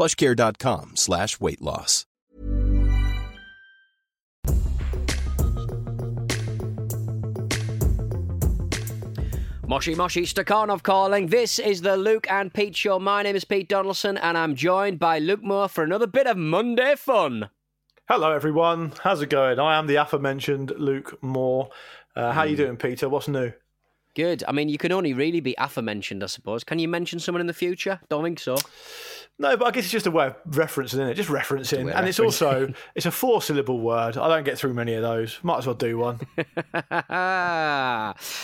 plushcare.com 0.00 0.92
slash 0.96 1.38
weight 1.40 1.60
loss. 1.60 2.06
Moshi 9.66 9.94
Moshi 9.94 10.22
Stakhanov 10.22 10.82
calling. 10.82 11.28
This 11.28 11.58
is 11.60 11.82
the 11.82 11.96
Luke 11.96 12.26
and 12.28 12.52
Pete 12.52 12.74
Show. 12.76 12.98
My 12.98 13.22
name 13.22 13.36
is 13.36 13.44
Pete 13.44 13.68
Donaldson, 13.68 14.16
and 14.18 14.36
I'm 14.36 14.56
joined 14.56 14.98
by 14.98 15.20
Luke 15.20 15.42
Moore 15.44 15.68
for 15.68 15.84
another 15.84 16.08
bit 16.08 16.26
of 16.26 16.36
Monday 16.36 16.96
fun. 16.96 17.50
Hello, 18.08 18.32
everyone. 18.32 18.92
How's 19.00 19.22
it 19.22 19.30
going? 19.30 19.60
I 19.60 19.78
am 19.78 19.86
the 19.86 19.94
aforementioned 19.96 20.72
Luke 20.76 21.22
Moore. 21.22 21.68
Uh, 22.16 22.32
how 22.32 22.42
you 22.42 22.56
Hmm. 22.56 22.62
doing, 22.62 22.76
Peter? 22.78 23.08
What's 23.08 23.28
new? 23.28 23.52
Good. 24.16 24.42
I 24.48 24.52
mean, 24.52 24.68
you 24.68 24.78
can 24.78 24.90
only 24.92 25.12
really 25.14 25.40
be 25.40 25.54
aforementioned, 25.58 26.22
I 26.24 26.26
suppose. 26.26 26.64
Can 26.64 26.78
you 26.78 26.88
mention 26.88 27.20
someone 27.20 27.40
in 27.40 27.46
the 27.46 27.52
future? 27.54 28.00
Don't 28.08 28.24
think 28.24 28.40
so. 28.40 28.56
No, 29.38 29.56
but 29.56 29.68
I 29.68 29.70
guess 29.70 29.84
it's 29.84 29.92
just 29.92 30.06
a 30.06 30.10
way 30.10 30.26
of 30.26 30.36
referencing 30.50 31.08
it. 31.08 31.14
Just 31.14 31.30
referencing, 31.30 31.90
and 31.94 32.06
it's 32.06 32.20
also 32.20 32.72
it's 32.94 33.06
a 33.06 33.10
four 33.10 33.40
syllable 33.40 33.80
word. 33.80 34.18
I 34.18 34.28
don't 34.28 34.44
get 34.44 34.58
through 34.58 34.74
many 34.74 34.92
of 34.94 35.02
those. 35.02 35.38
Might 35.42 35.58
as 35.58 35.66
well 35.66 35.74
do 35.76 35.96
one. 35.96 36.20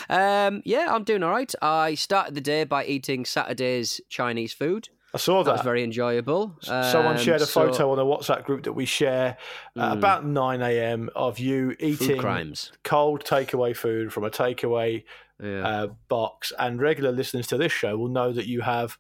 um, 0.09 0.63
yeah, 0.65 0.87
I'm 0.91 1.05
doing 1.05 1.23
all 1.23 1.31
right. 1.31 1.53
I 1.61 1.95
started 1.97 2.35
the 2.35 2.41
day 2.41 2.65
by 2.65 2.85
eating 2.87 3.25
Saturday's 3.25 4.01
Chinese 4.09 4.53
food. 4.53 4.89
I 5.15 5.19
saw 5.19 5.43
That 5.43 5.53
was 5.53 5.61
very 5.63 5.83
enjoyable. 5.83 6.57
Someone 6.61 7.17
Um, 7.17 7.23
shared 7.23 7.41
a 7.41 7.47
so- 7.47 7.63
Hmm. 7.67 7.71
photo 7.73 7.93
on 7.93 7.99
a 7.99 8.05
WhatsApp 8.05 8.45
group 8.45 8.65
that 8.65 8.73
we 8.75 8.85
share 8.85 9.37
at 9.77 9.93
about 9.93 10.27
9 10.27 10.61
a.m. 10.63 11.09
of 11.17 11.39
you 11.39 11.75
eating 11.79 12.21
cold 12.85 13.25
takeaway 13.25 13.75
food 13.75 14.13
from 14.13 14.25
a 14.25 14.31
takeaway 14.31 15.05
Yeah. 15.43 15.67
uh, 15.67 15.87
box. 16.09 16.53
And 16.59 16.81
regular 16.81 17.13
listeners 17.13 17.47
to 17.49 17.59
this 17.59 17.73
show 17.73 17.97
will 17.97 18.09
know 18.09 18.33
that 18.33 18.47
you 18.47 18.63
have 18.63 18.99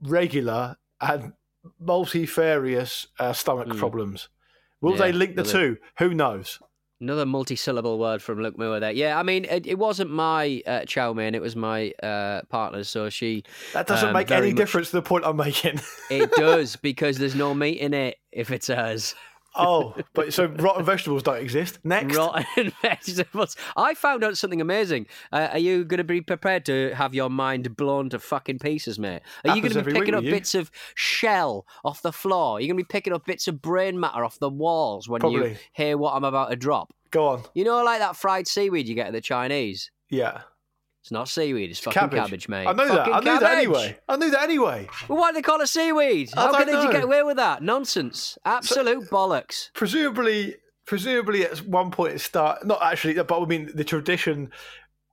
regular 0.00 0.76
and 1.00 1.32
multifarious 1.78 3.06
uh, 3.18 3.32
stomach 3.32 3.76
problems. 3.76 4.28
Will. 4.80 4.92
Yeah, 4.92 4.98
they 4.98 5.12
link 5.12 5.36
the 5.36 5.42
well, 5.42 5.52
two? 5.52 5.76
Who 5.98 6.14
knows? 6.14 6.58
Another 7.00 7.26
multi-syllable 7.26 7.98
word 7.98 8.22
from 8.22 8.40
Luke 8.40 8.56
Moore 8.56 8.78
there. 8.78 8.92
Yeah, 8.92 9.18
I 9.18 9.24
mean, 9.24 9.44
it, 9.44 9.66
it 9.66 9.76
wasn't 9.78 10.10
my 10.10 10.62
uh, 10.66 10.84
chow 10.84 11.12
mein; 11.12 11.34
it 11.34 11.42
was 11.42 11.56
my 11.56 11.90
uh, 12.02 12.42
partner's. 12.48 12.88
So 12.88 13.10
she. 13.10 13.42
That 13.72 13.86
doesn't 13.88 14.08
um, 14.08 14.14
make 14.14 14.30
any 14.30 14.48
much- 14.48 14.56
difference 14.56 14.90
to 14.90 14.96
the 14.96 15.02
point 15.02 15.24
I'm 15.24 15.36
making. 15.36 15.80
It 16.10 16.30
does 16.36 16.76
because 16.76 17.18
there's 17.18 17.34
no 17.34 17.54
meat 17.54 17.78
in 17.78 17.92
it 17.94 18.18
if 18.30 18.50
it's 18.50 18.68
hers. 18.68 19.14
Oh, 19.54 19.94
but 20.14 20.32
so 20.32 20.46
rotten 20.46 20.84
vegetables 20.84 21.22
don't 21.22 21.38
exist. 21.38 21.78
Next. 21.84 22.16
Rotten 22.16 22.72
vegetables. 22.82 23.56
I 23.76 23.94
found 23.94 24.24
out 24.24 24.36
something 24.36 24.60
amazing. 24.60 25.06
Uh, 25.32 25.48
are 25.52 25.58
you 25.58 25.84
going 25.84 25.98
to 25.98 26.04
be 26.04 26.20
prepared 26.20 26.64
to 26.66 26.94
have 26.94 27.14
your 27.14 27.30
mind 27.30 27.76
blown 27.76 28.10
to 28.10 28.18
fucking 28.18 28.58
pieces, 28.58 28.98
mate? 28.98 29.22
Are 29.44 29.56
you 29.56 29.62
going 29.62 29.74
to 29.74 29.82
be 29.82 29.92
picking 29.92 30.14
up 30.14 30.24
bits 30.24 30.54
of 30.54 30.70
shell 30.94 31.66
off 31.84 32.02
the 32.02 32.12
floor? 32.12 32.60
You're 32.60 32.68
going 32.68 32.78
to 32.78 32.84
be 32.84 32.92
picking 32.92 33.12
up 33.12 33.26
bits 33.26 33.48
of 33.48 33.60
brain 33.62 33.98
matter 33.98 34.24
off 34.24 34.38
the 34.38 34.50
walls 34.50 35.08
when 35.08 35.22
you 35.30 35.56
hear 35.72 35.96
what 35.96 36.14
I'm 36.14 36.24
about 36.24 36.50
to 36.50 36.56
drop. 36.56 36.92
Go 37.10 37.28
on. 37.28 37.42
You 37.54 37.64
know, 37.64 37.84
like 37.84 38.00
that 38.00 38.16
fried 38.16 38.48
seaweed 38.48 38.88
you 38.88 38.94
get 38.94 39.08
at 39.08 39.12
the 39.12 39.20
Chinese. 39.20 39.90
Yeah. 40.08 40.42
It's 41.02 41.10
not 41.10 41.28
seaweed. 41.28 41.70
It's 41.70 41.80
fucking 41.80 41.98
Cabbage. 41.98 42.18
cabbage, 42.18 42.48
mate. 42.48 42.66
I 42.66 42.72
know 42.72 42.86
that. 42.86 42.96
Fucking 42.98 43.12
I 43.12 43.18
knew 43.20 43.40
that 43.40 43.58
anyway. 43.58 43.98
I 44.08 44.16
knew 44.16 44.30
that 44.30 44.42
anyway. 44.44 44.88
Well, 45.08 45.18
why 45.18 45.32
do 45.32 45.34
they 45.34 45.42
call 45.42 45.60
it 45.60 45.66
seaweed? 45.66 46.30
I 46.36 46.42
How 46.42 46.52
can 46.52 46.66
they 46.66 46.92
get 46.92 47.02
away 47.02 47.24
with 47.24 47.38
that? 47.38 47.60
Nonsense. 47.60 48.38
Absolute 48.44 49.10
bollocks. 49.10 49.70
presumably 49.74 50.56
presumably 50.84 51.44
at 51.44 51.58
one 51.58 51.90
point 51.92 52.12
it 52.14 52.18
start 52.20 52.66
not 52.66 52.82
actually 52.82 53.14
but 53.14 53.40
I 53.40 53.44
mean 53.46 53.70
the 53.74 53.84
tradition 53.84 54.50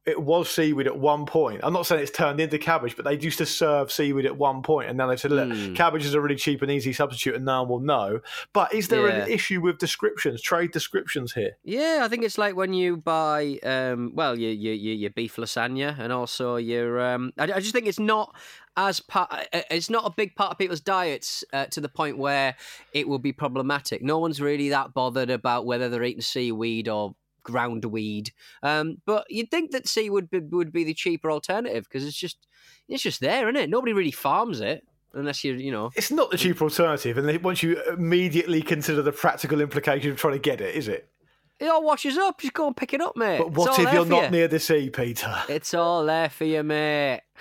it 0.05 0.19
was 0.21 0.49
seaweed 0.49 0.87
at 0.87 0.97
one 0.97 1.25
point. 1.25 1.59
I'm 1.61 1.73
not 1.73 1.85
saying 1.85 2.01
it's 2.01 2.09
turned 2.11 2.39
into 2.39 2.57
cabbage, 2.57 2.95
but 2.95 3.05
they 3.05 3.17
used 3.19 3.37
to 3.39 3.45
serve 3.45 3.91
seaweed 3.91 4.25
at 4.25 4.37
one 4.37 4.63
point, 4.63 4.89
and 4.89 4.97
now 4.97 5.07
they've 5.07 5.19
said, 5.19 5.31
"Look, 5.31 5.51
Hmm. 5.51 5.73
cabbage 5.75 6.05
is 6.05 6.13
a 6.13 6.21
really 6.21 6.35
cheap 6.37 6.61
and 6.61 6.71
easy 6.71 6.93
substitute, 6.93 7.35
and 7.35 7.45
no 7.45 7.61
one 7.63 7.69
will 7.69 7.79
know." 7.81 8.21
But 8.53 8.73
is 8.73 8.87
there 8.87 9.07
Yeah. 9.07 9.25
an 9.25 9.29
issue 9.31 9.61
with 9.61 9.77
descriptions, 9.77 10.41
trade 10.41 10.71
descriptions 10.71 11.33
here? 11.33 11.57
Yeah, 11.63 11.99
I 12.03 12.07
think 12.07 12.23
it's 12.23 12.37
like 12.37 12.55
when 12.55 12.73
you 12.73 12.97
buy, 12.97 13.59
um, 13.63 14.11
well, 14.15 14.37
your, 14.39 14.51
your 14.51 14.73
your 14.73 14.95
your 14.95 15.09
beef 15.11 15.35
lasagna, 15.35 15.99
and 15.99 16.11
also 16.13 16.55
your. 16.55 16.99
Um, 17.01 17.31
I, 17.37 17.43
I 17.43 17.59
just 17.59 17.73
think 17.73 17.85
it's 17.85 17.99
not 17.99 18.35
as 18.77 18.99
part. 19.01 19.47
It's 19.53 19.89
not 19.89 20.05
a 20.05 20.13
big 20.15 20.35
part 20.35 20.51
of 20.53 20.57
people's 20.57 20.79
diets 20.81 21.43
uh, 21.53 21.65
to 21.67 21.81
the 21.81 21.89
point 21.89 22.17
where 22.17 22.55
it 22.93 23.07
will 23.07 23.19
be 23.19 23.33
problematic. 23.33 24.01
No 24.01 24.17
one's 24.17 24.41
really 24.41 24.69
that 24.69 24.93
bothered 24.93 25.29
about 25.29 25.65
whether 25.65 25.89
they're 25.89 26.03
eating 26.03 26.21
seaweed 26.21 26.87
or 26.87 27.15
ground 27.43 27.85
weed. 27.85 28.31
Um, 28.63 29.01
but 29.05 29.25
you'd 29.29 29.51
think 29.51 29.71
that 29.71 29.87
sea 29.87 30.09
would 30.09 30.29
be, 30.29 30.39
would 30.39 30.71
be 30.71 30.83
the 30.83 30.93
cheaper 30.93 31.31
alternative 31.31 31.85
because 31.85 32.05
it's 32.05 32.17
just 32.17 32.47
it's 32.87 33.03
just 33.03 33.21
there, 33.21 33.49
isn't 33.49 33.61
it? 33.61 33.69
Nobody 33.69 33.93
really 33.93 34.11
farms 34.11 34.61
it 34.61 34.85
unless 35.13 35.43
you 35.43 35.53
you 35.53 35.71
know. 35.71 35.91
It's 35.95 36.11
not 36.11 36.31
the 36.31 36.37
cheaper 36.37 36.63
alternative, 36.63 37.17
and 37.17 37.43
once 37.43 37.63
you 37.63 37.81
immediately 37.91 38.61
consider 38.61 39.01
the 39.01 39.11
practical 39.11 39.61
implication 39.61 40.11
of 40.11 40.17
trying 40.17 40.33
to 40.33 40.39
get 40.39 40.61
it, 40.61 40.75
is 40.75 40.87
it? 40.87 41.09
It 41.59 41.67
all 41.67 41.83
washes 41.83 42.17
up. 42.17 42.39
Just 42.39 42.53
go 42.53 42.67
and 42.67 42.75
pick 42.75 42.93
it 42.93 43.01
up, 43.01 43.17
mate. 43.17 43.39
But 43.39 43.51
what 43.51 43.77
if 43.77 43.93
you're 43.93 44.05
not 44.05 44.25
you. 44.25 44.29
near 44.29 44.47
the 44.47 44.59
sea, 44.59 44.89
Peter? 44.89 45.35
It's 45.49 45.73
all 45.73 46.05
there 46.05 46.29
for 46.29 46.45
you, 46.45 46.63
mate. 46.63 47.21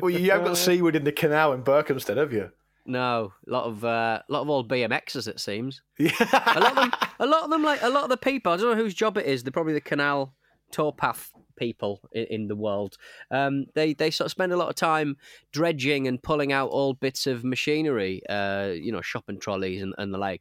Well, 0.00 0.10
you 0.10 0.30
haven't 0.30 0.46
got 0.46 0.56
seaweed 0.58 0.94
in 0.94 1.04
the 1.04 1.10
canal 1.10 1.54
in 1.54 1.62
Berkhamsted, 1.62 2.18
have 2.18 2.32
you? 2.32 2.52
No, 2.88 3.34
a 3.46 3.50
lot 3.50 3.64
of 3.66 3.84
uh, 3.84 4.22
lot 4.30 4.40
of 4.42 4.48
old 4.48 4.68
BMXs. 4.68 5.28
It 5.28 5.38
seems 5.40 5.82
Yeah. 5.98 6.10
a 6.56 6.58
lot 6.58 6.70
of 6.70 6.76
them. 6.76 6.92
A 7.20 7.26
lot 7.26 7.44
of 7.44 7.50
them, 7.50 7.62
like 7.62 7.82
a 7.82 7.88
lot 7.90 8.04
of 8.04 8.10
the 8.10 8.16
people. 8.16 8.50
I 8.50 8.56
don't 8.56 8.70
know 8.76 8.82
whose 8.82 8.94
job 8.94 9.18
it 9.18 9.26
is. 9.26 9.42
They're 9.42 9.52
probably 9.52 9.74
the 9.74 9.80
canal 9.82 10.34
towpath 10.72 11.30
people 11.58 12.00
in, 12.12 12.24
in 12.30 12.48
the 12.48 12.56
world. 12.56 12.96
Um, 13.30 13.66
they 13.74 13.92
they 13.92 14.10
sort 14.10 14.24
of 14.26 14.30
spend 14.30 14.52
a 14.52 14.56
lot 14.56 14.70
of 14.70 14.74
time 14.74 15.16
dredging 15.52 16.08
and 16.08 16.22
pulling 16.22 16.50
out 16.50 16.70
old 16.72 16.98
bits 16.98 17.26
of 17.26 17.44
machinery. 17.44 18.22
Uh, 18.26 18.70
you 18.74 18.90
know, 18.90 19.02
shopping 19.02 19.38
trolleys 19.38 19.82
and, 19.82 19.94
and 19.98 20.12
the 20.14 20.18
like. 20.18 20.40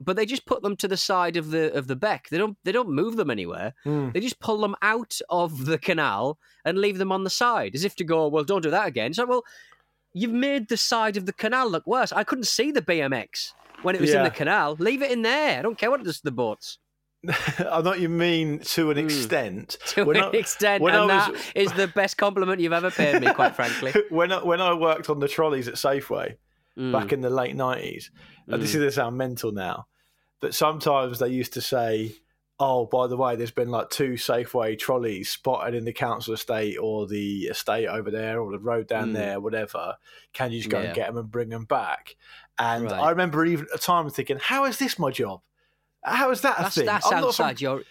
But 0.00 0.16
they 0.16 0.26
just 0.26 0.46
put 0.46 0.62
them 0.62 0.76
to 0.76 0.88
the 0.88 0.96
side 0.96 1.36
of 1.36 1.50
the 1.50 1.72
of 1.74 1.88
the 1.88 1.96
beck. 1.96 2.28
They 2.30 2.38
don't 2.38 2.56
they 2.64 2.72
don't 2.72 2.88
move 2.90 3.16
them 3.16 3.30
anywhere. 3.30 3.74
Hmm. 3.84 4.10
They 4.14 4.20
just 4.20 4.40
pull 4.40 4.62
them 4.62 4.76
out 4.80 5.18
of 5.28 5.66
the 5.66 5.76
canal 5.78 6.38
and 6.64 6.78
leave 6.78 6.96
them 6.96 7.12
on 7.12 7.24
the 7.24 7.30
side, 7.30 7.74
as 7.74 7.84
if 7.84 7.96
to 7.96 8.04
go, 8.04 8.28
well, 8.28 8.44
don't 8.44 8.62
do 8.62 8.70
that 8.70 8.86
again. 8.88 9.12
So, 9.14 9.24
well, 9.26 9.42
you've 10.20 10.32
made 10.32 10.68
the 10.68 10.76
side 10.76 11.16
of 11.16 11.26
the 11.26 11.32
canal 11.32 11.68
look 11.70 11.86
worse. 11.86 12.10
I 12.12 12.24
couldn't 12.24 12.46
see 12.46 12.70
the 12.72 12.82
BMX 12.82 13.52
when 13.82 13.94
it 13.94 14.00
was 14.00 14.12
in 14.14 14.22
the 14.24 14.30
canal. 14.30 14.76
Leave 14.78 15.02
it 15.02 15.10
in 15.10 15.22
there. 15.22 15.58
I 15.58 15.62
don't 15.62 15.76
care 15.78 15.90
what 15.90 16.00
it 16.00 16.04
does 16.04 16.16
to 16.18 16.24
the 16.24 16.30
boats. 16.32 16.78
I 17.58 17.82
know 17.82 17.92
you 17.94 18.08
mean 18.08 18.60
to 18.60 18.90
an 18.90 18.98
extent. 18.98 19.76
Hmm. 19.82 19.88
To 20.00 20.04
When 20.04 20.16
an 20.16 20.24
I- 20.24 20.38
extent, 20.38 20.82
and 20.82 21.08
was- 21.08 21.40
is 21.54 21.72
the 21.72 21.88
best 21.88 22.16
compliment 22.16 22.60
you've 22.60 22.72
ever 22.72 22.90
paid 22.90 23.20
me, 23.20 23.32
quite 23.34 23.54
frankly. 23.56 23.92
when 24.10 24.32
I, 24.32 24.42
when 24.44 24.60
I 24.60 24.72
worked 24.74 25.10
on 25.10 25.18
the 25.20 25.28
trolleys 25.28 25.68
at 25.68 25.74
Safeway 25.74 26.36
Mm. 26.78 26.92
back 26.92 27.10
in 27.10 27.22
the 27.22 27.30
late 27.30 27.56
nineties, 27.56 28.10
and 28.48 28.60
this 28.62 28.68
is 28.70 28.76
going 28.76 28.88
to 28.88 28.92
sound 28.92 29.16
mental 29.16 29.50
now, 29.50 29.86
but 30.42 30.54
sometimes 30.54 31.18
they 31.18 31.28
used 31.28 31.54
to 31.54 31.62
say, 31.62 32.12
"Oh, 32.58 32.86
by 32.86 33.06
the 33.06 33.16
way, 33.16 33.36
there's 33.36 33.50
been 33.50 33.70
like 33.70 33.90
two 33.90 34.12
Safeway 34.12 34.78
trolleys 34.78 35.30
spotted 35.30 35.74
in 35.74 35.84
the 35.84 35.92
council 35.92 36.32
estate 36.34 36.76
or 36.78 37.06
the 37.06 37.44
estate 37.44 37.86
over 37.86 38.10
there 38.10 38.40
or 38.40 38.50
the 38.50 38.58
road 38.58 38.86
down 38.86 39.10
Mm. 39.10 39.14
there, 39.14 39.40
whatever. 39.40 39.96
Can 40.32 40.52
you 40.52 40.58
just 40.60 40.70
go 40.70 40.80
Yeah. 40.80 40.86
and 40.86 40.94
get 40.94 41.06
them 41.08 41.18
and 41.18 41.30
bring 41.30 41.50
them 41.50 41.64
back?" 41.66 42.16
And 42.58 42.84
Right. 42.84 42.94
I 42.94 43.10
remember 43.10 43.44
even 43.44 43.66
at 43.66 43.72
the 43.72 43.78
time 43.78 44.08
thinking, 44.08 44.38
"How 44.40 44.64
is 44.64 44.78
this 44.78 44.98
my 44.98 45.10
job? 45.10 45.42
How 46.02 46.30
is 46.30 46.40
that 46.42 46.58
a 46.58 46.62
That's, 46.62 46.74
thing? 46.76 46.86
that's 46.86 47.06
I'm 47.06 47.20
not 47.20 47.24
outside 47.28 47.58
some- 47.58 47.62
your. 47.62 47.82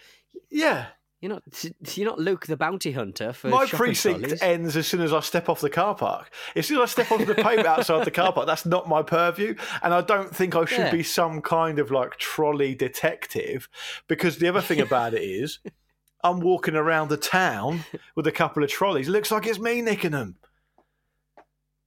Yeah." 0.50 0.86
You're 1.20 1.30
not 1.32 1.42
you're 1.96 2.06
not 2.08 2.18
Luke 2.18 2.46
the 2.46 2.56
bounty 2.56 2.92
hunter 2.92 3.32
for 3.32 3.48
My 3.48 3.64
precinct 3.66 4.20
trolleys. 4.20 4.42
ends 4.42 4.76
as 4.76 4.86
soon 4.86 5.00
as 5.00 5.12
I 5.12 5.20
step 5.20 5.48
off 5.48 5.60
the 5.60 5.70
car 5.70 5.94
park. 5.94 6.30
As 6.54 6.66
soon 6.66 6.78
as 6.78 6.82
I 6.82 6.86
step 7.02 7.10
onto 7.12 7.24
the 7.24 7.34
pavement 7.34 7.66
outside 7.66 8.04
the 8.04 8.10
car 8.10 8.32
park, 8.32 8.46
that's 8.46 8.66
not 8.66 8.88
my 8.88 9.02
purview. 9.02 9.54
And 9.82 9.94
I 9.94 10.02
don't 10.02 10.34
think 10.34 10.54
I 10.54 10.64
should 10.66 10.78
Yeah. 10.80 10.90
be 10.90 11.02
some 11.02 11.40
kind 11.40 11.78
of 11.78 11.90
like 11.90 12.16
trolley 12.18 12.74
detective 12.74 13.68
because 14.08 14.38
the 14.38 14.48
other 14.48 14.60
thing 14.60 14.80
about 14.80 15.14
it 15.14 15.22
is 15.22 15.58
I'm 16.22 16.40
walking 16.40 16.74
around 16.74 17.08
the 17.08 17.16
town 17.16 17.84
with 18.14 18.26
a 18.26 18.32
couple 18.32 18.62
of 18.62 18.68
trolleys. 18.70 19.08
It 19.08 19.12
looks 19.12 19.30
like 19.30 19.46
it's 19.46 19.58
me 19.58 19.80
nicking 19.80 20.10
them. 20.10 20.36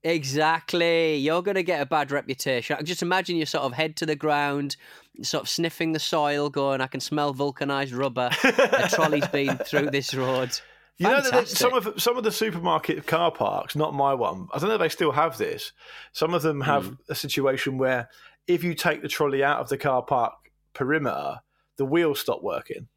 Exactly. 0.04 1.16
You're 1.18 1.42
going 1.42 1.56
to 1.56 1.64
get 1.64 1.81
a 1.81 1.86
bad 1.86 2.12
reputation. 2.12 2.78
Just 2.86 3.02
imagine 3.02 3.36
you 3.36 3.46
sort 3.46 3.66
of 3.66 3.74
head 3.74 3.98
to 3.98 4.06
the 4.06 4.16
ground, 4.16 4.78
sort 5.24 5.44
of 5.44 5.50
sniffing 5.50 5.92
the 5.94 6.00
soil, 6.00 6.50
going, 6.50 6.81
I 6.81 6.88
can 6.88 7.00
smell 7.00 7.33
vulcanized 7.33 7.94
rubber. 7.94 8.30
a 8.44 8.89
trolley's 8.89 9.27
been 9.27 9.57
through 9.57 9.92
this 9.92 10.13
road. 10.13 10.51
You 10.98 11.07
know 11.07 11.21
that 11.31 11.48
some 11.48 11.74
of 11.74 11.94
some 12.01 12.18
of 12.18 12.24
the 12.25 12.31
supermarket 12.31 13.07
car 13.07 13.31
parks, 13.31 13.75
not 13.75 13.94
my 13.94 14.13
one. 14.13 14.48
I 14.54 14.60
don't 14.60 14.68
know 14.68 14.75
if 14.75 14.81
they 14.81 14.89
still 14.89 15.13
have 15.13 15.38
this. 15.38 15.71
Some 16.12 16.33
of 16.33 16.42
them 16.42 16.60
have 16.62 16.88
Hmm. 16.88 16.94
a 17.07 17.16
situation 17.16 17.77
where 17.77 18.10
if 18.48 18.63
you 18.66 18.74
take 18.74 19.01
the 19.01 19.07
trolley 19.07 19.42
out 19.44 19.60
of 19.62 19.69
the 19.69 19.77
car 19.77 20.01
park 20.04 20.33
perimeter, 20.74 21.39
the 21.77 21.86
wheels 21.86 22.19
stop 22.19 22.44
working. 22.44 22.88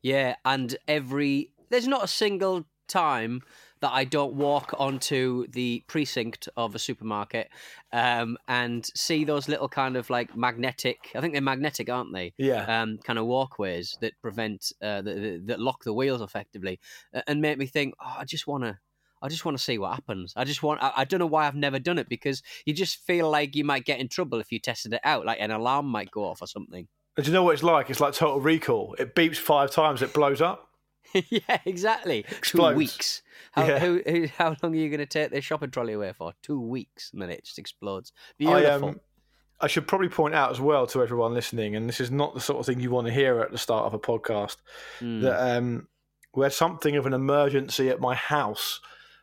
Yeah, 0.00 0.36
and 0.44 0.76
every 0.86 1.50
there's 1.70 1.88
not 1.88 2.04
a 2.04 2.08
single 2.08 2.66
time 2.86 3.42
that 3.84 3.92
I 3.92 4.04
don't 4.04 4.32
walk 4.34 4.74
onto 4.78 5.46
the 5.48 5.84
precinct 5.86 6.48
of 6.56 6.74
a 6.74 6.78
supermarket 6.78 7.50
um, 7.92 8.38
and 8.48 8.84
see 8.94 9.24
those 9.24 9.46
little 9.46 9.68
kind 9.68 9.96
of 9.96 10.08
like 10.08 10.34
magnetic. 10.36 11.10
I 11.14 11.20
think 11.20 11.34
they're 11.34 11.42
magnetic, 11.42 11.90
aren't 11.90 12.12
they? 12.14 12.32
Yeah. 12.38 12.64
Um, 12.82 12.98
kind 13.04 13.18
of 13.18 13.26
walkways 13.26 13.96
that 14.00 14.14
prevent 14.22 14.72
uh, 14.82 15.02
that, 15.02 15.14
that- 15.22 15.46
that 15.48 15.60
lock 15.60 15.84
the 15.84 15.92
wheels 15.92 16.22
effectively, 16.22 16.80
and 17.26 17.40
make 17.42 17.58
me 17.58 17.66
think. 17.66 17.94
Oh, 18.00 18.16
I 18.20 18.24
just 18.24 18.46
want 18.46 18.64
to. 18.64 18.78
I 19.22 19.28
just 19.28 19.44
want 19.44 19.56
to 19.58 19.62
see 19.64 19.78
what 19.78 19.92
happens. 19.92 20.32
I 20.36 20.44
just 20.44 20.62
want. 20.62 20.82
I, 20.82 20.92
I 20.98 21.04
don't 21.04 21.20
know 21.20 21.26
why 21.26 21.46
I've 21.46 21.54
never 21.54 21.78
done 21.78 21.98
it 21.98 22.08
because 22.08 22.42
you 22.66 22.72
just 22.72 22.96
feel 23.06 23.30
like 23.30 23.54
you 23.54 23.64
might 23.64 23.84
get 23.84 24.00
in 24.00 24.08
trouble 24.08 24.40
if 24.40 24.50
you 24.50 24.58
tested 24.58 24.92
it 24.94 25.00
out. 25.04 25.26
Like 25.26 25.38
an 25.40 25.50
alarm 25.50 25.86
might 25.86 26.10
go 26.10 26.24
off 26.24 26.40
or 26.42 26.46
something. 26.46 26.88
And 27.16 27.24
do 27.24 27.30
you 27.30 27.34
know 27.34 27.42
what 27.44 27.52
it's 27.54 27.62
like? 27.62 27.90
It's 27.90 28.00
like 28.00 28.14
Total 28.14 28.40
Recall. 28.40 28.96
It 28.98 29.14
beeps 29.14 29.36
five 29.36 29.70
times, 29.70 30.02
it 30.02 30.12
blows 30.14 30.40
up. 30.40 30.63
yeah, 31.30 31.58
exactly. 31.64 32.24
Explodes. 32.30 32.72
Two 32.74 32.78
weeks. 32.78 33.22
How, 33.52 33.66
Yeah. 33.66 33.78
who, 33.78 34.02
who, 34.06 34.26
how 34.36 34.56
long 34.62 34.74
are 34.74 34.78
you 34.78 34.88
going 34.88 34.98
to 35.00 35.06
take 35.06 35.30
this 35.30 35.44
shopping 35.44 35.70
trolley 35.70 35.92
away 35.94 36.12
for? 36.12 36.32
Two 36.42 36.60
weeks, 36.60 37.10
and 37.12 37.22
then 37.22 37.30
it 37.30 37.44
just 37.44 37.58
explodes. 37.58 38.12
I, 38.16 38.32
Beautiful. 38.38 38.88
um, 38.90 39.00
I 39.60 39.66
should 39.68 39.86
probably 39.86 40.08
point 40.08 40.34
out 40.34 40.50
as 40.50 40.60
well 40.60 40.86
to 40.88 41.02
everyone 41.02 41.32
listening, 41.34 41.76
and 41.76 41.88
this 41.88 42.00
is 42.00 42.10
not 42.10 42.34
the 42.34 42.40
sort 42.40 42.58
of 42.60 42.66
thing 42.66 42.80
you 42.80 42.90
want 42.90 43.06
to 43.06 43.12
hear 43.12 43.40
at 43.40 43.52
the 43.52 43.58
start 43.58 43.86
of 43.86 43.94
a 43.94 43.98
podcast, 43.98 44.56
Mm. 45.00 45.22
that 45.22 45.56
um, 45.56 45.88
we 46.34 46.42
had 46.44 46.52
something 46.52 46.96
of 46.96 47.06
an 47.06 47.12
emergency 47.14 47.88
at 47.88 48.00
my 48.00 48.14
house 48.14 48.80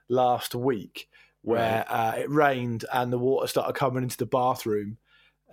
last 0.09 0.55
week 0.55 1.07
where 1.43 1.85
uh, 1.89 2.13
it 2.17 2.29
rained 2.29 2.85
and 2.93 3.11
the 3.11 3.17
water 3.17 3.47
started 3.47 3.73
coming 3.73 4.03
into 4.03 4.17
the 4.17 4.25
bathroom. 4.25 4.97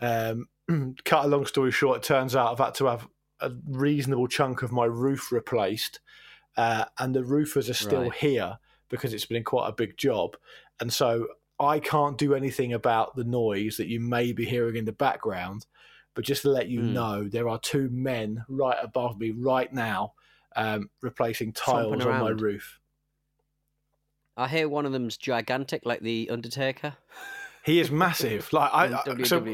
Um, 0.00 0.49
cut 1.05 1.25
a 1.25 1.29
long 1.29 1.46
story 1.46 1.70
short, 1.73 1.96
it 1.99 2.02
turns 2.02 2.37
out 2.37 2.52
I've 2.52 2.64
had 2.64 2.75
to 2.76 2.87
have 2.87 3.08
a 3.40 3.50
reasonable 3.67 4.29
chunk 4.29 4.62
of 4.62 4.70
my 4.70 4.85
roof 4.85 5.32
replaced, 5.32 6.00
uh, 6.58 6.84
and 6.99 7.14
the 7.14 7.25
roofers 7.25 7.70
are 7.70 7.75
still 7.75 8.05
Right. 8.05 8.14
here 8.14 8.58
because 8.90 9.14
it's 9.14 9.25
been 9.26 9.44
quite 9.44 9.69
a 9.69 9.72
big 9.72 9.96
job, 9.96 10.37
and 10.81 10.93
so 10.93 11.28
I 11.58 11.81
can't 11.81 12.19
do 12.19 12.34
anything 12.34 12.72
about 12.75 13.16
the 13.16 13.25
noise 13.25 13.78
that 13.78 13.88
you 13.88 14.00
may 14.00 14.32
be 14.32 14.44
hearing 14.44 14.76
in 14.76 14.84
the 14.84 14.93
background. 14.93 15.66
But 16.14 16.25
just 16.25 16.43
to 16.43 16.50
let 16.50 16.69
you 16.69 16.81
Hmm. 16.81 16.93
know, 16.94 17.28
there 17.28 17.49
are 17.49 17.58
two 17.58 17.88
men 17.90 18.44
right 18.49 18.78
above 18.82 19.19
me 19.19 19.31
right 19.31 19.72
now 19.72 20.14
um, 20.56 20.90
replacing 21.00 21.52
tiles 21.52 22.05
on 22.05 22.19
my 22.19 22.31
roof. 22.31 22.81
I 24.37 24.49
hear 24.49 24.69
one 24.69 24.87
of 24.87 24.93
them's 24.93 25.16
gigantic, 25.16 25.82
like 25.84 26.00
the 26.00 26.28
Undertaker. 26.31 26.96
He 27.64 27.81
is 27.81 27.90
massive. 27.90 28.52
like 28.52 28.70
I, 28.72 28.87
I, 28.94 29.22
so 29.25 29.44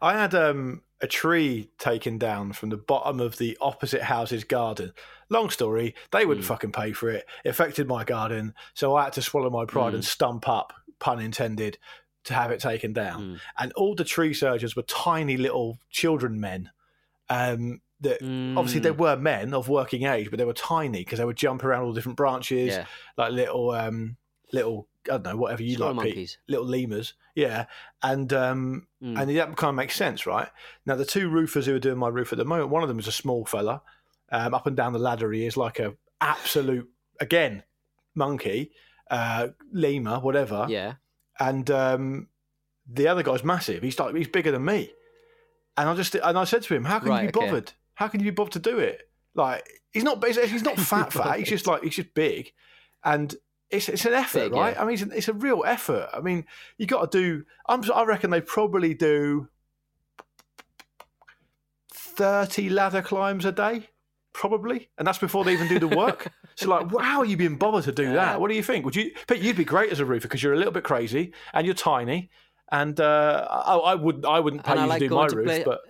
I 0.00 0.12
had 0.12 0.34
um, 0.34 0.82
a 1.00 1.06
tree 1.06 1.70
taken 1.78 2.18
down 2.18 2.52
from 2.52 2.70
the 2.70 2.76
bottom 2.76 3.20
of 3.20 3.38
the 3.38 3.56
opposite 3.60 4.02
house's 4.02 4.44
garden. 4.44 4.92
Long 5.28 5.50
story, 5.50 5.94
they 6.10 6.26
wouldn't 6.26 6.44
Mm. 6.44 6.48
fucking 6.48 6.72
pay 6.72 6.92
for 6.92 7.08
it. 7.10 7.26
It 7.44 7.50
affected 7.50 7.86
my 7.86 8.02
garden, 8.04 8.54
so 8.74 8.96
I 8.96 9.04
had 9.04 9.12
to 9.14 9.22
swallow 9.22 9.50
my 9.50 9.64
pride 9.64 9.92
Mm. 9.92 9.96
and 9.96 10.04
stump 10.04 10.48
up, 10.48 10.72
pun 10.98 11.20
intended, 11.20 11.78
to 12.24 12.34
have 12.34 12.50
it 12.50 12.60
taken 12.60 12.92
down. 12.92 13.22
Mm. 13.36 13.40
And 13.58 13.72
all 13.74 13.94
the 13.94 14.04
tree 14.04 14.34
surgeons 14.34 14.74
were 14.74 14.82
tiny 14.82 15.36
little 15.36 15.78
children 15.90 16.40
men. 16.40 16.70
Um, 17.30 17.80
that 18.00 18.22
obviously 18.22 18.80
they 18.80 18.90
Mm. 18.90 18.96
were 18.98 19.16
men 19.16 19.52
of 19.54 19.68
working 19.68 20.04
age, 20.04 20.30
but 20.30 20.38
they 20.38 20.44
were 20.44 20.52
tiny 20.52 21.00
because 21.00 21.18
they 21.18 21.24
would 21.24 21.36
jump 21.36 21.64
around 21.64 21.82
all 21.84 21.92
different 21.92 22.16
branches, 22.16 22.74
Yeah. 22.74 22.86
like 23.16 23.32
little, 23.32 23.70
um, 23.72 24.16
little 24.52 24.88
I 25.10 25.18
don't 25.18 25.24
know, 25.24 25.36
whatever 25.36 25.62
you 25.62 25.74
Squirrel 25.74 25.94
like, 25.94 26.04
Pete. 26.06 26.14
monkeys. 26.16 26.38
little 26.48 26.66
lemurs. 26.66 27.14
Yeah, 27.34 27.66
and 28.02 28.32
um, 28.32 28.86
Mm. 29.02 29.20
and 29.20 29.36
that 29.36 29.56
kind 29.56 29.68
of 29.70 29.74
makes 29.76 29.94
sense, 29.94 30.26
right? 30.26 30.48
Now, 30.84 30.96
the 30.96 31.04
two 31.04 31.28
roofers 31.28 31.66
who 31.66 31.74
are 31.76 31.78
doing 31.78 31.98
my 31.98 32.08
roof 32.08 32.32
at 32.32 32.38
the 32.38 32.44
moment, 32.44 32.70
one 32.70 32.82
of 32.82 32.88
them 32.88 32.98
is 32.98 33.06
a 33.06 33.12
small 33.12 33.44
fella. 33.44 33.82
Um, 34.32 34.52
up 34.54 34.66
and 34.66 34.76
down 34.76 34.92
the 34.92 34.98
ladder, 34.98 35.30
he 35.32 35.46
is 35.46 35.56
like 35.56 35.78
a 35.78 35.94
absolute, 36.20 36.88
again, 37.20 37.62
monkey, 38.14 38.72
uh, 39.10 39.48
lemur, 39.72 40.18
whatever. 40.20 40.66
Yeah. 40.68 40.94
And 41.38 41.70
um, 41.70 42.28
the 42.92 43.06
other 43.08 43.22
guy's 43.22 43.44
massive. 43.44 43.82
He's 43.82 43.98
like 43.98 44.14
he's 44.16 44.26
bigger 44.28 44.50
than 44.50 44.64
me. 44.64 44.90
And 45.76 45.88
I 45.88 45.94
just 45.94 46.14
and 46.16 46.36
I 46.36 46.42
said 46.44 46.62
to 46.64 46.74
him, 46.74 46.84
"How 46.84 46.98
can 46.98 47.08
Right, 47.10 47.24
you 47.26 47.30
be 47.32 47.38
okay. 47.38 47.46
bothered? 47.46 47.72
How 47.94 48.08
can 48.08 48.18
you 48.20 48.24
be 48.24 48.34
bothered 48.34 48.54
to 48.54 48.58
do 48.70 48.78
it? 48.78 49.08
Like 49.34 49.64
he's 49.92 50.02
not 50.02 50.24
he's, 50.26 50.36
he's 50.50 50.62
not 50.64 50.76
fat 50.78 51.12
fat. 51.12 51.38
He's 51.38 51.48
just 51.48 51.68
like 51.68 51.84
he's 51.84 51.94
just 51.94 52.12
big, 52.14 52.52
and 53.04 53.32
it's 53.70 53.88
it's 53.88 54.04
an 54.04 54.14
effort, 54.14 54.50
Big, 54.50 54.52
right? 54.52 54.74
yeah. 54.74 54.82
I 54.82 54.84
mean, 54.84 54.94
it's, 54.94 55.02
an, 55.02 55.12
it's 55.12 55.28
a 55.28 55.32
real 55.34 55.62
effort. 55.66 56.08
I 56.12 56.20
mean, 56.20 56.44
you 56.78 56.86
got 56.86 57.10
to 57.10 57.18
do. 57.18 57.44
I'm 57.68 57.82
I 57.92 58.04
reckon 58.04 58.30
they 58.30 58.40
probably 58.40 58.94
do 58.94 59.48
thirty 61.92 62.68
ladder 62.70 63.02
climbs 63.02 63.44
a 63.44 63.52
day, 63.52 63.88
probably, 64.32 64.88
and 64.98 65.06
that's 65.06 65.18
before 65.18 65.44
they 65.44 65.52
even 65.52 65.68
do 65.68 65.78
the 65.78 65.88
work. 65.88 66.32
so 66.56 66.68
like, 66.68 66.90
wow, 66.90 67.02
how 67.02 67.18
are 67.20 67.24
you 67.24 67.36
being 67.36 67.56
bothered 67.56 67.84
to 67.84 67.92
do 67.92 68.12
that? 68.14 68.40
What 68.40 68.48
do 68.48 68.56
you 68.56 68.62
think? 68.62 68.84
Would 68.84 68.96
you? 68.96 69.12
But 69.26 69.40
you'd 69.40 69.56
be 69.56 69.64
great 69.64 69.92
as 69.92 70.00
a 70.00 70.04
roofer 70.04 70.28
because 70.28 70.42
you're 70.42 70.54
a 70.54 70.58
little 70.58 70.72
bit 70.72 70.84
crazy 70.84 71.32
and 71.52 71.66
you're 71.66 71.74
tiny. 71.74 72.30
And 72.70 73.00
uh, 73.00 73.46
I, 73.50 73.76
I 73.76 73.94
wouldn't, 73.94 74.26
I 74.26 74.40
wouldn't 74.40 74.62
pay 74.62 74.72
And 74.72 74.80
I 74.80 74.82
you 74.84 74.88
like 74.90 74.98
to 75.00 75.08
do 75.08 75.14
my 75.14 75.26
to 75.26 75.36
roof, 75.36 75.46
play- 75.46 75.62
but 75.64 75.80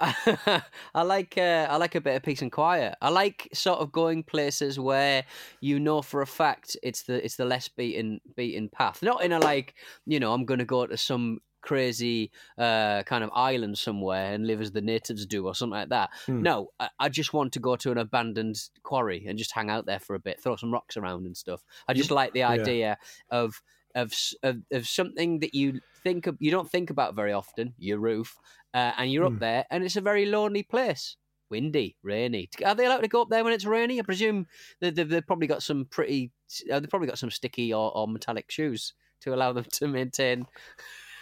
I 0.00 1.02
like 1.02 1.36
uh, 1.36 1.66
I 1.68 1.76
like 1.76 1.94
a 1.94 2.00
bit 2.00 2.16
of 2.16 2.22
peace 2.22 2.42
and 2.42 2.52
quiet. 2.52 2.94
I 3.00 3.08
like 3.08 3.48
sort 3.52 3.80
of 3.80 3.92
going 3.92 4.22
places 4.22 4.78
where 4.78 5.24
you 5.60 5.80
know 5.80 6.02
for 6.02 6.22
a 6.22 6.26
fact 6.26 6.76
it's 6.82 7.02
the 7.02 7.24
it's 7.24 7.36
the 7.36 7.44
less 7.44 7.68
beaten 7.68 8.20
beaten 8.36 8.68
path. 8.68 9.02
Not 9.02 9.24
in 9.24 9.32
a 9.32 9.38
like 9.38 9.74
you 10.06 10.20
know 10.20 10.32
I'm 10.32 10.44
going 10.44 10.58
to 10.60 10.64
go 10.64 10.86
to 10.86 10.96
some 10.96 11.40
crazy 11.60 12.30
uh, 12.56 13.02
kind 13.02 13.24
of 13.24 13.30
island 13.34 13.76
somewhere 13.76 14.32
and 14.32 14.46
live 14.46 14.60
as 14.60 14.70
the 14.72 14.80
natives 14.80 15.26
do 15.26 15.46
or 15.46 15.54
something 15.54 15.78
like 15.78 15.88
that. 15.88 16.10
Hmm. 16.26 16.42
No, 16.42 16.70
I, 16.78 16.88
I 16.98 17.08
just 17.08 17.32
want 17.32 17.52
to 17.54 17.60
go 17.60 17.76
to 17.76 17.90
an 17.90 17.98
abandoned 17.98 18.56
quarry 18.82 19.26
and 19.26 19.38
just 19.38 19.52
hang 19.52 19.68
out 19.68 19.86
there 19.86 19.98
for 19.98 20.14
a 20.14 20.20
bit, 20.20 20.40
throw 20.40 20.56
some 20.56 20.72
rocks 20.72 20.96
around 20.96 21.26
and 21.26 21.36
stuff. 21.36 21.64
I 21.88 21.94
just 21.94 22.10
like 22.10 22.32
the 22.32 22.44
idea 22.44 22.98
of 23.30 23.60
of, 23.94 24.12
of 24.42 24.62
of 24.72 24.86
something 24.88 25.40
that 25.40 25.54
you 25.54 25.80
think 26.02 26.26
of, 26.26 26.36
you 26.40 26.50
don't 26.50 26.70
think 26.70 26.90
about 26.90 27.14
very 27.14 27.32
often. 27.32 27.74
Your 27.78 27.98
roof, 27.98 28.36
uh, 28.74 28.92
and 28.96 29.12
you're 29.12 29.24
Hmm. 29.24 29.34
up 29.34 29.38
there, 29.38 29.66
and 29.70 29.84
it's 29.84 29.96
a 29.96 30.00
very 30.00 30.26
lonely 30.26 30.62
place. 30.62 31.16
Windy, 31.50 31.96
rainy. 32.02 32.50
Are 32.64 32.74
they 32.74 32.84
allowed 32.84 33.00
to 33.00 33.08
go 33.08 33.22
up 33.22 33.30
there 33.30 33.42
when 33.42 33.54
it's 33.54 33.64
rainy? 33.64 33.98
I 33.98 34.02
presume 34.02 34.46
they, 34.80 34.90
they've, 34.90 35.08
they've 35.08 35.26
probably 35.26 35.46
got 35.46 35.62
some 35.62 35.86
pretty. 35.86 36.30
Uh, 36.70 36.78
they've 36.80 36.90
probably 36.90 37.08
got 37.08 37.18
some 37.18 37.30
sticky 37.30 37.72
or, 37.72 37.96
or 37.96 38.06
metallic 38.06 38.50
shoes 38.50 38.92
to 39.20 39.34
allow 39.34 39.52
them 39.52 39.64
to 39.72 39.88
maintain. 39.88 40.46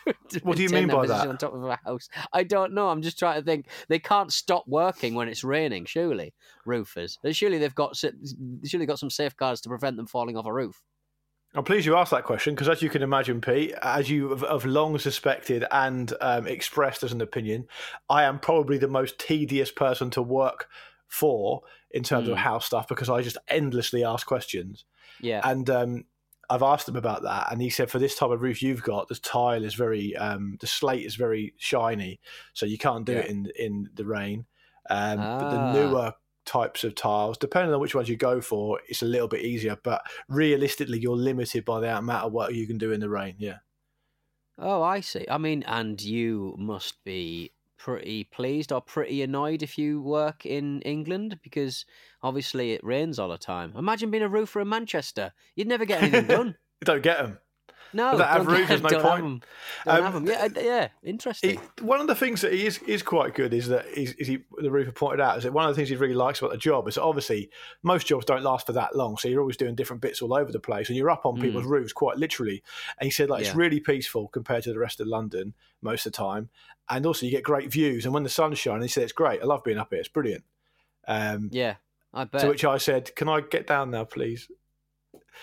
to 0.30 0.40
What 0.40 0.56
do 0.56 0.62
you 0.62 0.70
mean 0.70 0.88
by 0.88 1.06
that? 1.06 1.26
On 1.28 1.36
top 1.36 1.54
of 1.54 1.62
a 1.64 1.76
house, 1.84 2.08
I 2.32 2.42
don't 2.42 2.72
know. 2.74 2.88
I'm 2.88 3.02
just 3.02 3.18
trying 3.18 3.40
to 3.40 3.44
think. 3.44 3.68
They 3.88 3.98
can't 3.98 4.32
stop 4.32 4.64
working 4.66 5.14
when 5.14 5.28
it's 5.28 5.44
raining. 5.44 5.84
Surely, 5.84 6.34
roofers. 6.64 7.18
Surely 7.32 7.58
they've 7.58 7.74
got. 7.74 7.96
Surely 7.96 8.86
got 8.86 8.98
some 8.98 9.10
safeguards 9.10 9.60
to 9.62 9.68
prevent 9.68 9.96
them 9.96 10.06
falling 10.06 10.36
off 10.36 10.46
a 10.46 10.52
roof. 10.52 10.82
I'm 11.56 11.64
pleased 11.64 11.86
you 11.86 11.96
asked 11.96 12.10
that 12.10 12.24
question 12.24 12.54
because, 12.54 12.68
as 12.68 12.82
you 12.82 12.90
can 12.90 13.02
imagine, 13.02 13.40
Pete, 13.40 13.72
as 13.82 14.10
you 14.10 14.28
have, 14.28 14.42
have 14.42 14.66
long 14.66 14.98
suspected 14.98 15.64
and 15.70 16.12
um, 16.20 16.46
expressed 16.46 17.02
as 17.02 17.12
an 17.12 17.22
opinion, 17.22 17.66
I 18.10 18.24
am 18.24 18.38
probably 18.38 18.76
the 18.76 18.88
most 18.88 19.18
tedious 19.18 19.70
person 19.70 20.10
to 20.10 20.22
work 20.22 20.68
for 21.08 21.62
in 21.90 22.02
terms 22.02 22.28
of 22.28 22.36
Hmm. 22.36 22.42
house 22.42 22.66
stuff 22.66 22.86
because 22.88 23.08
I 23.08 23.22
just 23.22 23.38
endlessly 23.48 24.04
ask 24.04 24.26
questions. 24.26 24.84
Yeah. 25.18 25.40
And 25.44 25.70
um, 25.70 26.04
I've 26.50 26.62
asked 26.62 26.88
him 26.88 26.96
about 26.96 27.22
that, 27.22 27.50
and 27.50 27.62
he 27.62 27.70
said 27.70 27.90
for 27.90 27.98
this 27.98 28.16
type 28.16 28.30
of 28.30 28.42
roof 28.42 28.62
you've 28.62 28.82
got, 28.82 29.08
the 29.08 29.14
tile 29.14 29.64
is 29.64 29.74
very, 29.74 30.14
um, 30.16 30.58
the 30.60 30.66
slate 30.66 31.06
is 31.06 31.14
very 31.16 31.54
shiny, 31.56 32.20
so 32.52 32.66
you 32.66 32.76
can't 32.78 33.06
do 33.06 33.16
it 33.16 33.30
in 33.30 33.50
in 33.58 33.88
the 33.94 34.04
rain. 34.04 34.46
Um, 34.90 35.30
But 35.38 35.48
the 35.48 35.58
Ah. 35.58 35.72
newer 35.72 36.12
types 36.46 36.84
of 36.84 36.94
tiles, 36.94 37.36
depending 37.36 37.74
on 37.74 37.80
which 37.80 37.94
ones 37.94 38.08
you 38.08 38.16
go 38.16 38.40
for, 38.40 38.80
it's 38.88 39.02
a 39.02 39.06
little 39.06 39.28
bit 39.28 39.44
easier. 39.44 39.76
But 39.82 40.02
realistically, 40.28 40.98
you're 40.98 41.16
limited 41.16 41.64
by 41.64 41.80
the 41.80 41.98
amount 41.98 42.24
of 42.24 42.32
work 42.32 42.52
you 42.52 42.66
can 42.66 42.78
do 42.78 42.92
in 42.92 43.00
the 43.00 43.08
rain. 43.08 43.34
Yeah. 43.38 43.58
Oh, 44.58 44.82
I 44.82 45.00
see. 45.00 45.26
I 45.28 45.36
mean, 45.36 45.62
and 45.66 46.00
you 46.00 46.54
must 46.58 47.04
be 47.04 47.52
pretty 47.78 48.24
pleased 48.24 48.72
or 48.72 48.80
pretty 48.80 49.22
annoyed 49.22 49.62
if 49.62 49.76
you 49.76 50.00
work 50.00 50.46
in 50.46 50.80
England 50.82 51.38
because 51.42 51.84
obviously 52.22 52.72
it 52.72 52.82
rains 52.82 53.18
all 53.18 53.28
the 53.28 53.36
time. 53.36 53.74
Imagine 53.76 54.10
being 54.10 54.22
a 54.22 54.28
roofer 54.28 54.60
in 54.60 54.68
Manchester. 54.68 55.32
You'd 55.54 55.68
never 55.68 55.84
get 55.84 56.02
anything 56.02 56.26
done. 56.26 56.56
You 56.80 56.84
don't 56.84 57.02
get 57.02 57.18
them. 57.18 57.38
No, 57.92 58.16
That 58.18 58.28
have 58.32 58.36
don't 58.44 58.46
roofs, 58.46 58.60
get- 58.60 58.68
there's 58.68 58.82
no 58.82 58.88
don't 58.88 59.02
point. 59.02 59.14
Have 59.14 59.24
'em. 59.24 59.40
Don't 59.84 59.96
Um, 59.96 60.04
have 60.04 60.14
'em. 60.16 60.26
Yeah, 60.26 60.60
uh, 60.62 60.64
yeah, 60.64 60.88
interesting. 61.02 61.60
It, 61.76 61.82
one 61.82 62.00
of 62.00 62.06
the 62.06 62.14
things 62.14 62.40
that 62.42 62.52
he 62.52 62.66
is, 62.66 62.78
is 62.86 63.02
quite 63.02 63.34
good 63.34 63.54
is 63.54 63.68
that 63.68 63.86
is, 63.86 64.12
is 64.14 64.26
he, 64.28 64.38
the 64.58 64.70
roofer 64.70 64.92
pointed 64.92 65.20
out 65.20 65.38
is 65.38 65.44
that 65.44 65.52
one 65.52 65.64
of 65.68 65.70
the 65.70 65.76
things 65.76 65.88
he 65.88 65.96
really 65.96 66.14
likes 66.14 66.38
about 66.40 66.50
the 66.52 66.58
job 66.58 66.86
is 66.88 66.96
that 66.96 67.02
obviously 67.02 67.50
most 67.82 68.06
jobs 68.06 68.24
don't 68.24 68.42
last 68.42 68.66
for 68.66 68.72
that 68.72 68.94
long, 68.96 69.16
so 69.16 69.28
you're 69.28 69.40
always 69.40 69.56
doing 69.56 69.74
different 69.74 70.02
bits 70.02 70.20
all 70.22 70.34
over 70.34 70.50
the 70.52 70.60
place, 70.60 70.88
and 70.88 70.96
you're 70.96 71.10
up 71.10 71.24
on 71.26 71.40
people's 71.40 71.64
roofs 71.64 71.92
quite 71.92 72.16
literally. 72.16 72.62
And 72.98 73.06
he 73.06 73.10
said 73.10 73.30
like 73.30 73.40
it's 73.42 73.50
Mm. 73.50 73.56
Really 73.56 73.80
peaceful 73.80 74.28
compared 74.28 74.64
to 74.64 74.72
the 74.72 74.78
rest 74.78 75.00
of 75.00 75.06
London 75.06 75.54
most 75.82 76.04
of 76.06 76.12
the 76.12 76.16
time, 76.18 76.50
and 76.90 77.06
also 77.06 77.24
you 77.26 77.32
get 77.32 77.42
great 77.44 77.70
views. 77.70 78.04
And 78.04 78.12
when 78.12 78.22
the 78.24 78.28
sun's 78.28 78.58
shining, 78.58 78.82
he 78.82 78.88
said 78.88 79.02
it's 79.04 79.12
great. 79.12 79.40
I 79.40 79.44
love 79.44 79.64
being 79.64 79.78
up 79.78 79.88
here. 79.90 80.00
It's 80.00 80.08
brilliant. 80.08 80.44
Um, 81.08 81.48
yeah, 81.52 81.76
I 82.12 82.24
bet. 82.24 82.40
to 82.42 82.48
which 82.48 82.64
I 82.64 82.78
said, 82.78 83.14
"Can 83.14 83.28
I 83.28 83.40
get 83.40 83.66
down 83.66 83.90
now, 83.90 84.04
please?" 84.04 84.48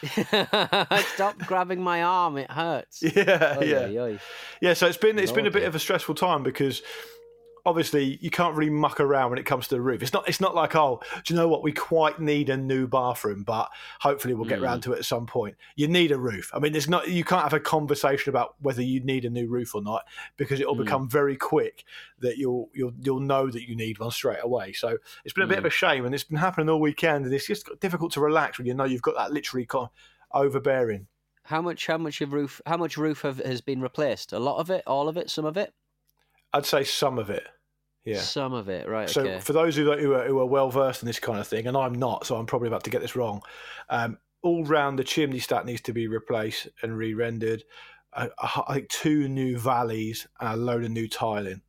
Stop 1.16 1.38
grabbing 1.40 1.82
my 1.82 2.04
arm; 2.04 2.38
it 2.38 2.52
hurts. 2.52 3.02
Yeah, 3.16 3.58
Oy, 3.60 3.64
yeah. 3.66 3.78
oy, 3.86 4.00
oy. 4.00 4.20
Yeah, 4.62 4.74
so 4.74 4.88
it's 4.88 4.98
been 4.98 5.20
it's 5.20 5.32
been 5.32 5.46
a 5.48 5.52
bit 5.52 5.64
of 5.64 5.76
a 5.76 5.80
stressful 5.80 6.16
time 6.16 6.44
because 6.44 6.82
obviously 7.66 8.18
you 8.22 8.30
can't 8.30 8.56
really 8.58 8.70
muck 8.70 9.00
around 9.00 9.30
when 9.30 9.40
it 9.40 9.46
comes 9.46 9.68
to 9.70 9.76
the 9.76 9.82
roof. 9.82 10.02
It's 10.02 10.12
not 10.14 10.28
it's 10.28 10.42
not 10.42 10.54
like 10.54 10.76
oh, 10.76 11.00
do 11.24 11.34
you 11.34 11.40
know 11.40 11.48
what? 11.48 11.64
We 11.64 11.72
quite 11.72 12.20
need 12.20 12.50
a 12.50 12.58
new 12.58 12.88
bathroom, 12.88 13.44
but 13.44 13.70
hopefully 14.02 14.34
we'll 14.34 14.48
get 14.50 14.60
Mm. 14.60 14.64
round 14.64 14.84
to 14.84 14.94
it 14.94 15.00
at 15.00 15.06
some 15.06 15.26
point. 15.26 15.56
You 15.76 15.88
need 15.88 16.12
a 16.12 16.18
roof. 16.18 16.52
I 16.54 16.60
mean, 16.60 16.72
there's 16.74 16.90
not 16.90 17.08
you 17.10 17.24
can't 17.24 17.44
have 17.44 17.54
a 17.54 17.60
conversation 17.60 18.30
about 18.30 18.56
whether 18.60 18.82
you 18.82 19.00
need 19.00 19.26
a 19.26 19.30
new 19.30 19.48
roof 19.48 19.76
or 19.76 19.82
not 19.82 20.04
because 20.38 20.60
it 20.60 20.68
will 20.68 20.76
Mm. 20.76 20.86
become 20.86 21.10
very 21.10 21.38
quick 21.38 21.86
that 22.20 22.38
you'll 22.38 22.70
you'll 22.74 22.94
you'll 23.00 23.20
know 23.20 23.50
that 23.50 23.68
you 23.68 23.76
need 23.76 24.00
one 24.00 24.12
straight 24.12 24.40
away. 24.44 24.74
So 24.74 24.98
it's 25.24 25.34
been 25.34 25.44
a 25.46 25.48
bit 25.48 25.58
of 25.60 25.66
a 25.66 25.70
shame, 25.70 26.06
and 26.06 26.14
it's 26.14 26.24
been 26.26 26.38
happening 26.38 26.70
all 26.70 26.80
weekend, 26.82 27.26
and 27.26 27.34
it's 27.34 27.48
just 27.48 27.70
difficult 27.80 28.12
to 28.14 28.20
relax 28.22 28.58
when 28.58 28.68
you 28.68 28.74
know 28.74 28.84
you've 28.86 29.02
got 29.02 29.16
that 29.16 29.32
literally 29.32 29.68
overbearing. 30.34 31.08
How 31.44 31.62
much? 31.62 31.88
How 31.88 31.98
much 31.98 32.22
of 32.22 32.32
roof? 32.34 32.62
How 32.66 32.78
much 32.78 32.98
roof 32.98 33.22
have, 33.24 33.38
has 33.40 33.62
been 33.62 33.82
replaced? 33.82 34.32
A 34.34 34.40
lot 34.40 34.60
of 34.60 34.70
it? 34.70 34.84
All 34.88 35.10
of 35.10 35.18
it? 35.18 35.30
Some 35.30 35.46
of 35.46 35.58
it? 35.58 35.74
I'd 36.54 36.66
say 36.66 36.84
some 36.84 37.18
of 37.20 37.30
it. 37.30 37.48
Yeah. 38.06 38.20
Some 38.20 38.54
of 38.54 38.68
it. 38.70 38.88
Right. 38.88 39.10
So 39.10 39.22
okay. 39.22 39.40
for 39.40 39.54
those 39.54 39.76
who 39.76 39.92
are, 39.92 39.98
who 39.98 40.14
are, 40.14 40.28
who 40.28 40.40
are 40.40 40.46
well 40.46 40.70
versed 40.70 41.02
in 41.02 41.08
this 41.08 41.20
kind 41.20 41.40
of 41.40 41.48
thing, 41.48 41.68
and 41.68 41.78
I'm 41.78 41.94
not, 41.94 42.26
so 42.26 42.36
I'm 42.36 42.46
probably 42.46 42.68
about 42.68 42.84
to 42.84 42.90
get 42.90 43.02
this 43.02 43.16
wrong. 43.16 43.42
Um, 43.90 44.18
all 44.42 44.66
round 44.66 45.00
the 45.00 45.06
chimney 45.06 45.40
stack 45.40 45.66
needs 45.66 45.82
to 45.82 45.94
be 45.94 46.08
replaced 46.08 46.68
and 46.82 46.98
re-rendered. 46.98 47.64
I, 48.14 48.30
I 48.38 48.64
I 48.68 48.74
think 48.76 48.90
two 48.90 49.30
new 49.30 49.58
valleys 49.58 50.28
and 50.40 50.50
a 50.50 50.56
load 50.58 50.84
of 50.84 50.92
new 50.92 51.08
tiling, 51.08 51.62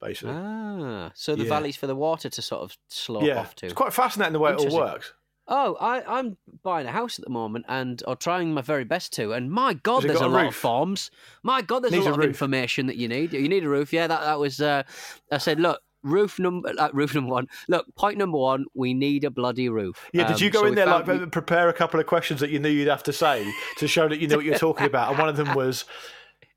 basically. 0.00 0.34
Ah, 0.34 1.12
so 1.14 1.36
the 1.36 1.44
Yeah. 1.44 1.50
valleys 1.50 1.76
for 1.76 1.86
the 1.86 1.94
water 1.94 2.30
to 2.30 2.42
sort 2.42 2.62
of 2.62 2.76
slope 2.88 3.24
yeah, 3.24 3.40
off 3.40 3.54
to. 3.56 3.66
it's 3.66 3.74
quite 3.74 3.92
fascinating 3.92 4.32
the 4.32 4.38
way 4.38 4.52
it 4.52 4.58
all 4.58 4.74
works. 4.74 5.12
Oh, 5.46 5.76
I, 5.78 6.18
I'm 6.18 6.36
buying 6.62 6.86
a 6.86 6.92
house 6.92 7.18
at 7.18 7.24
the 7.24 7.30
moment 7.30 7.66
and 7.68 8.02
or 8.06 8.16
trying 8.16 8.54
my 8.54 8.62
very 8.62 8.84
best 8.84 9.12
to. 9.14 9.32
And 9.32 9.50
my 9.50 9.74
God, 9.74 10.04
it 10.04 10.10
a 10.10 10.24
a 10.24 10.26
lot 10.26 10.46
of 10.46 10.54
forms. 10.54 11.10
My 11.42 11.60
God, 11.60 11.82
there's 11.82 11.92
Needs 11.92 12.06
a 12.06 12.10
a 12.10 12.12
lot 12.12 12.20
of 12.20 12.26
information 12.26 12.86
that 12.86 12.96
you 12.96 13.08
need. 13.08 13.32
You 13.34 13.48
need 13.48 13.64
a 13.64 13.68
roof. 13.68 13.92
Yeah, 13.92 14.06
that 14.06 14.22
that 14.22 14.38
was. 14.38 14.60
Uh, 14.60 14.84
I 15.30 15.38
said, 15.38 15.60
look, 15.60 15.80
roof 16.02 16.38
number, 16.38 16.72
uh, 16.78 16.88
roof 16.92 17.14
number 17.14 17.30
one. 17.30 17.48
Look, 17.68 17.86
point 17.96 18.16
number 18.18 18.38
one, 18.38 18.66
we 18.74 18.94
need 18.94 19.24
a 19.24 19.30
bloody 19.30 19.68
roof. 19.68 20.08
Yeah, 20.12 20.28
did 20.28 20.40
you 20.40 20.48
Um, 20.48 20.52
go 20.52 20.58
so 20.60 20.64
in 20.66 20.70
we 20.70 20.76
there 20.76 20.86
like 20.86 21.30
prepare 21.30 21.68
a 21.68 21.74
couple 21.74 22.00
of 22.00 22.06
questions 22.06 22.40
that 22.40 22.50
you 22.50 22.58
knew 22.58 22.68
you'd 22.68 22.88
have 22.88 23.02
to 23.04 23.12
say 23.12 23.50
to 23.78 23.88
show 23.88 24.08
that 24.08 24.20
you 24.20 24.28
knew 24.28 24.36
what 24.36 24.44
you're 24.44 24.58
talking 24.58 24.86
about? 24.86 25.10
And 25.10 25.18
one 25.18 25.28
of 25.28 25.36
them 25.36 25.54
was, 25.54 25.84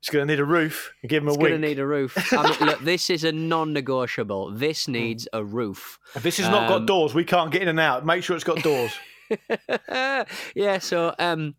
"It's 0.00 0.10
going 0.10 0.26
to 0.26 0.32
need 0.32 0.40
a 0.40 0.44
roof." 0.44 0.92
Give 1.06 1.22
him 1.22 1.28
a 1.28 1.32
It's 1.32 1.38
wink. 1.38 1.48
going 1.50 1.60
to 1.62 1.68
need 1.68 1.78
a 1.78 1.86
roof. 1.86 2.32
I 2.32 2.42
mean, 2.60 2.68
look, 2.68 2.80
this 2.80 3.10
is 3.10 3.24
a 3.24 3.32
non-negotiable. 3.32 4.52
This 4.52 4.88
needs 4.88 5.26
a 5.32 5.44
roof. 5.44 5.98
if 6.14 6.22
this 6.22 6.36
has 6.38 6.48
not 6.48 6.64
um, 6.64 6.68
got 6.68 6.86
doors, 6.86 7.14
we 7.14 7.24
can't 7.24 7.50
get 7.50 7.62
in 7.62 7.68
and 7.68 7.80
out. 7.80 8.04
Make 8.06 8.22
sure 8.24 8.34
it's 8.36 8.44
got 8.44 8.62
doors. 8.62 8.92
yeah, 10.54 10.78
so 10.78 11.14
um, 11.18 11.54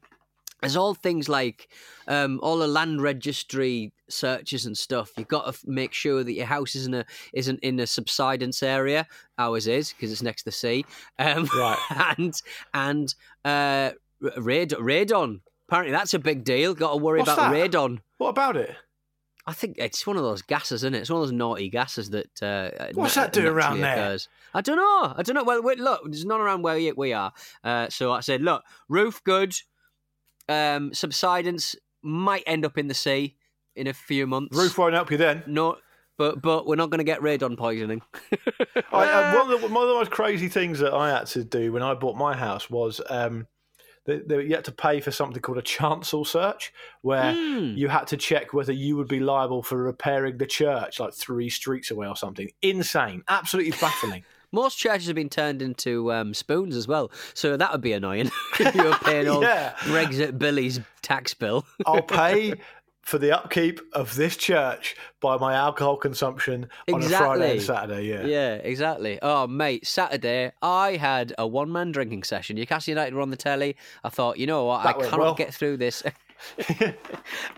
there's 0.62 0.76
all 0.76 0.94
things 0.94 1.30
like 1.30 1.70
um, 2.08 2.40
all 2.42 2.58
the 2.58 2.68
land 2.68 3.02
registry 3.02 3.94
searches 4.10 4.66
and 4.66 4.78
stuff. 4.78 5.12
You've 5.18 5.28
got 5.28 5.54
to 5.54 5.60
make 5.70 5.94
sure 5.94 6.24
that 6.24 6.34
your 6.34 6.46
house 6.48 6.76
isn't 6.76 6.94
a 6.94 7.06
isn't 7.34 7.60
in 7.62 7.80
a 7.80 7.88
subsidence 7.88 8.64
area. 8.64 9.08
Ours 9.38 9.68
is 9.68 9.94
because 9.94 10.12
it's 10.12 10.22
next 10.24 10.44
to 10.44 10.46
the 10.46 10.52
sea. 10.52 10.86
Um, 11.18 11.48
Right. 11.56 11.78
and 12.18 12.42
and 12.74 13.14
uh, 13.46 13.92
radon. 14.22 15.42
Apparently, 15.68 15.92
that's 15.92 16.16
a 16.16 16.20
big 16.20 16.44
deal. 16.44 16.74
Got 16.74 16.92
to 16.92 16.98
worry 16.98 17.20
What's 17.20 17.32
about 17.32 17.52
that? 17.54 17.72
radon. 17.72 18.00
What 18.20 18.30
about 18.30 18.56
it? 18.56 18.76
I 19.48 19.54
think 19.54 19.78
it's 19.80 20.06
one 20.06 20.16
of 20.18 20.22
those 20.24 20.44
gases, 20.44 20.84
isn't 20.84 20.94
it? 20.94 21.00
It's 21.00 21.10
one 21.10 21.22
of 21.22 21.28
those 21.28 21.32
naughty 21.34 21.70
gases 21.70 22.12
that. 22.12 22.44
Uh, 22.44 22.70
What's 22.94 23.16
na- 23.16 23.24
that 23.24 23.34
doing 23.34 23.48
around 23.48 23.80
naturally 23.80 23.82
there? 23.82 24.06
occurs. 24.12 24.30
I 24.54 24.62
don't 24.62 24.78
know. 24.78 25.14
I 25.18 25.24
don't 25.24 25.34
know. 25.36 25.44
Well, 25.44 25.64
wait, 25.64 25.80
look, 25.80 26.02
there's 26.06 26.26
none 26.26 26.40
around 26.40 26.62
where 26.62 26.94
we- 26.96 27.14
are. 27.14 27.32
Uh, 27.64 27.90
so 27.90 28.12
I 28.12 28.20
said, 28.20 28.44
look, 28.44 28.64
roof 28.88 29.24
good. 29.24 29.56
Um, 30.48 30.94
subsidence 30.94 31.76
might 32.04 32.44
end 32.46 32.66
up 32.66 32.78
in 32.78 32.88
the 32.88 32.94
sea 32.94 33.36
in 33.76 33.88
a 33.88 33.94
few 33.94 34.28
months. 34.28 34.56
Roof 34.56 34.78
won't 34.78 34.94
help 34.94 35.10
you 35.12 35.18
then. 35.18 35.44
No, 35.48 35.78
but 36.18 36.42
but 36.42 36.68
we're 36.68 36.76
not 36.76 36.90
going 36.90 37.00
to 37.00 37.04
get 37.04 37.22
radon 37.22 37.58
poisoning. 37.58 38.02
I, 38.92 39.06
I, 39.06 39.36
one, 39.36 39.52
of 39.52 39.62
the, 39.62 39.68
one 39.68 39.84
of 39.84 39.90
the 39.90 39.96
most 39.96 40.12
crazy 40.12 40.48
things 40.50 40.80
that 40.80 40.94
I 40.94 41.10
had 41.10 41.28
to 41.28 41.44
do 41.44 41.72
when 41.72 41.82
I 41.84 41.94
bought 41.94 42.18
my 42.18 42.36
house 42.36 42.70
was 42.70 43.00
um, 43.10 43.48
that 44.18 44.44
you 44.46 44.56
had 44.56 44.66
to 44.66 44.72
pay 44.72 45.00
for 45.00 45.12
something 45.12 45.42
called 45.42 45.58
a 45.58 45.62
chancel 45.62 46.26
search, 46.26 46.74
where 47.02 47.34
Hmm. 47.34 47.74
you 47.78 47.88
had 47.88 48.08
to 48.08 48.18
check 48.18 48.54
whether 48.54 48.74
you 48.74 48.98
would 48.98 49.08
be 49.08 49.20
liable 49.20 49.64
for 49.64 49.78
repairing 49.78 50.38
the 50.38 50.46
church 50.46 51.00
like 51.00 51.14
three 51.14 51.50
streets 51.50 51.92
away 51.92 52.08
or 52.08 52.16
something. 52.16 52.50
Insane, 52.62 53.24
absolutely 53.28 53.72
baffling. 53.82 54.24
Most 54.52 54.80
churches 54.80 55.06
have 55.06 55.16
been 55.16 55.30
turned 55.30 55.62
into 55.62 56.12
um, 56.12 56.34
spoons 56.34 56.76
as 56.76 56.88
well, 56.88 57.12
so 57.36 57.56
that 57.56 57.72
would 57.72 57.82
be 57.82 57.94
annoying. 57.94 58.32
if 58.60 58.74
you 58.74 58.84
were 58.84 58.98
paying 59.04 59.28
all 59.30 59.42
Yeah. 59.44 59.74
Brexit 59.82 60.40
Billy's 60.40 60.80
tax 61.04 61.36
bill. 61.36 61.66
I'll 61.86 62.02
pay 62.02 62.56
for 63.10 63.18
the 63.18 63.32
upkeep 63.32 63.82
of 63.94 64.14
this 64.16 64.38
church 64.38 64.96
by 65.20 65.36
my 65.36 65.56
alcohol 65.56 65.98
consumption 65.98 66.68
on 66.94 67.02
a 67.02 67.10
Friday 67.10 67.46
and 67.46 67.54
Exactly. 67.56 67.60
Saturday. 67.60 68.08
Yeah. 68.08 68.24
Yeah, 68.26 68.54
exactly. 68.58 69.18
Oh, 69.24 69.48
mate, 69.48 69.88
Saturday 69.88 70.52
I 70.62 70.96
had 70.96 71.34
a 71.40 71.48
one 71.48 71.72
man 71.72 71.92
drinking 71.92 72.22
session. 72.22 72.56
Newcastle 72.56 72.92
United 72.92 73.16
were 73.16 73.22
on 73.22 73.32
the 73.32 73.36
telly. 73.36 73.76
I 74.04 74.10
thought, 74.10 74.38
you 74.38 74.46
know 74.46 74.66
what, 74.66 74.84
That 74.84 74.98
I 74.98 75.00
cannot 75.02 75.20
well. 75.20 75.34
get 75.34 75.52
through 75.52 75.78
this. 75.78 76.04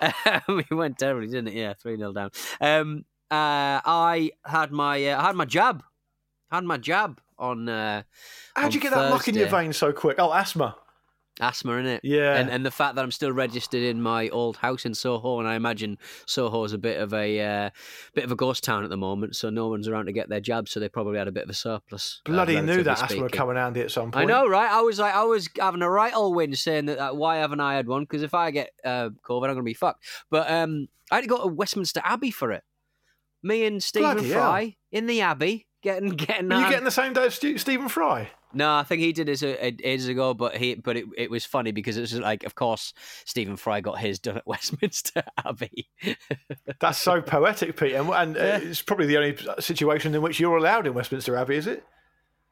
um, 0.01 0.59
it 0.59 0.71
went 0.71 0.97
terribly, 0.97 1.27
didn't 1.27 1.49
it? 1.49 1.55
Yeah, 1.55 1.73
3 1.73 1.97
0 1.97 2.13
down. 2.13 2.31
Um, 2.61 3.05
uh, 3.29 3.83
I 3.85 4.31
had 4.45 4.71
my 4.71 5.05
uh, 5.05 5.21
I 5.21 5.27
had 5.27 5.35
my 5.35 5.45
jab. 5.45 5.83
I 6.49 6.55
had 6.55 6.63
my 6.63 6.77
jab 6.77 7.19
on. 7.37 7.67
Uh, 7.67 8.03
How'd 8.55 8.65
on 8.65 8.71
you 8.71 8.79
get 8.79 8.91
that 8.91 9.09
muck 9.09 9.27
in 9.27 9.35
your 9.35 9.45
Thursday. 9.47 9.63
veins 9.65 9.77
so 9.77 9.91
quick? 9.91 10.15
Oh, 10.17 10.33
asthma. 10.33 10.77
Asthma 11.41 11.73
in 11.73 11.85
it. 11.85 12.01
Yeah. 12.03 12.35
And 12.35 12.49
and 12.49 12.65
the 12.65 12.71
fact 12.71 12.95
that 12.95 13.03
I'm 13.03 13.11
still 13.11 13.31
registered 13.31 13.81
in 13.81 14.01
my 14.01 14.29
old 14.29 14.57
house 14.57 14.85
in 14.85 14.93
Soho, 14.93 15.39
and 15.39 15.47
I 15.47 15.55
imagine 15.55 15.97
Soho 16.25 16.63
is 16.63 16.73
a 16.73 16.77
bit 16.77 17.01
of 17.01 17.13
a 17.13 17.39
uh, 17.41 17.69
bit 18.13 18.23
of 18.23 18.31
a 18.31 18.35
ghost 18.35 18.63
town 18.63 18.83
at 18.83 18.89
the 18.89 18.97
moment, 18.97 19.35
so 19.35 19.49
no 19.49 19.67
one's 19.67 19.87
around 19.87 20.05
to 20.05 20.13
get 20.13 20.29
their 20.29 20.39
jabs, 20.39 20.71
so 20.71 20.79
they 20.79 20.89
probably 20.89 21.17
had 21.17 21.27
a 21.27 21.31
bit 21.31 21.43
of 21.43 21.49
a 21.49 21.53
surplus. 21.53 22.21
uh, 22.25 22.31
Bloody 22.31 22.53
knew 22.53 22.59
relatively 22.59 22.83
that 22.83 22.91
asthma 23.03 23.05
would 23.05 23.31
speaking. 23.31 23.37
come 23.37 23.49
around 23.49 23.75
here 23.75 23.85
at 23.85 23.91
some 23.91 24.11
point. 24.11 24.29
I 24.29 24.33
know, 24.33 24.47
right? 24.47 24.71
I 24.71 24.81
was 24.81 24.99
like, 24.99 25.15
I 25.15 25.23
was 25.23 25.49
having 25.59 25.81
a 25.81 25.89
right 25.89 26.15
old 26.15 26.35
whinge 26.35 26.57
saying 26.57 26.85
that, 26.85 26.97
that 26.97 27.17
why 27.17 27.37
haven't 27.37 27.59
I 27.59 27.75
had 27.75 27.87
one? 27.87 28.03
Because 28.03 28.23
if 28.23 28.33
I 28.33 28.51
get 28.51 28.71
uh, 28.85 29.09
COVID, 29.23 29.43
I'm 29.43 29.53
going 29.53 29.57
to 29.57 29.63
be 29.63 29.73
fucked. 29.73 30.03
But 30.29 30.49
um, 30.49 30.87
I 31.11 31.15
had 31.15 31.21
to 31.21 31.27
go 31.27 31.41
to 31.41 31.47
Westminster 31.47 32.01
Abbey 32.03 32.31
for 32.31 32.51
it. 32.51 32.63
Me 33.43 33.65
and 33.65 33.81
Stephen 33.81 34.13
Bloody 34.13 34.29
hell. 34.29 34.41
Fry 34.41 34.75
in 34.91 35.07
the 35.07 35.21
Abbey 35.21 35.67
getting 35.81 36.09
getting. 36.09 36.49
Were 36.49 36.59
you 36.59 36.69
getting 36.69 36.83
the 36.85 36.91
same 36.91 37.13
day 37.13 37.25
as 37.25 37.33
Stephen 37.33 37.89
Fry? 37.89 38.29
No, 38.53 38.75
I 38.75 38.83
think 38.83 39.01
he 39.01 39.13
did 39.13 39.27
his 39.27 39.43
uh, 39.43 39.55
ages 39.59 40.07
ago, 40.07 40.33
but 40.33 40.57
he 40.57 40.75
but 40.75 40.97
it, 40.97 41.05
it 41.17 41.31
was 41.31 41.45
funny 41.45 41.71
because 41.71 41.97
it 41.97 42.01
was 42.01 42.13
like, 42.13 42.43
of 42.43 42.55
course, 42.55 42.93
Stephen 43.25 43.57
Fry 43.57 43.81
got 43.81 43.99
his 43.99 44.19
done 44.19 44.37
at 44.37 44.47
Westminster 44.47 45.23
Abbey. 45.45 45.89
That's 46.79 46.97
so 46.97 47.21
poetic, 47.21 47.77
Pete. 47.77 47.93
And, 47.93 48.09
and 48.09 48.37
uh, 48.37 48.59
it's 48.61 48.81
probably 48.81 49.07
the 49.07 49.17
only 49.17 49.37
situation 49.59 50.13
in 50.15 50.21
which 50.21 50.39
you're 50.39 50.57
allowed 50.57 50.87
in 50.87 50.93
Westminster 50.93 51.35
Abbey, 51.35 51.55
is 51.55 51.67
it? 51.67 51.85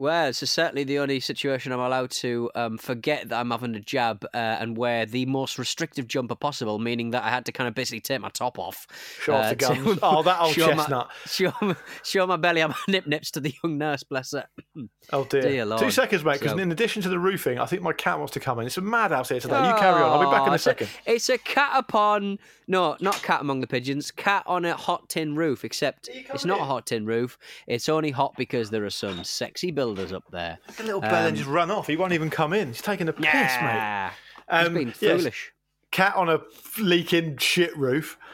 Well, 0.01 0.29
it's 0.29 0.49
certainly 0.49 0.85
the 0.85 0.99
only 0.99 1.19
situation 1.19 1.73
I'm 1.73 1.79
allowed 1.81 2.11
to 2.11 2.49
um, 2.55 2.77
forget 2.77 3.27
that 3.27 3.37
I'm 3.37 3.51
having 3.51 3.75
a 3.75 3.81
jab 3.81 4.23
uh, 4.33 4.37
and 4.37 4.77
wear 4.77 5.05
the 5.05 5.25
most 5.25 5.59
restrictive 5.59 6.07
jumper 6.07 6.35
possible, 6.35 6.79
meaning 6.79 7.11
that 7.11 7.23
I 7.25 7.29
had 7.29 7.45
to 7.47 7.51
kind 7.51 7.67
of 7.67 7.75
basically 7.75 7.99
take 7.99 8.21
my 8.21 8.29
top 8.29 8.57
off. 8.57 8.87
Show 9.21 9.33
off 9.33 9.49
the 9.49 9.55
to- 9.57 9.99
Oh, 10.01 10.23
that 10.23 10.39
old 10.41 10.53
show 10.53 10.67
my- 10.67 10.75
chestnut. 10.75 11.09
show, 11.25 11.51
my- 11.61 11.75
show 12.03 12.25
my 12.27 12.37
belly 12.37 12.63
my 12.65 12.73
nip 12.87 13.07
nips 13.07 13.31
to 13.31 13.41
the 13.41 13.53
young 13.61 13.77
nurse, 13.77 14.03
bless 14.03 14.31
her. 14.31 14.45
Oh 15.11 15.23
dear. 15.23 15.41
Dear. 15.41 15.77
Two 15.79 15.89
seconds, 15.89 16.23
mate. 16.23 16.39
Because 16.39 16.51
So- 16.51 16.59
in 16.59 16.71
addition 16.71 17.01
to 17.01 17.09
the 17.09 17.17
roofing, 17.17 17.57
I 17.57 17.65
think 17.65 17.81
my 17.81 17.93
cat 17.93 18.19
wants 18.19 18.33
to 18.33 18.39
come 18.39 18.59
in. 18.59 18.67
It's 18.67 18.77
a 18.77 18.81
madhouse 18.81 19.29
here 19.29 19.39
today. 19.39 19.55
You 19.67 19.73
carry 19.73 20.01
on. 20.03 20.03
I'll 20.03 20.19
be 20.19 20.25
back 20.31 20.43
in 20.43 20.49
Oh, 20.49 20.51
a 20.51 20.55
it's 20.55 20.61
a- 20.67 20.69
second. 20.69 20.89
It's 21.07 21.29
a 21.29 21.37
cat 21.39 21.71
upon 21.73 22.37
no, 22.67 22.95
not 23.01 23.15
cat 23.23 23.41
among 23.41 23.61
the 23.61 23.67
pigeons. 23.67 24.11
Cat 24.11 24.43
on 24.45 24.65
a 24.65 24.75
hot 24.75 25.09
tin 25.09 25.35
roof. 25.35 25.65
Except 25.65 26.07
it's 26.13 26.45
not 26.45 26.61
a 26.61 26.63
hot 26.63 26.85
tin 26.85 27.05
roof. 27.07 27.39
It's 27.65 27.89
only 27.89 28.11
hot 28.11 28.35
because 28.37 28.69
there 28.69 28.85
are 28.85 28.91
some 28.91 29.23
sexy 29.23 29.71
builders 29.93 30.13
up 30.13 30.24
there. 30.31 30.58
A 30.79 30.84
little 30.84 31.01
bell 31.01 31.27
and 31.27 31.36
just 31.38 31.50
run 31.50 31.72
off. 31.72 31.88
He 31.88 31.98
won't 31.98 32.13
even 32.13 32.29
come 32.29 32.53
in. 32.53 32.69
He's 32.69 32.81
taking 32.81 33.08
a 33.10 33.13
piss, 33.13 33.25
mate. 33.25 33.34
Yeah, 33.34 34.12
he's 34.51 34.67
Um, 34.67 34.74
being 34.74 34.88
yes, 34.88 34.98
foolish. 34.98 35.51
cat 35.91 36.15
on 36.15 36.29
a 36.29 36.39
leaking 36.79 37.38
shit 37.38 37.75
roof. 37.77 38.17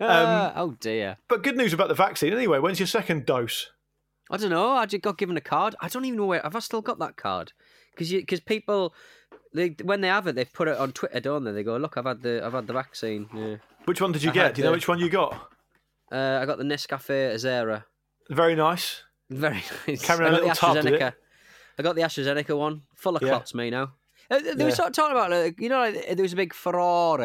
Um, 0.00 0.52
oh 0.56 0.76
dear. 0.80 1.16
But 1.28 1.42
good 1.42 1.56
news 1.56 1.72
about 1.72 1.88
the 1.88 1.94
vaccine 1.94 2.32
anyway. 2.32 2.58
When's 2.58 2.80
your 2.80 2.86
second 2.86 3.26
dose? 3.26 3.70
I 4.30 4.36
don't 4.36 4.50
know. 4.50 4.70
I 4.70 4.86
just 4.86 5.02
got 5.02 5.18
given 5.18 5.36
a 5.36 5.40
card. 5.40 5.74
I 5.80 5.88
don't 5.88 6.04
even 6.04 6.18
know 6.18 6.26
where. 6.26 6.40
Have 6.42 6.56
I 6.56 6.60
still 6.60 6.80
got 6.82 6.98
that 6.98 7.16
card? 7.16 7.52
Because 7.92 8.10
because 8.10 8.40
people, 8.40 8.94
they 9.54 9.76
when 9.82 10.00
they 10.00 10.08
have 10.08 10.26
it, 10.26 10.34
they 10.34 10.44
put 10.44 10.68
it 10.68 10.76
on 10.76 10.92
Twitter, 10.92 11.20
don't 11.20 11.44
they? 11.44 11.52
They 11.52 11.62
go, 11.62 11.76
"Look, 11.76 11.96
I've 11.96 12.06
had 12.06 12.22
the 12.22 12.42
I've 12.44 12.52
had 12.54 12.66
the 12.66 12.72
vaccine." 12.72 13.28
Yeah. 13.34 13.56
Which 13.84 14.00
one 14.00 14.12
did 14.12 14.22
you 14.22 14.30
I 14.30 14.34
get? 14.34 14.54
Do 14.54 14.60
you 14.60 14.64
know 14.64 14.70
the- 14.70 14.76
which 14.76 14.88
one 14.88 14.98
you 14.98 15.08
got? 15.10 15.34
Uh, 16.10 16.38
I 16.42 16.46
got 16.46 16.58
the 16.58 16.64
Nescafe 16.64 17.34
Azera. 17.34 17.84
Very 18.30 18.54
nice. 18.54 19.02
Very 19.32 19.62
nice. 19.86 20.04
Carrying 20.04 20.34
I 20.34 20.38
a 20.38 20.40
got 20.46 20.60
the 20.60 20.70
little 20.70 20.86
it? 20.86 21.00
AstraZeneca. 21.00 21.14
I 21.78 21.82
got 21.82 21.96
the 21.96 22.02
AstraZeneca 22.02 22.56
one, 22.56 22.82
full 22.94 23.16
of 23.16 23.22
Yeah. 23.22 23.28
clots. 23.30 23.54
Me 23.54 23.70
now. 23.70 23.92
Uh, 24.30 24.38
They 24.54 24.64
were 24.64 24.70
sort 24.70 24.88
of 24.88 24.94
talking 24.94 25.16
about, 25.16 25.30
like, 25.30 25.60
you 25.60 25.68
know, 25.68 25.78
like, 25.80 26.06
there 26.14 26.22
was 26.22 26.32
a 26.32 26.36
big 26.36 26.54
furore 26.54 27.20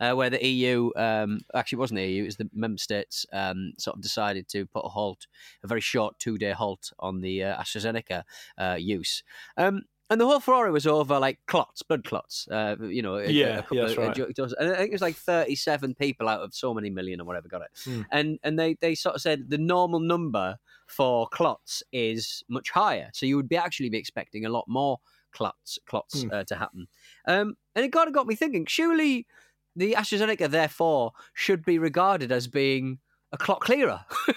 uh, 0.00 0.14
where 0.14 0.28
the 0.28 0.44
EU, 0.44 0.90
um, 0.96 1.40
actually, 1.54 1.76
it 1.76 1.80
wasn't 1.80 1.98
the 1.98 2.06
EU, 2.06 2.22
it 2.22 2.26
was 2.26 2.36
the 2.36 2.50
member 2.52 2.78
states, 2.78 3.24
um, 3.32 3.72
sort 3.78 3.96
of 3.96 4.02
decided 4.02 4.48
to 4.48 4.66
put 4.66 4.84
a 4.84 4.88
halt, 4.88 5.26
a 5.62 5.66
very 5.66 5.80
short 5.80 6.18
two 6.18 6.36
day 6.38 6.50
halt 6.52 6.92
on 6.98 7.20
the 7.20 7.44
uh, 7.44 7.62
AstraZeneca 7.62 8.24
uh, 8.58 8.76
use. 8.78 9.22
Um, 9.56 9.82
and 10.12 10.20
the 10.20 10.26
whole 10.26 10.40
furore 10.40 10.70
was 10.70 10.86
over 10.86 11.18
like 11.18 11.38
clots, 11.46 11.82
blood 11.82 12.04
clots. 12.04 12.46
Uh, 12.50 12.76
you 12.80 13.02
know, 13.02 13.16
a- 13.16 13.24
a 13.24 13.30
Yeah, 13.30 13.62
yeah, 13.72 13.82
that's 13.86 13.96
right. 13.96 14.16
and 14.18 14.70
I 14.72 14.76
think 14.76 14.88
it 14.88 14.92
was 14.92 15.00
like 15.02 15.16
thirty-seven 15.16 15.94
people 15.94 16.28
out 16.28 16.40
of 16.42 16.54
so 16.54 16.72
many 16.74 16.90
million 16.90 17.20
or 17.20 17.24
whatever 17.24 17.48
got 17.48 17.62
it. 17.62 17.70
Hmm. 17.84 18.02
And 18.10 18.38
and 18.42 18.58
they 18.58 18.74
they 18.80 18.94
sort 18.94 19.14
of 19.16 19.22
said 19.22 19.48
the 19.50 19.58
normal 19.58 20.00
number 20.00 20.58
for 20.86 21.26
clots 21.28 21.82
is 21.92 22.44
much 22.48 22.70
higher, 22.70 23.10
so 23.14 23.26
you 23.26 23.36
would 23.36 23.48
be 23.48 23.56
actually 23.56 23.88
be 23.88 23.98
expecting 23.98 24.44
a 24.44 24.50
lot 24.50 24.66
more 24.68 24.98
clots 25.32 25.78
clots 25.86 26.22
Hmm. 26.22 26.30
uh, 26.32 26.44
to 26.44 26.54
happen. 26.56 26.86
Um, 27.26 27.56
and 27.74 27.84
it 27.84 27.92
kind 27.92 28.06
of 28.08 28.14
got 28.14 28.26
me 28.26 28.34
thinking. 28.34 28.66
Surely 28.66 29.26
the 29.74 29.94
AstraZeneca, 29.94 30.50
therefore, 30.50 31.12
should 31.32 31.64
be 31.64 31.78
regarded 31.78 32.30
as 32.30 32.46
being 32.46 32.98
a 33.32 33.38
clot 33.38 33.60
clearer. 33.60 34.04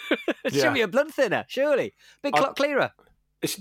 it 0.46 0.54
Yeah. 0.54 0.64
should 0.64 0.74
be 0.74 0.80
a 0.82 0.88
blood 0.88 1.14
thinner. 1.14 1.44
Surely, 1.50 1.94
big 2.24 2.34
I- 2.34 2.40
clot 2.40 2.56
clearer. 2.56 2.94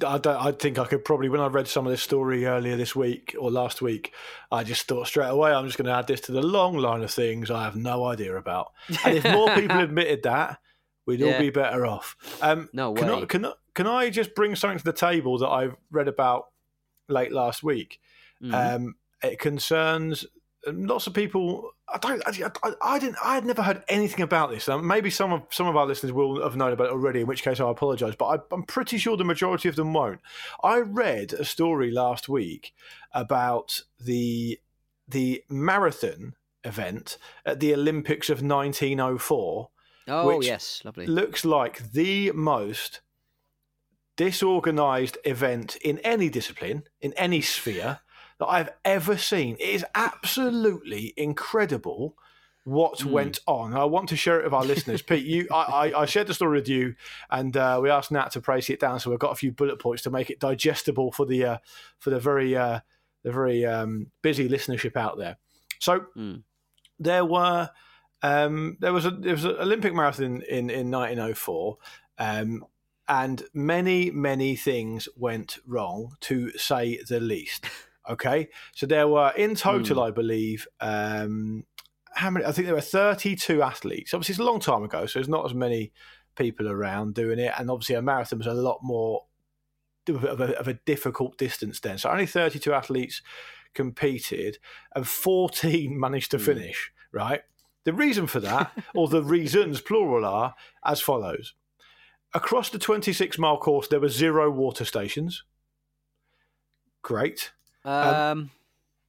I. 0.04 0.20
I 0.24 0.52
think 0.52 0.78
I 0.78 0.84
could 0.86 1.04
probably 1.04 1.28
when 1.28 1.40
I 1.40 1.46
read 1.46 1.68
some 1.68 1.86
of 1.86 1.90
this 1.90 2.02
story 2.02 2.46
earlier 2.46 2.76
this 2.76 2.94
week 2.96 3.34
or 3.38 3.50
last 3.50 3.82
week, 3.82 4.12
I 4.50 4.64
just 4.64 4.86
thought 4.86 5.06
straight 5.06 5.28
away 5.28 5.52
I'm 5.52 5.66
just 5.66 5.76
going 5.78 5.86
to 5.86 5.92
add 5.94 6.06
this 6.06 6.20
to 6.22 6.32
the 6.32 6.42
long 6.42 6.76
line 6.76 7.02
of 7.02 7.10
things 7.10 7.50
I 7.50 7.64
have 7.64 7.76
no 7.76 8.04
idea 8.06 8.36
about. 8.36 8.72
And 9.04 9.16
if 9.18 9.24
more 9.24 9.54
people 9.54 9.78
admitted 9.80 10.22
that, 10.24 10.58
we'd 11.06 11.22
all 11.22 11.38
be 11.38 11.50
better 11.50 11.86
off. 11.86 12.16
Um, 12.42 12.68
No 12.72 12.92
can 12.94 13.08
I, 13.10 13.14
way. 13.20 13.26
can 13.26 13.44
I, 13.46 13.52
can 13.74 13.86
I 13.86 14.10
just 14.10 14.34
bring 14.34 14.54
something 14.56 14.78
to 14.78 14.84
the 14.84 14.92
table 14.92 15.38
that 15.38 15.48
I've 15.48 15.76
read 15.90 16.08
about 16.08 16.46
late 17.08 17.32
last 17.32 17.62
week? 17.62 18.00
Mhm. 18.42 18.74
Um, 18.76 18.94
it 19.22 19.38
concerns 19.38 20.26
lots 20.66 21.06
of 21.06 21.14
people. 21.14 21.70
I 21.88 21.98
don't. 21.98 22.22
I, 22.26 22.50
I, 22.62 22.72
I 22.82 22.98
didn't. 22.98 23.16
I 23.22 23.34
had 23.34 23.44
never 23.44 23.62
heard 23.62 23.82
anything 23.88 24.22
about 24.22 24.50
this. 24.50 24.68
Um, 24.68 24.86
maybe 24.86 25.10
some 25.10 25.32
of 25.32 25.42
some 25.50 25.66
of 25.66 25.76
our 25.76 25.86
listeners 25.86 26.12
will 26.12 26.42
have 26.42 26.56
known 26.56 26.72
about 26.72 26.88
it 26.88 26.92
already. 26.92 27.20
In 27.20 27.26
which 27.26 27.42
case, 27.42 27.60
I 27.60 27.70
apologise. 27.70 28.14
But 28.16 28.26
I, 28.26 28.38
I'm 28.54 28.64
pretty 28.64 28.98
sure 28.98 29.16
the 29.16 29.24
majority 29.24 29.68
of 29.68 29.76
them 29.76 29.92
won't. 29.92 30.20
I 30.62 30.78
read 30.78 31.32
a 31.32 31.44
story 31.44 31.90
last 31.90 32.28
week 32.28 32.72
about 33.12 33.82
the 34.00 34.58
the 35.06 35.44
marathon 35.48 36.34
event 36.64 37.18
at 37.44 37.60
the 37.60 37.74
Olympics 37.74 38.30
of 38.30 38.42
1904 38.42 39.68
oh 40.08 40.36
which 40.36 40.46
yes, 40.46 40.80
lovely. 40.84 41.06
looks 41.06 41.44
like 41.44 41.92
the 41.92 42.32
most 42.32 43.00
disorganized 44.16 45.18
event 45.24 45.76
in 45.76 45.98
any 45.98 46.28
discipline, 46.28 46.84
in 47.00 47.12
any 47.14 47.40
sphere 47.40 48.00
that 48.38 48.46
I've 48.46 48.70
ever 48.84 49.16
seen. 49.16 49.56
It 49.60 49.68
is 49.70 49.84
absolutely 49.94 51.12
incredible 51.16 52.16
what 52.64 53.00
Hmm. 53.02 53.10
went 53.12 53.40
on. 53.46 53.74
I 53.74 53.84
want 53.84 54.08
to 54.08 54.16
share 54.16 54.40
it 54.40 54.44
with 54.44 54.54
our 54.54 54.64
listeners. 54.64 55.02
Pete, 55.08 55.26
you, 55.26 55.46
I, 55.52 55.90
I, 55.90 56.02
I 56.02 56.04
shared 56.06 56.26
the 56.28 56.34
story 56.34 56.58
with 56.58 56.68
you, 56.68 56.94
and 57.30 57.56
uh, 57.56 57.78
we 57.82 57.90
asked 57.90 58.10
Nat 58.10 58.30
to 58.32 58.40
praise 58.40 58.70
it 58.70 58.80
down, 58.80 58.98
so 59.00 59.10
we've 59.10 59.18
got 59.18 59.32
a 59.32 59.36
few 59.36 59.52
bullet 59.52 59.78
points 59.78 60.02
to 60.04 60.10
make 60.10 60.30
it 60.30 60.40
digestible 60.40 61.12
for 61.12 61.26
the 61.26 61.44
uh, 61.44 61.58
for 61.98 62.10
the 62.10 62.18
very 62.18 62.56
uh, 62.56 62.80
the 63.22 63.32
very 63.32 63.64
um, 63.66 64.10
busy 64.22 64.48
listenership 64.48 64.96
out 64.96 65.18
there. 65.18 65.36
So 65.78 66.06
Hmm. 66.14 66.36
there 66.98 67.24
were 67.24 67.68
um, 68.22 68.78
there 68.80 68.94
was 68.94 69.04
a 69.04 69.10
there 69.10 69.34
was 69.34 69.44
an 69.44 69.56
Olympic 69.60 69.92
marathon 69.92 70.40
in 70.48 70.70
in 70.70 70.90
1904, 70.90 71.76
um, 72.18 72.64
and 73.08 73.42
many 73.52 74.10
many 74.10 74.56
things 74.56 75.06
went 75.16 75.58
wrong 75.66 76.16
to 76.20 76.50
say 76.56 76.98
the 77.06 77.20
least. 77.20 77.66
Okay, 78.08 78.48
so 78.74 78.86
there 78.86 79.08
were 79.08 79.32
in 79.36 79.54
total, 79.54 80.02
I 80.02 80.10
believe, 80.10 80.68
um, 80.80 81.64
how 82.14 82.30
many? 82.30 82.44
I 82.44 82.52
think 82.52 82.66
there 82.66 82.74
were 82.74 82.80
32 82.80 83.62
athletes. 83.62 84.14
Obviously, 84.14 84.34
it's 84.34 84.40
a 84.40 84.44
long 84.44 84.60
time 84.60 84.84
ago, 84.84 85.06
so 85.06 85.18
there's 85.18 85.28
not 85.28 85.46
as 85.46 85.54
many 85.54 85.92
people 86.36 86.68
around 86.68 87.14
doing 87.14 87.38
it, 87.38 87.52
and 87.58 87.70
obviously, 87.70 87.96
a 87.96 88.02
marathon 88.02 88.38
was 88.38 88.46
a 88.46 88.54
lot 88.54 88.80
more 88.82 89.24
of 90.08 90.24
a, 90.24 90.28
of 90.28 90.40
a, 90.40 90.58
of 90.58 90.68
a 90.68 90.74
difficult 90.74 91.38
distance 91.38 91.80
then. 91.80 91.98
So 91.98 92.10
only 92.10 92.26
32 92.26 92.72
athletes 92.72 93.22
competed, 93.74 94.58
and 94.94 95.06
14 95.06 95.98
managed 96.00 96.30
to 96.32 96.38
finish. 96.38 96.92
Right. 97.12 97.42
The 97.84 97.92
reason 97.92 98.26
for 98.26 98.40
that, 98.40 98.72
or 98.94 99.08
the 99.08 99.22
reasons 99.22 99.80
plural, 99.80 100.24
are 100.24 100.54
as 100.84 101.00
follows. 101.00 101.54
Across 102.32 102.70
the 102.70 102.78
26 102.78 103.38
mile 103.38 103.58
course, 103.58 103.88
there 103.88 104.00
were 104.00 104.08
zero 104.08 104.50
water 104.50 104.84
stations. 104.84 105.44
Great. 107.02 107.52
Um, 107.84 108.50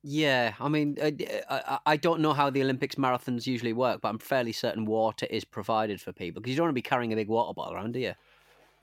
yeah, 0.04 0.54
I 0.60 0.70
mean, 0.70 0.98
uh, 1.02 1.12
I, 1.50 1.62
I- 1.76 1.80
I 1.94 1.98
don't 1.98 2.20
know 2.20 2.34
how 2.34 2.50
the 2.50 2.62
Olympics 2.62 2.96
marathons 2.96 3.48
usually 3.48 3.74
work, 3.74 4.02
but 4.02 4.10
I'm 4.10 4.20
fairly 4.20 4.52
certain 4.52 4.86
water 4.86 5.26
is 5.30 5.44
provided 5.46 6.00
for 6.02 6.12
people 6.14 6.42
because 6.42 6.52
you 6.52 6.58
don't 6.58 6.66
want 6.66 6.72
to 6.72 6.82
be 6.82 6.82
carrying 6.84 7.12
a 7.14 7.16
big 7.16 7.28
water 7.28 7.54
bottle 7.54 7.74
around, 7.74 7.94
do 7.94 8.00
you? 8.00 8.14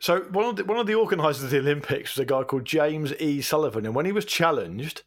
So 0.00 0.22
one 0.32 0.46
of 0.46 0.56
the, 0.56 0.64
one 0.64 0.78
of 0.78 0.86
the 0.88 0.96
organisers 0.96 1.44
of 1.44 1.50
the 1.50 1.58
Olympics 1.58 2.16
was 2.16 2.22
a 2.22 2.24
guy 2.24 2.42
called 2.42 2.64
James 2.64 3.12
E. 3.20 3.40
Sullivan, 3.40 3.86
and 3.86 3.94
when 3.94 4.04
he 4.04 4.10
was 4.10 4.24
challenged 4.24 5.04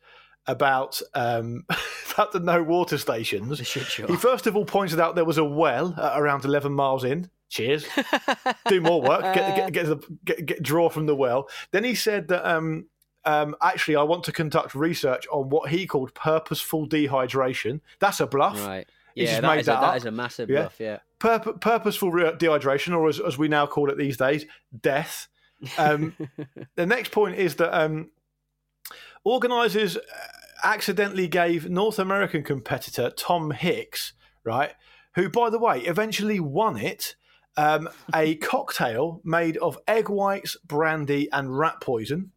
about 0.48 1.02
um, 1.16 1.66
about 2.14 2.32
the 2.32 2.40
no 2.40 2.64
water 2.64 2.98
stations, 2.98 3.58
The 3.58 3.66
shit 3.66 3.84
show. 3.84 4.08
he 4.08 4.16
first 4.16 4.48
of 4.48 4.56
all 4.56 4.64
pointed 4.64 5.02
out 5.02 5.16
there 5.16 5.26
was 5.26 5.38
a 5.38 5.44
well 5.44 5.94
around 6.00 6.46
eleven 6.46 6.72
miles 6.72 7.04
in. 7.04 7.30
Cheers. 7.50 7.86
Do 8.70 8.80
more 8.82 9.02
work. 9.02 9.22
Get 9.36 9.56
get 9.58 9.74
get, 9.74 9.86
the, 9.88 9.98
get 10.24 10.46
get 10.46 10.64
draw 10.64 10.90
from 10.90 11.08
the 11.08 11.16
well. 11.16 11.50
Then 11.72 11.84
he 11.84 11.94
said 11.94 12.30
that. 12.30 12.50
Um, 12.50 12.86
um, 13.26 13.56
actually, 13.62 13.96
I 13.96 14.04
want 14.04 14.24
to 14.26 14.32
conduct 14.32 14.76
research 14.76 15.26
on 15.32 15.50
what 15.50 15.70
he 15.70 15.86
called 15.88 16.14
purposeful 16.14 16.88
dehydration. 16.88 17.82
That's 18.00 18.20
a 18.20 18.28
bluff. 18.28 18.64
Right. 18.66 18.88
He 19.16 19.24
Yeah, 19.24 19.42
that 19.42 19.60
is, 19.60 19.68
a, 19.68 19.72
that 19.72 19.82
that 19.82 19.88
up. 19.90 19.98
is 19.98 20.06
a 20.06 20.12
massive 20.12 20.50
Yeah. 20.50 20.62
bluff, 20.62 20.80
yeah. 20.80 21.00
Purp- 21.20 21.62
purposeful 21.62 22.12
re- 22.12 22.32
dehydration, 22.34 22.96
or 22.96 23.08
as, 23.08 23.20
as 23.20 23.38
we 23.38 23.48
now 23.48 23.66
call 23.66 23.90
it 23.90 23.98
these 23.98 24.18
days, 24.18 24.46
death. 24.82 25.28
Um, 25.78 26.16
the 26.76 26.86
next 26.86 27.12
point 27.12 27.36
is 27.38 27.56
that 27.56 27.74
um, 27.74 28.10
organisers 29.24 29.98
uh, 29.98 30.02
accidentally 30.64 31.28
gave 31.28 31.70
North 31.70 32.00
American 32.00 32.44
competitor 32.44 33.10
Tom 33.10 33.52
Hicks, 33.52 34.14
right, 34.44 34.74
who, 35.16 35.30
by 35.30 35.50
the 35.50 35.60
way, 35.60 35.80
eventually 35.82 36.40
won 36.40 36.78
it, 36.78 37.16
um, 37.58 37.90
a 38.14 38.36
cocktail 38.52 39.22
made 39.24 39.58
of 39.58 39.78
egg 39.88 40.10
whites, 40.10 40.58
brandy, 40.66 41.30
and 41.32 41.58
rat 41.58 41.80
poison. 41.82 42.32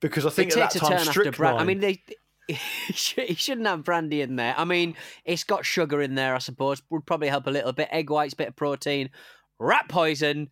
Because 0.00 0.26
I 0.26 0.30
think 0.30 0.52
it 0.52 0.58
at 0.58 0.72
that 0.72 0.76
a 0.76 0.78
time, 0.78 0.98
strychnine. 1.04 1.56
I 1.56 1.64
mean, 1.64 1.80
they. 1.80 2.02
He 2.88 3.34
shouldn't 3.34 3.66
have 3.66 3.84
brandy 3.84 4.22
in 4.22 4.36
there. 4.36 4.54
I 4.56 4.64
mean, 4.64 4.94
it's 5.26 5.44
got 5.44 5.66
sugar 5.66 6.00
in 6.00 6.14
there, 6.14 6.34
I 6.34 6.38
suppose. 6.38 6.80
Would 6.88 7.04
probably 7.04 7.28
help 7.28 7.46
a 7.46 7.50
little 7.50 7.74
bit. 7.74 7.88
Egg 7.90 8.08
whites, 8.08 8.32
bit 8.32 8.48
of 8.48 8.56
protein, 8.56 9.10
rat 9.58 9.84
poison. 9.90 10.48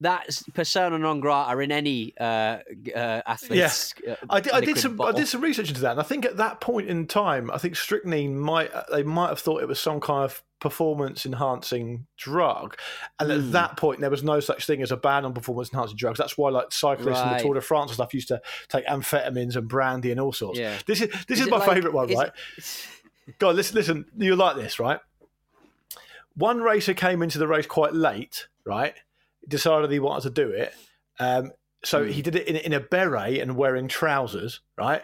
That's 0.00 0.44
persona 0.54 0.96
non 0.96 1.18
grata 1.18 1.58
in 1.58 1.72
any 1.72 2.14
uh, 2.20 2.58
uh, 2.94 3.22
athlete's. 3.26 3.94
uh, 4.08 4.14
I 4.30 4.40
did, 4.40 4.52
I 4.52 4.60
did 4.60 4.78
some 4.78 5.00
I 5.00 5.10
did 5.10 5.26
some 5.26 5.40
research 5.40 5.68
into 5.70 5.80
that, 5.80 5.92
and 5.92 6.00
I 6.00 6.04
think 6.04 6.24
at 6.24 6.36
that 6.36 6.60
point 6.60 6.88
in 6.88 7.06
time, 7.08 7.50
I 7.50 7.58
think 7.58 7.74
strychnine 7.74 8.38
might 8.38 8.70
they 8.92 9.02
might 9.02 9.28
have 9.30 9.40
thought 9.40 9.60
it 9.60 9.66
was 9.66 9.80
some 9.80 9.98
kind 10.00 10.24
of 10.24 10.40
performance 10.60 11.26
enhancing 11.26 12.06
drug, 12.16 12.76
and 13.18 13.28
Hmm. 13.30 13.38
at 13.38 13.52
that 13.52 13.76
point 13.76 13.98
there 14.00 14.08
was 14.10 14.22
no 14.22 14.38
such 14.38 14.66
thing 14.66 14.82
as 14.82 14.92
a 14.92 14.96
ban 14.96 15.24
on 15.24 15.32
performance 15.34 15.72
enhancing 15.72 15.96
drugs. 15.96 16.18
That's 16.18 16.38
why 16.38 16.50
like 16.50 16.70
cyclists 16.70 17.20
in 17.20 17.30
the 17.32 17.38
Tour 17.42 17.54
de 17.54 17.60
France 17.60 17.90
and 17.90 17.94
stuff 17.96 18.14
used 18.14 18.28
to 18.28 18.40
take 18.68 18.86
amphetamines 18.86 19.56
and 19.56 19.68
brandy 19.68 20.12
and 20.12 20.20
all 20.20 20.32
sorts. 20.32 20.60
Yeah. 20.60 20.76
This 20.86 21.00
is 21.00 21.08
this 21.26 21.40
is, 21.40 21.48
it 21.48 21.50
my 21.50 21.56
like- 21.58 21.68
favourite 21.70 21.92
one, 21.94 22.08
is 22.10 22.16
right? 22.16 22.30
it- 22.56 23.38
Go 23.40 23.50
listen, 23.50 23.74
listen. 23.74 24.04
You 24.16 24.36
like 24.36 24.54
this, 24.56 24.78
right? 24.78 25.00
One 26.36 26.60
racer 26.62 26.94
came 26.94 27.20
into 27.22 27.38
the 27.38 27.48
race 27.48 27.66
quite 27.66 27.94
late, 27.94 28.46
right? 28.64 28.94
Decided 29.48 29.90
he 29.90 29.98
wanted 29.98 30.22
to 30.22 30.30
do 30.30 30.50
it. 30.50 30.74
Um, 31.18 31.52
so 31.84 32.04
Hmm. 32.04 32.10
he 32.10 32.22
did 32.22 32.34
it 32.36 32.48
in, 32.48 32.56
in 32.56 32.72
a 32.72 32.80
beret 32.80 33.38
and 33.40 33.56
wearing 33.56 33.88
trousers, 33.88 34.60
right? 34.76 35.02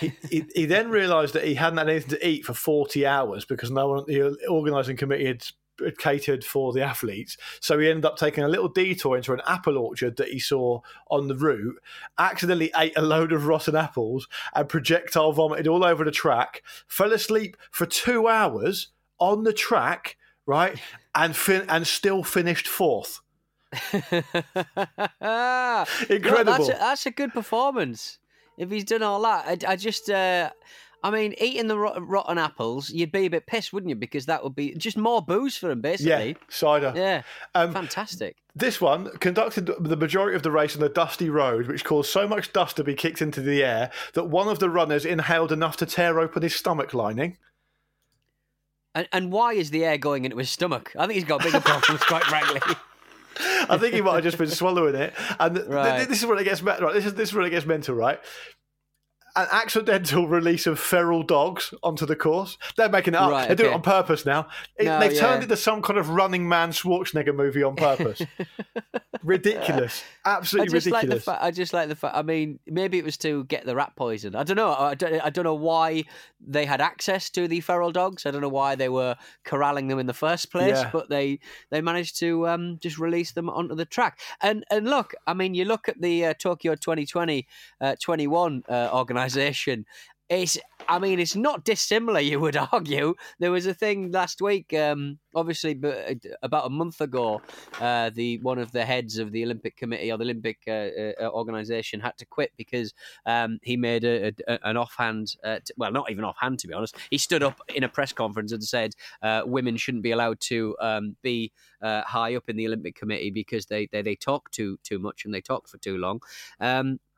He, 0.00 0.12
he, 0.30 0.44
he 0.54 0.64
then 0.66 0.90
realised 1.00 1.34
that 1.34 1.44
he 1.44 1.54
hadn't 1.54 1.78
had 1.78 1.88
anything 1.88 2.10
to 2.10 2.28
eat 2.28 2.44
for 2.44 2.54
40 2.54 3.06
hours 3.06 3.44
because 3.44 3.70
no 3.70 3.88
one, 3.88 4.04
the 4.06 4.36
organising 4.48 4.96
committee 4.96 5.26
had, 5.26 5.46
had 5.82 5.96
catered 5.98 6.44
for 6.44 6.72
the 6.72 6.82
athletes. 6.82 7.36
So 7.60 7.78
he 7.78 7.88
ended 7.88 8.04
up 8.04 8.16
taking 8.16 8.42
a 8.42 8.48
little 8.48 8.68
detour 8.68 9.16
into 9.16 9.32
an 9.32 9.40
apple 9.46 9.78
orchard 9.78 10.16
that 10.16 10.28
he 10.30 10.40
saw 10.40 10.80
on 11.08 11.28
the 11.28 11.36
route, 11.36 11.76
accidentally 12.18 12.72
ate 12.76 12.96
a 12.98 13.02
load 13.02 13.30
of 13.32 13.46
rotten 13.46 13.76
apples 13.76 14.26
and 14.56 14.68
projectile 14.68 15.32
vomited 15.32 15.68
all 15.68 15.84
over 15.84 16.04
the 16.04 16.10
track, 16.10 16.62
fell 16.88 17.12
asleep 17.12 17.56
for 17.70 17.86
two 17.86 18.26
hours 18.26 18.88
on 19.20 19.44
the 19.44 19.52
track, 19.52 20.16
right, 20.46 20.80
and 21.14 21.36
fin- 21.36 21.66
and 21.68 21.86
still 21.86 22.24
finished 22.24 22.66
fourth. 22.66 23.20
Incredible. 23.92 25.08
No, 25.20 26.44
that's, 26.44 26.68
a, 26.68 26.72
that's 26.72 27.06
a 27.06 27.10
good 27.10 27.32
performance. 27.32 28.18
If 28.56 28.70
he's 28.70 28.84
done 28.84 29.02
all 29.02 29.22
that, 29.22 29.64
I, 29.66 29.72
I 29.72 29.76
just, 29.76 30.10
uh, 30.10 30.50
I 31.02 31.10
mean, 31.10 31.34
eating 31.38 31.68
the 31.68 31.78
rot- 31.78 32.08
rotten 32.08 32.38
apples, 32.38 32.90
you'd 32.90 33.12
be 33.12 33.26
a 33.26 33.30
bit 33.30 33.46
pissed, 33.46 33.72
wouldn't 33.72 33.88
you? 33.88 33.94
Because 33.94 34.26
that 34.26 34.42
would 34.42 34.56
be 34.56 34.74
just 34.74 34.96
more 34.96 35.22
booze 35.22 35.56
for 35.56 35.70
him, 35.70 35.80
basically. 35.80 36.30
Yeah, 36.30 36.34
cider. 36.48 36.92
Yeah, 36.96 37.22
Um, 37.54 37.72
fantastic. 37.72 38.36
This 38.56 38.80
one 38.80 39.16
conducted 39.18 39.70
the 39.78 39.96
majority 39.96 40.34
of 40.34 40.42
the 40.42 40.50
race 40.50 40.76
on 40.76 40.82
a 40.82 40.88
dusty 40.88 41.30
road, 41.30 41.68
which 41.68 41.84
caused 41.84 42.10
so 42.10 42.26
much 42.26 42.52
dust 42.52 42.76
to 42.76 42.84
be 42.84 42.94
kicked 42.94 43.22
into 43.22 43.40
the 43.40 43.62
air 43.62 43.92
that 44.14 44.24
one 44.24 44.48
of 44.48 44.58
the 44.58 44.68
runners 44.68 45.04
inhaled 45.04 45.52
enough 45.52 45.76
to 45.76 45.86
tear 45.86 46.18
open 46.18 46.42
his 46.42 46.56
stomach 46.56 46.92
lining. 46.92 47.36
And, 48.96 49.08
and 49.12 49.30
why 49.30 49.52
is 49.52 49.70
the 49.70 49.84
air 49.84 49.98
going 49.98 50.24
into 50.24 50.38
his 50.38 50.50
stomach? 50.50 50.92
I 50.98 51.06
think 51.06 51.14
he's 51.14 51.24
got 51.24 51.44
bigger 51.44 51.60
problems, 51.60 52.02
quite 52.02 52.24
frankly. 52.24 52.60
I 53.68 53.76
think 53.78 53.94
he 53.94 54.00
might 54.00 54.14
have 54.14 54.24
just 54.24 54.38
been 54.38 54.48
swallowing 54.50 54.94
it. 54.94 55.14
And 55.38 55.54
th- 55.56 55.68
th- 55.98 56.08
this 56.08 56.18
is 56.20 56.26
when 56.26 56.38
it 56.38 56.44
gets 56.44 56.62
me- 56.62 56.72
right. 56.80 56.92
This 56.94 57.06
is 57.06 57.14
this 57.14 57.28
is 57.30 57.34
when 57.34 57.46
it 57.46 57.50
gets 57.50 57.66
mental, 57.66 57.94
right? 57.94 58.18
An 59.36 59.46
accidental 59.52 60.26
release 60.26 60.66
of 60.66 60.80
feral 60.80 61.22
dogs 61.22 61.72
onto 61.84 62.06
the 62.06 62.16
course. 62.16 62.58
They're 62.76 62.88
making 62.88 63.14
it 63.14 63.20
up. 63.20 63.30
Right, 63.30 63.48
they 63.48 63.54
do 63.54 63.64
it 63.66 63.74
on 63.74 63.82
purpose 63.82 64.26
now. 64.26 64.48
It- 64.76 64.86
No, 64.86 64.98
they've 64.98 65.16
turned 65.16 65.42
it 65.42 65.44
into 65.44 65.56
some 65.56 65.80
kind 65.82 65.98
of 65.98 66.08
running 66.10 66.48
man 66.48 66.72
Schwarzenegger 66.72 67.34
movie 67.34 67.62
on 67.62 67.76
purpose. 67.76 68.22
ridiculous. 69.28 70.02
I 70.24 70.36
Absolutely 70.36 70.72
just 70.72 70.90
like 70.90 71.02
the 71.02 71.14
ridiculous. 71.14 71.38
I 71.40 71.50
just 71.50 71.72
like 71.72 71.88
the 71.88 71.96
fact. 71.96 72.16
I 72.16 72.22
mean, 72.22 72.58
maybe 72.66 72.98
it 72.98 73.04
was 73.04 73.16
to 73.18 73.44
get 73.44 73.64
the 73.64 73.74
rat 73.74 73.92
poison. 73.96 74.34
I 74.34 74.42
don't 74.42 74.56
know. 74.56 74.74
I 74.74 74.94
don't, 74.94 75.20
I 75.24 75.30
don't 75.30 75.44
know 75.44 75.54
why 75.54 76.04
they 76.40 76.64
had 76.64 76.80
access 76.80 77.30
to 77.30 77.48
the 77.48 77.60
feral 77.60 77.92
dogs. 77.92 78.26
I 78.26 78.30
don't 78.30 78.40
know 78.40 78.48
why 78.48 78.74
they 78.74 78.88
were 78.88 79.16
corralling 79.44 79.88
them 79.88 79.98
in 79.98 80.06
the 80.06 80.14
first 80.14 80.50
place. 80.50 80.76
Yeah. 80.76 80.90
But 80.92 81.08
they 81.08 81.40
they 81.70 81.80
managed 81.80 82.18
to 82.20 82.48
um, 82.48 82.78
just 82.80 82.98
release 82.98 83.32
them 83.32 83.48
onto 83.48 83.74
the 83.74 83.86
track. 83.86 84.18
And 84.40 84.64
and 84.70 84.88
look, 84.88 85.14
I 85.26 85.34
mean, 85.34 85.54
you 85.54 85.64
look 85.64 85.88
at 85.88 86.00
the 86.00 86.26
uh, 86.26 86.34
Tokyo 86.34 86.74
2020 86.74 87.46
uh, 87.80 87.96
21 88.00 88.64
uh, 88.68 88.90
organization. 88.92 89.86
It's, 90.28 90.58
I 90.88 90.98
mean, 90.98 91.18
it's 91.20 91.36
not 91.36 91.64
dissimilar. 91.64 92.20
You 92.20 92.38
would 92.40 92.56
argue 92.72 93.14
there 93.38 93.50
was 93.50 93.66
a 93.66 93.72
thing 93.72 94.12
last 94.12 94.42
week, 94.42 94.74
um, 94.74 95.18
obviously, 95.34 95.74
but 95.74 96.16
about 96.42 96.66
a 96.66 96.70
month 96.70 97.00
ago, 97.00 97.40
uh, 97.80 98.10
the 98.10 98.38
one 98.38 98.58
of 98.58 98.72
the 98.72 98.84
heads 98.84 99.18
of 99.18 99.32
the 99.32 99.42
Olympic 99.42 99.76
Committee 99.76 100.12
or 100.12 100.18
the 100.18 100.24
Olympic 100.24 100.58
uh, 100.68 101.22
uh, 101.22 101.30
organization 101.30 102.00
had 102.00 102.16
to 102.18 102.26
quit 102.26 102.52
because 102.58 102.92
um, 103.24 103.58
he 103.62 103.76
made 103.76 104.04
a, 104.04 104.32
a, 104.46 104.58
an 104.64 104.76
offhand, 104.76 105.34
uh, 105.44 105.60
t- 105.64 105.72
well, 105.78 105.92
not 105.92 106.10
even 106.10 106.24
offhand 106.24 106.58
to 106.58 106.68
be 106.68 106.74
honest. 106.74 106.96
He 107.10 107.18
stood 107.18 107.42
up 107.42 107.60
in 107.74 107.84
a 107.84 107.88
press 107.88 108.12
conference 108.12 108.52
and 108.52 108.62
said 108.62 108.92
uh, 109.22 109.42
women 109.46 109.76
shouldn't 109.76 110.02
be 110.02 110.10
allowed 110.10 110.40
to 110.40 110.76
um, 110.80 111.16
be 111.22 111.52
uh, 111.80 112.02
high 112.02 112.34
up 112.34 112.48
in 112.48 112.56
the 112.56 112.66
Olympic 112.66 112.96
Committee 112.96 113.30
because 113.30 113.66
they, 113.66 113.88
they 113.92 114.02
they 114.02 114.16
talk 114.16 114.50
too 114.50 114.78
too 114.82 114.98
much 114.98 115.24
and 115.24 115.32
they 115.32 115.40
talk 115.40 115.68
for 115.68 115.78
too 115.78 115.96
long. 115.96 116.20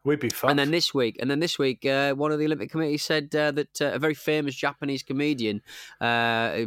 We'd 0.02 0.18
be 0.18 0.30
fucked. 0.30 0.50
and 0.50 0.58
then 0.58 0.70
this 0.70 0.94
week, 0.94 1.18
and 1.20 1.30
then 1.30 1.40
this 1.40 1.58
week, 1.58 1.84
uh, 1.84 2.14
one 2.14 2.32
of 2.32 2.38
the 2.38 2.46
Olympic 2.46 2.70
Committee 2.70 2.96
said 2.96 3.34
uh, 3.34 3.50
that 3.50 3.80
uh, 3.82 3.92
a 3.92 3.98
very 3.98 4.14
famous 4.14 4.54
Japanese 4.54 5.02
comedian, 5.02 5.60
uh, 6.00 6.04
uh, 6.04 6.66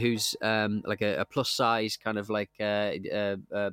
who's 0.00 0.34
um, 0.42 0.82
like 0.84 1.00
a, 1.00 1.20
a 1.20 1.24
plus 1.24 1.48
size 1.48 1.96
kind 1.96 2.18
of 2.18 2.28
like 2.28 2.50
uh, 2.58 2.90
uh, 3.12 3.36
uh, 3.54 3.70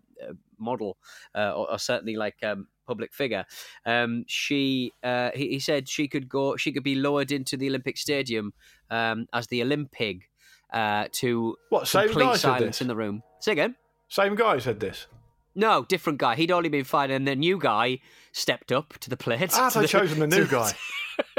model, 0.60 0.98
uh, 1.34 1.54
or, 1.56 1.72
or 1.72 1.80
certainly 1.80 2.16
like 2.16 2.36
um, 2.44 2.68
public 2.86 3.12
figure, 3.12 3.46
um, 3.86 4.26
she 4.28 4.94
uh, 5.04 5.32
he, 5.34 5.50
he 5.50 5.60
said 5.60 5.90
she 5.90 6.08
could 6.08 6.30
go, 6.30 6.56
she 6.56 6.72
could 6.72 6.84
be 6.84 6.96
lowered 6.96 7.32
into 7.32 7.58
the 7.58 7.68
Olympic 7.68 7.98
Stadium 7.98 8.54
um, 8.92 9.28
as 9.34 9.48
the 9.48 9.64
Olympic 9.64 10.30
uh, 10.72 11.08
to 11.14 11.56
what 11.70 11.88
same 11.88 12.10
complete 12.10 12.26
guy 12.26 12.32
said 12.34 12.42
silence 12.42 12.80
in 12.82 12.88
the 12.88 12.96
room. 12.96 13.24
Say 13.40 13.54
again. 13.54 13.76
Same 14.08 14.36
guy 14.36 14.60
said 14.60 14.80
this. 14.80 15.08
No, 15.56 15.84
different 15.84 16.20
guy. 16.20 16.36
He'd 16.36 16.52
only 16.52 16.70
been 16.70 16.84
fine, 16.86 17.12
and 17.12 17.28
the 17.28 17.36
new 17.36 17.58
guy 17.58 18.00
stepped 18.32 18.72
up 18.72 18.94
to 19.00 19.10
the 19.10 19.18
plate. 19.18 19.50
Ah, 19.54 19.70
they 19.70 19.88
chosen 19.88 20.20
the 20.20 20.28
new 20.28 20.46
guy. 20.58 20.72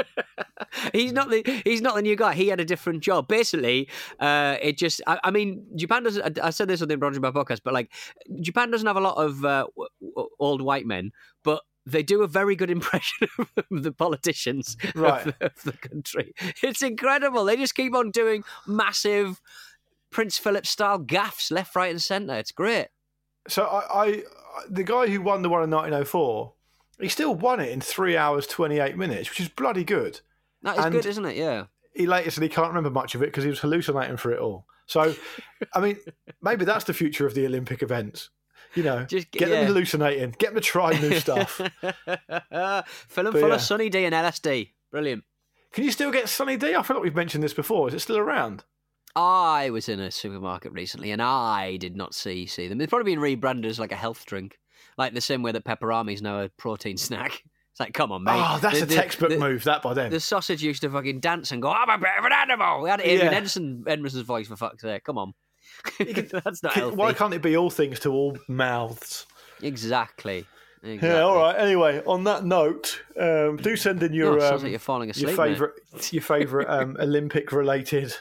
he's 0.93 1.11
not 1.11 1.29
the 1.29 1.61
he's 1.65 1.81
not 1.81 1.95
the 1.95 2.01
new 2.01 2.15
guy. 2.15 2.33
He 2.33 2.47
had 2.49 2.59
a 2.59 2.65
different 2.65 3.01
job. 3.01 3.27
Basically, 3.27 3.89
uh, 4.19 4.57
it 4.61 4.77
just 4.77 5.01
I, 5.07 5.19
I 5.23 5.31
mean 5.31 5.65
Japan 5.75 6.03
doesn't. 6.03 6.39
I, 6.39 6.47
I 6.47 6.49
said 6.51 6.67
this 6.67 6.81
on 6.81 6.87
the 6.87 6.97
Bar 6.97 7.11
podcast, 7.11 7.61
but 7.63 7.73
like 7.73 7.91
Japan 8.41 8.69
doesn't 8.71 8.87
have 8.87 8.97
a 8.97 9.01
lot 9.01 9.17
of 9.17 9.43
uh, 9.45 9.65
old 10.39 10.61
white 10.61 10.85
men, 10.85 11.11
but 11.43 11.61
they 11.85 12.03
do 12.03 12.21
a 12.21 12.27
very 12.27 12.55
good 12.55 12.69
impression 12.77 13.27
of 13.39 13.83
the 13.83 13.91
politicians 13.91 14.77
Right. 14.93 15.25
of, 15.25 15.35
the, 15.39 15.45
of 15.47 15.63
the 15.63 15.71
country. 15.73 16.33
It's 16.61 16.81
incredible. 16.83 17.45
They 17.45 17.57
just 17.57 17.73
keep 17.75 17.95
on 17.95 18.11
doing 18.11 18.43
massive 18.67 19.41
Prince 20.11 20.37
Philip 20.37 20.67
style 20.67 20.99
gaffs 20.99 21.49
left, 21.49 21.75
right, 21.75 21.89
and 21.89 22.01
centre. 22.01 22.35
It's 22.35 22.51
great. 22.51 22.87
So 23.47 23.63
I, 23.65 24.03
I, 24.05 24.23
the 24.69 24.83
guy 24.83 25.07
who 25.07 25.21
won 25.21 25.41
the 25.41 25.49
one 25.49 25.63
in 25.63 25.69
1904, 25.71 26.53
he 26.99 27.09
still 27.09 27.33
won 27.33 27.59
it 27.59 27.69
in 27.69 27.81
three 27.81 28.15
hours 28.15 28.45
28 28.47 28.95
minutes, 28.97 29.29
which 29.29 29.39
is 29.39 29.49
bloody 29.49 29.83
good. 29.83 30.19
That 30.61 30.77
is 30.77 30.85
And- 30.85 30.93
good, 30.93 31.05
isn't 31.05 31.25
it? 31.25 31.35
Yeah. 31.35 31.65
He 31.93 32.07
later 32.07 32.31
said 32.31 32.41
he 32.43 32.49
can't 32.49 32.69
remember 32.69 32.89
much 32.89 33.15
of 33.15 33.21
it 33.21 33.25
because 33.27 33.43
he 33.43 33.49
was 33.49 33.59
hallucinating 33.59 34.15
for 34.17 34.31
it 34.31 34.39
all. 34.39 34.65
So, 34.85 35.13
I 35.73 35.79
mean, 35.81 35.97
maybe 36.41 36.63
that's 36.63 36.85
the 36.85 36.93
future 36.93 37.25
of 37.25 37.33
the 37.33 37.45
Olympic 37.45 37.81
events. 37.83 38.29
You 38.75 38.83
know, 38.83 39.03
Just- 39.03 39.31
get 39.31 39.49
yeah. 39.49 39.55
them 39.61 39.65
hallucinating, 39.67 40.35
get 40.39 40.53
them 40.53 40.61
to 40.61 40.67
try 40.67 40.97
new 40.99 41.19
stuff. 41.19 41.59
Fill 41.59 43.23
them 43.25 43.33
full 43.33 43.49
yeah. 43.49 43.55
of 43.55 43.61
Sunny 43.61 43.89
D 43.89 44.05
and 44.05 44.15
LSD. 44.15 44.69
Brilliant. 44.91 45.23
Can 45.73 45.83
you 45.83 45.91
still 45.91 46.11
get 46.11 46.29
Sunny 46.29 46.57
D? 46.57 46.75
I 46.75 46.81
feel 46.83 46.97
like 46.97 47.03
we've 47.03 47.15
mentioned 47.15 47.43
this 47.43 47.53
before. 47.53 47.87
Is 47.89 47.93
it 47.93 47.99
still 47.99 48.17
around? 48.17 48.63
I 49.15 49.69
was 49.71 49.89
in 49.89 49.99
a 49.99 50.11
supermarket 50.11 50.71
recently 50.73 51.11
and 51.11 51.21
I 51.21 51.77
did 51.77 51.95
not 51.95 52.13
see 52.13 52.45
see 52.45 52.67
them. 52.67 52.79
It's 52.81 52.89
probably 52.89 53.11
been 53.11 53.19
rebranded 53.21 53.65
as 53.69 53.79
like 53.79 53.91
a 53.91 53.95
health 53.97 54.25
drink, 54.25 54.57
like 54.97 55.13
the 55.13 55.21
same 55.21 55.43
way 55.43 55.51
that 55.51 55.65
Pepperami 55.65 56.13
is 56.13 56.21
now 56.21 56.41
a 56.41 56.49
protein 56.49 56.97
snack. 56.97 57.43
It's 57.71 57.79
like, 57.79 57.93
come 57.93 58.11
on, 58.11 58.23
mate. 58.23 58.33
oh, 58.35 58.59
that's 58.61 58.79
The- 58.79 58.83
a 58.83 58.85
the- 58.87 58.95
textbook 58.95 59.29
the, 59.29 59.37
move, 59.39 59.63
that 59.63 59.81
by 59.81 59.93
then. 59.93 60.11
The 60.11 60.19
sausage 60.19 60.61
used 60.61 60.81
to 60.81 60.89
fucking 60.89 61.19
dance 61.21 61.51
and 61.53 61.61
go, 61.61 61.69
I'm 61.71 61.89
a 61.89 61.97
bit 61.97 62.09
of 62.19 62.25
an 62.25 62.33
animal. 62.33 62.81
We 62.81 62.89
had 62.89 62.99
Adrian 62.99 63.19
Yeah. 63.31 63.37
Edmondson, 63.37 63.83
Edmondson's 63.87 64.25
voice 64.25 64.47
for 64.47 64.55
fuck's 64.57 64.81
sake. 64.81 65.03
Come 65.05 65.17
on. 65.17 65.33
that's 65.99 66.63
not 66.63 66.73
Can- 66.73 66.81
healthy. 66.81 66.95
Why 66.97 67.13
can't 67.13 67.33
it 67.33 67.41
be 67.41 67.55
all 67.55 67.69
things 67.69 67.99
to 68.01 68.11
all 68.11 68.37
mouths? 68.49 69.25
Exactly. 69.61 70.45
exactly. 70.83 71.07
Yeah, 71.09 71.21
all 71.21 71.35
right. 71.37 71.55
Anyway, 71.55 72.01
on 72.05 72.23
that 72.25 72.43
note, 72.43 73.01
um, 73.17 73.55
do 73.57 73.75
send 73.77 74.03
in 74.03 74.13
your 74.13 74.35
Oh, 74.35 74.39
sounds 74.39 74.53
um, 74.53 74.63
like 74.63 74.71
you're 74.71 74.79
falling 74.79 75.07
your 75.07 75.11
asleep. 75.11 75.37
mate. 75.37 75.47
favorite 75.53 75.73
your 76.11 76.21
favorite 76.23 76.67
um, 76.69 76.97
Olympic 76.99 77.51
related 77.53 78.13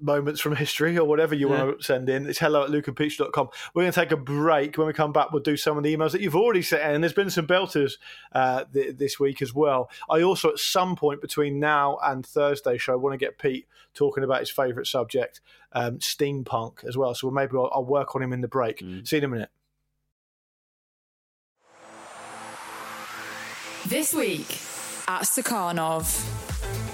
moments 0.00 0.40
from 0.40 0.56
history 0.56 0.98
or 0.98 1.04
whatever 1.06 1.34
you 1.34 1.50
Yeah. 1.50 1.64
want 1.64 1.78
to 1.78 1.84
send 1.84 2.08
in. 2.08 2.26
It's 2.26 2.38
hello 2.38 2.64
at 2.64 2.70
lukeandpeteshow.com. 2.70 3.48
We're 3.74 3.82
going 3.82 3.92
to 3.92 4.00
take 4.00 4.12
a 4.12 4.16
break. 4.16 4.76
When 4.78 4.86
we 4.86 4.92
come 4.92 5.12
back, 5.12 5.32
we'll 5.32 5.42
do 5.42 5.56
some 5.56 5.76
of 5.76 5.84
the 5.84 5.96
emails 5.96 6.12
that 6.12 6.20
you've 6.20 6.36
already 6.36 6.62
sent 6.62 6.82
in. 6.94 7.00
There's 7.00 7.12
been 7.12 7.30
some 7.30 7.46
belters 7.46 7.94
uh, 8.32 8.64
th- 8.72 8.96
this 8.96 9.18
week 9.20 9.42
as 9.42 9.54
well. 9.54 9.90
I 10.10 10.22
also, 10.22 10.50
at 10.50 10.58
some 10.58 10.96
point 10.96 11.20
between 11.20 11.58
now 11.60 11.98
and 12.04 12.24
Thursday 12.24 12.78
show, 12.78 12.96
want 12.98 13.14
to 13.14 13.18
get 13.18 13.38
Pete 13.38 13.66
talking 13.94 14.24
about 14.24 14.40
his 14.40 14.50
favourite 14.50 14.86
subject, 14.86 15.40
um, 15.72 15.98
steampunk, 15.98 16.84
as 16.84 16.96
well. 16.96 17.14
So 17.14 17.30
maybe 17.30 17.52
I'll, 17.56 17.70
I'll 17.74 17.84
work 17.84 18.14
on 18.14 18.22
him 18.22 18.32
in 18.32 18.40
the 18.42 18.48
break. 18.48 18.78
Mm. 18.80 19.06
See 19.06 19.16
you 19.16 19.18
in 19.18 19.24
a 19.24 19.28
minute. 19.28 19.48
This 23.86 24.12
week 24.12 24.50
at 25.08 25.22
Stakhanov. 25.22 26.45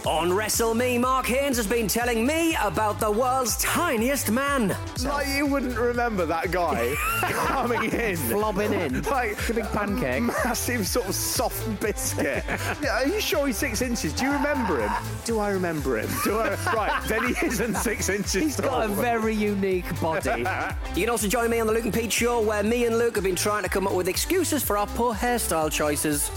On 0.05 0.33
Wrestle 0.33 0.75
Me, 0.75 0.99
Mark 0.99 1.27
Haynes 1.27 1.57
has 1.57 1.67
been 1.67 1.87
telling 1.87 2.27
me 2.27 2.57
about 2.61 2.99
the 2.99 3.09
world's 3.09 3.57
tiniest 3.59 4.33
man. 4.33 4.77
Like 5.05 5.29
you 5.29 5.47
wouldn't 5.47 5.79
remember 5.79 6.27
that 6.27 6.51
guy 6.51 6.95
coming 7.21 7.85
in. 7.93 8.17
Flobbing 8.17 8.73
in. 8.73 9.03
Like 9.03 9.49
a 9.49 9.55
big 9.55 9.65
pancake. 9.67 10.25
Massive 10.25 10.88
sort 10.88 11.09
of 11.09 11.15
soft 11.15 11.81
biscuit. 11.81 12.43
yeah, 12.83 13.01
are 13.01 13.07
you 13.07 13.21
sure 13.21 13.47
he's 13.47 13.57
six 13.59 13.81
inches? 13.81 14.12
Do 14.12 14.25
you 14.25 14.33
remember 14.33 14.81
him? 14.81 14.91
Do 15.25 15.38
I 15.38 15.51
remember 15.51 15.99
him? 15.99 16.11
Do 16.25 16.41
I? 16.41 16.57
right, 16.75 17.01
then 17.07 17.33
he 17.33 17.47
isn't 17.47 17.77
six 17.77 18.09
inches. 18.09 18.33
He's 18.35 18.61
got 18.61 18.87
a 18.87 18.88
very 18.88 19.37
unique 19.37 20.01
body. 20.01 20.41
you 20.97 21.03
can 21.03 21.11
also 21.11 21.29
join 21.29 21.49
me 21.49 21.61
on 21.61 21.69
the 21.69 21.73
Luke 21.73 21.85
and 21.85 21.95
Pete 21.95 22.12
show, 22.12 22.41
where 22.41 22.65
me 22.65 22.87
and 22.87 22.99
Luke 22.99 23.15
have 23.15 23.25
been 23.25 23.37
trying 23.37 23.62
to 23.62 23.69
come 23.69 23.87
up 23.87 23.95
with 23.95 24.09
excuses 24.09 24.65
for 24.65 24.77
our 24.77 24.88
poor 24.88 25.15
hairstyle 25.15 25.71
choices. 25.71 26.29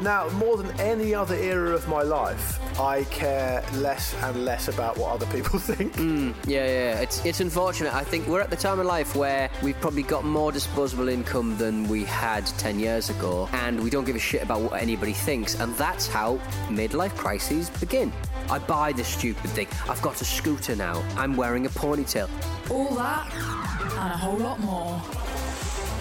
Now, 0.00 0.28
more 0.30 0.56
than 0.56 0.70
any 0.80 1.12
other 1.12 1.34
era 1.34 1.74
of 1.74 1.88
my 1.88 2.02
life, 2.02 2.60
I 2.78 3.02
care 3.04 3.64
less 3.74 4.14
and 4.22 4.44
less 4.44 4.68
about 4.68 4.96
what 4.96 5.10
other 5.10 5.26
people 5.26 5.58
think. 5.70 5.96
Hmm, 5.96 6.30
yeah, 6.46 6.64
yeah, 6.66 7.00
it's 7.00 7.24
it's 7.24 7.40
unfortunate. 7.40 7.92
I 7.92 8.04
think 8.04 8.28
we're 8.28 8.40
at 8.40 8.50
the 8.50 8.56
time 8.56 8.78
of 8.78 8.86
life 8.86 9.16
where 9.16 9.50
we've 9.60 9.78
probably 9.80 10.04
got 10.04 10.24
more 10.24 10.52
disposable 10.52 11.08
income 11.08 11.56
than 11.58 11.88
we 11.88 12.04
had 12.04 12.46
ten 12.58 12.78
years 12.78 13.10
ago, 13.10 13.48
and 13.52 13.82
we 13.82 13.90
don't 13.90 14.04
give 14.04 14.14
a 14.14 14.20
shit 14.20 14.42
about 14.42 14.60
what 14.60 14.80
anybody 14.80 15.12
thinks, 15.12 15.58
and 15.58 15.74
that's 15.74 16.06
how 16.06 16.36
midlife 16.68 17.16
crises 17.16 17.68
begin. 17.70 18.12
I 18.48 18.60
buy 18.60 18.92
this 18.92 19.08
stupid 19.08 19.50
thing. 19.50 19.66
I've 19.88 20.00
got 20.00 20.20
a 20.20 20.24
scooter 20.24 20.76
now. 20.76 21.02
I'm 21.16 21.36
wearing 21.36 21.66
a 21.66 21.70
ponytail. 21.70 22.28
All 22.70 22.94
that 22.94 23.32
and 23.34 24.12
a 24.12 24.16
whole 24.16 24.38
lot 24.38 24.60
more 24.60 24.94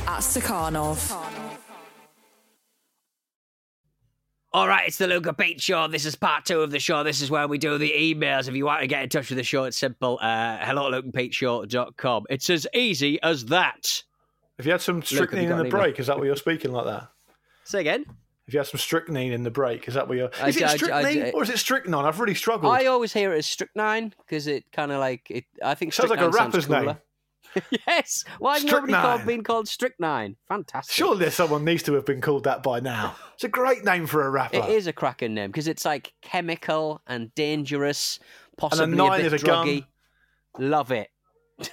at 0.08 0.22
Stakhanov. 0.22 1.47
All 4.58 4.68
right, 4.68 4.88
it's 4.88 4.98
the 4.98 5.06
Luke 5.06 5.28
and 5.28 5.38
Pete 5.38 5.62
show. 5.62 5.88
This 5.88 6.04
is 6.04 6.16
part 6.16 6.46
two 6.46 6.62
of 6.62 6.72
the 6.72 6.80
show. 6.80 7.04
This 7.04 7.22
is 7.22 7.30
where 7.30 7.48
we 7.48 7.60
do 7.60 7.78
the 7.78 7.92
emails. 7.92 8.48
If 8.48 8.56
you 8.56 8.66
want 8.66 8.82
to 8.82 8.88
get 8.88 9.04
in 9.04 9.10
touch 9.10 9.30
with 9.30 9.38
the 9.38 9.44
show, 9.44 9.66
it's 9.66 9.78
simple. 9.78 10.18
Uh, 10.20 10.58
hello 10.60 10.92
at 10.92 11.04
lukeandpeteshow.com. 11.06 12.26
It's 12.32 12.50
as 12.50 12.66
easy 12.74 13.22
as 13.22 13.46
that. 13.46 14.02
If 14.58 14.66
you 14.66 14.72
had 14.72 14.82
some 14.82 15.04
strychnine 15.04 15.52
in 15.52 15.58
the 15.60 15.66
break, 15.66 16.00
is 16.00 16.08
that 16.08 16.18
what 16.18 16.26
you're 16.26 16.36
speaking 16.36 16.72
like 16.72 16.86
that? 16.86 17.08
Say 17.66 17.82
again. 17.82 18.04
If 18.48 18.56
you 18.56 18.60
had 18.60 18.66
some 18.66 18.80
strychnine 18.80 19.32
in 19.32 19.44
the 19.44 19.52
break, 19.52 19.88
is 19.88 19.94
that 19.94 20.08
what 20.08 20.18
you're? 20.18 20.32
I- 20.42 20.48
Is 20.48 20.58
it 20.58 20.64
I- 20.64 20.72
I- 20.72 20.76
strychnine 20.78 21.22
I- 21.26 21.32
or 21.36 21.44
is 21.44 21.52
it 21.52 21.60
strychnine? 21.60 22.06
I've 22.06 22.20
really 22.20 22.34
struggled. 22.34 22.74
I 22.74 22.88
always 22.88 23.14
hear 23.14 23.34
it 23.36 23.38
as 23.38 23.46
strychnine 23.46 24.16
because 24.26 24.48
it 24.48 24.64
kind 24.72 24.92
of 24.92 24.98
like 25.00 25.30
it. 25.30 25.46
I 25.64 25.76
think 25.76 25.94
Sounds 25.94 26.10
like 26.10 26.20
a 26.20 26.30
rapper's 26.32 26.68
name. 26.68 26.98
yes. 27.88 28.24
Why 28.40 28.58
is 28.58 28.66
nobody 28.66 28.94
called, 28.94 29.26
being 29.26 29.44
called 29.44 29.68
strychnine? 29.68 30.36
Fantastic. 30.48 30.94
Surely 30.94 31.30
someone 31.30 31.66
needs 31.66 31.84
to 31.84 31.94
have 31.94 32.06
been 32.06 32.22
called 32.22 32.44
that 32.46 32.64
by 32.64 32.80
now. 32.80 33.16
It's 33.34 33.44
a 33.44 33.50
great 33.50 33.84
name 33.84 34.06
for 34.08 34.26
a 34.26 34.30
rapper. 34.30 34.58
It 34.58 34.70
is 34.70 34.88
a 34.88 34.94
cracking 34.94 35.34
name 35.34 35.52
because 35.52 35.68
it's 35.68 35.86
like 35.86 36.14
chemical 36.22 37.02
and 37.08 37.34
dangerous, 37.36 38.20
possibly 38.58 38.96
nine 38.96 39.22
a 39.26 39.30
bit 39.30 39.42
a 39.42 39.46
gun. 39.46 39.86
Love 40.58 40.92
it. 40.92 41.10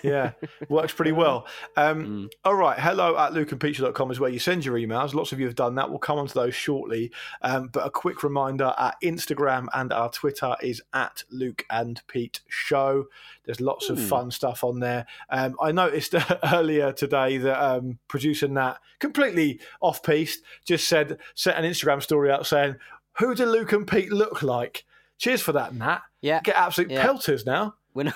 Yeah, 0.02 0.32
works 0.68 0.92
pretty 0.94 1.12
well. 1.12 1.46
Um, 1.76 2.04
Mm. 2.14 2.30
All 2.44 2.54
right, 2.54 2.78
hello 2.78 3.16
at 3.18 3.32
lukeandpeteshow.com 3.32 4.10
is 4.10 4.20
where 4.20 4.30
you 4.30 4.38
send 4.38 4.64
your 4.64 4.76
emails. 4.76 5.14
Lots 5.14 5.32
of 5.32 5.40
you 5.40 5.46
have 5.46 5.54
done 5.54 5.74
that. 5.76 5.88
We'll 5.90 5.98
come 5.98 6.18
on 6.18 6.26
to 6.26 6.34
those 6.34 6.54
shortly. 6.54 7.10
Um, 7.42 7.68
but 7.68 7.86
a 7.86 7.90
quick 7.90 8.22
reminder 8.22 8.66
our 8.76 8.94
Instagram 9.02 9.66
and 9.74 9.92
our 9.92 10.10
Twitter 10.10 10.54
is 10.62 10.82
at 10.92 11.24
Luke 11.30 11.64
and 11.70 12.00
Pete 12.08 12.40
Show. 12.48 13.06
There's 13.44 13.60
lots 13.60 13.90
of 13.90 14.00
fun 14.02 14.30
stuff 14.30 14.64
on 14.64 14.80
there. 14.80 15.06
Um, 15.30 15.56
I 15.60 15.72
noticed 15.72 16.14
earlier 16.52 16.92
today 16.92 17.36
that 17.38 17.62
um, 17.62 17.98
producer 18.08 18.48
Nat, 18.48 18.76
completely 19.00 19.60
off 19.80 20.02
piste, 20.02 20.42
just 20.64 20.88
said, 20.88 21.18
set 21.34 21.56
an 21.56 21.64
Instagram 21.64 22.02
story 22.02 22.30
out 22.30 22.46
saying, 22.46 22.76
Who 23.18 23.34
do 23.34 23.44
Luke 23.46 23.72
and 23.72 23.86
Pete 23.86 24.12
look 24.12 24.42
like? 24.42 24.84
Cheers 25.18 25.40
for 25.42 25.52
that, 25.52 25.74
Nat. 25.74 26.00
Yeah. 26.20 26.40
Get 26.42 26.56
absolute 26.56 26.90
Yeah. 26.90 27.02
pelters 27.02 27.44
now. 27.46 27.74
When 27.94 28.12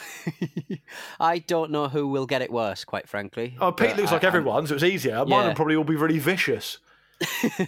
I 1.21 1.38
don't 1.38 1.71
know 1.71 1.88
who 1.88 2.09
will 2.09 2.27
get 2.27 2.43
it 2.43 2.53
worse, 2.53 2.85
quite 2.85 3.09
frankly. 3.09 3.57
Oh, 3.61 3.73
Pete 3.73 3.97
looks 3.97 4.11
I- 4.11 4.14
like 4.14 4.25
everyone, 4.25 4.67
so 4.67 4.75
it's 4.75 4.85
easier. 4.85 5.25
Mine 5.25 5.29
Yeah. 5.31 5.49
will 5.49 5.55
probably 5.55 5.77
all 5.77 5.85
be 5.85 5.97
really 5.97 6.19
vicious. 6.19 6.79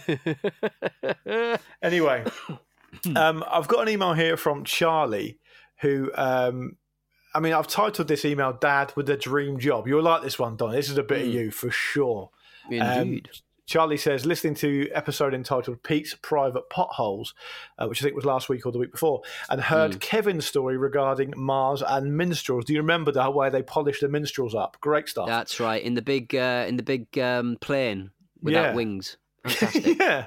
Anyway, 1.81 2.23
um, 3.15 3.43
I've 3.49 3.67
got 3.67 3.81
an 3.87 3.89
email 3.89 4.13
here 4.13 4.37
from 4.37 4.63
Charlie, 4.63 5.39
who, 5.81 6.11
um, 6.15 6.75
I 7.33 7.39
mean, 7.39 7.53
I've 7.53 7.67
titled 7.67 8.07
this 8.07 8.25
email 8.25 8.53
"Dad 8.53 8.93
with 8.95 9.09
a 9.09 9.17
Dream 9.17 9.57
Job." 9.59 9.87
You'll 9.87 10.03
like 10.03 10.21
this 10.21 10.37
one, 10.37 10.57
Don. 10.57 10.71
This 10.73 10.89
is 10.89 10.97
a 10.97 11.03
bit 11.03 11.21
of 11.21 11.27
you 11.33 11.49
for 11.51 11.71
sure. 11.71 12.29
Um, 12.67 12.71
Indeed. 12.81 13.29
Charlie 13.71 13.95
says, 13.95 14.25
listening 14.25 14.53
to 14.55 14.89
episode 14.93 15.33
entitled 15.33 15.81
Pete's 15.81 16.13
Private 16.21 16.69
Potholes, 16.69 17.33
uh, 17.79 17.87
which 17.87 18.01
I 18.01 18.03
think 18.03 18.17
was 18.17 18.25
last 18.25 18.49
week 18.49 18.65
or 18.65 18.73
the 18.73 18.77
week 18.77 18.91
before, 18.91 19.21
and 19.49 19.61
heard 19.61 20.01
Kevin's 20.01 20.45
story 20.45 20.75
regarding 20.75 21.33
Mars 21.37 21.81
and 21.81 22.17
minstrels. 22.17 22.65
Do 22.65 22.73
you 22.73 22.79
remember 22.81 23.13
the 23.13 23.31
way 23.31 23.49
they 23.49 23.63
polished 23.63 24.01
the 24.01 24.09
minstrels 24.09 24.53
up? 24.53 24.75
Great 24.81 25.07
stuff. 25.07 25.27
That's 25.27 25.61
right. 25.61 25.81
In 25.81 25.93
the 25.93 26.01
big, 26.01 26.35
uh, 26.35 26.65
in 26.67 26.75
the 26.75 26.83
big 26.83 27.17
um, 27.17 27.57
plane 27.61 28.11
without 28.41 28.71
Yeah. 28.71 28.73
wings. 28.75 29.15
Fantastic. 29.47 29.97
yeah. 29.99 30.25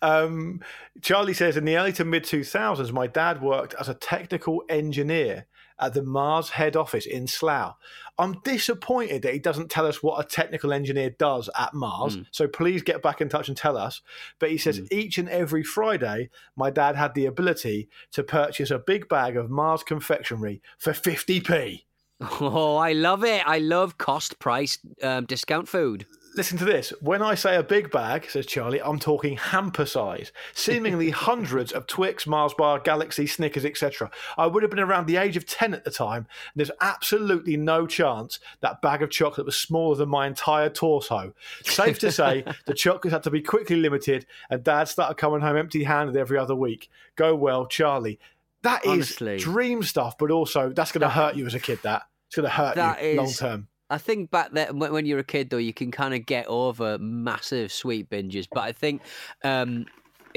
Um, 0.00 0.62
Charlie 1.02 1.34
says 1.34 1.58
in 1.58 1.66
the 1.66 1.76
early 1.76 1.92
to 1.92 2.06
mid 2.06 2.24
2000s, 2.24 2.90
my 2.90 3.06
dad 3.06 3.42
worked 3.42 3.74
as 3.78 3.90
a 3.90 3.94
technical 3.94 4.62
engineer 4.70 5.44
at 5.80 5.94
the 5.94 6.02
Mars 6.02 6.50
head 6.50 6.76
office 6.76 7.06
in 7.06 7.26
Slough. 7.26 7.76
I'm 8.18 8.40
disappointed 8.42 9.22
that 9.22 9.32
he 9.32 9.38
doesn't 9.38 9.70
tell 9.70 9.86
us 9.86 10.02
what 10.02 10.24
a 10.24 10.28
technical 10.28 10.72
engineer 10.72 11.10
does 11.10 11.48
at 11.56 11.72
Mars. 11.72 12.16
Hmm. 12.16 12.22
So 12.32 12.48
please 12.48 12.82
get 12.82 13.00
back 13.00 13.20
in 13.20 13.28
touch 13.28 13.48
and 13.48 13.56
tell 13.56 13.76
us. 13.76 14.02
But 14.40 14.50
he 14.50 14.58
says 14.58 14.82
each 14.90 15.18
and 15.18 15.28
every 15.28 15.62
Friday, 15.62 16.30
my 16.56 16.70
dad 16.70 16.96
had 16.96 17.14
the 17.14 17.26
ability 17.26 17.88
to 18.12 18.24
purchase 18.24 18.72
a 18.72 18.78
big 18.78 19.08
bag 19.08 19.36
of 19.36 19.50
Mars 19.50 19.84
confectionery 19.84 20.62
for 20.78 20.92
50p. 20.92 21.82
Oh, 22.40 22.76
I 22.76 22.94
love 22.94 23.22
it. 23.22 23.46
I 23.46 23.58
love 23.60 23.96
cost 23.96 24.40
price 24.40 24.78
um, 25.04 25.24
discount 25.26 25.68
food. 25.68 26.04
Listen 26.38 26.56
to 26.58 26.64
this. 26.64 26.90
When 27.00 27.20
I 27.20 27.34
say 27.34 27.56
a 27.56 27.64
big 27.64 27.90
bag, 27.90 28.30
says 28.30 28.46
Charlie, 28.46 28.80
I'm 28.80 29.00
talking 29.00 29.36
hamper 29.36 29.84
size. 29.84 30.30
Seemingly 30.54 31.10
hundreds 31.26 31.72
of 31.72 31.88
Twix, 31.88 32.28
Mars 32.28 32.54
bar, 32.56 32.78
Galaxy, 32.78 33.26
Snickers, 33.26 33.64
etc. 33.64 34.08
I 34.36 34.46
would 34.46 34.62
have 34.62 34.70
been 34.70 34.78
around 34.78 35.06
the 35.08 35.16
age 35.16 35.36
of 35.36 35.46
10 35.46 35.74
at 35.74 35.82
the 35.82 35.90
time, 35.90 36.18
and 36.18 36.54
there's 36.54 36.70
absolutely 36.80 37.56
no 37.56 37.88
chance 37.88 38.38
that 38.60 38.80
bag 38.80 39.02
of 39.02 39.10
chocolate 39.10 39.46
was 39.46 39.56
smaller 39.58 39.96
than 39.96 40.08
my 40.10 40.28
entire 40.28 40.68
torso. 40.70 41.34
Safe 41.64 41.98
to 41.98 42.12
say, 42.12 42.44
the 42.66 42.72
chocolates 42.74 43.12
had 43.14 43.24
to 43.24 43.30
be 43.30 43.42
quickly 43.42 43.74
limited, 43.74 44.24
and 44.48 44.62
Dad 44.62 44.84
started 44.86 45.16
coming 45.16 45.40
home 45.40 45.56
empty 45.56 45.82
handed 45.82 46.16
every 46.16 46.38
other 46.38 46.54
week. 46.54 46.88
Go 47.16 47.34
well, 47.34 47.66
Charlie. 47.66 48.20
That 48.62 48.84
is 48.84 48.90
Honestly. 48.92 49.38
dream 49.38 49.82
stuff, 49.82 50.16
but 50.16 50.30
also 50.30 50.70
that's 50.70 50.92
going 50.92 51.00
to 51.02 51.08
hurt 51.08 51.34
you 51.34 51.46
as 51.46 51.54
a 51.54 51.60
kid, 51.60 51.80
that. 51.82 52.02
It's 52.28 52.36
going 52.36 52.44
to 52.48 52.54
hurt 52.54 52.76
That 52.76 53.02
you 53.02 53.08
is- 53.08 53.16
long 53.16 53.32
term. 53.32 53.68
I 53.90 53.98
think 53.98 54.30
back 54.30 54.52
then, 54.52 54.78
when 54.78 55.06
you're 55.06 55.18
a 55.18 55.24
kid, 55.24 55.50
though, 55.50 55.56
you 55.56 55.72
can 55.72 55.90
kind 55.90 56.14
of 56.14 56.26
get 56.26 56.46
over 56.46 56.98
massive 56.98 57.72
sweet 57.72 58.10
binges. 58.10 58.46
But 58.50 58.60
I 58.60 58.72
think 58.72 59.02
um, 59.44 59.86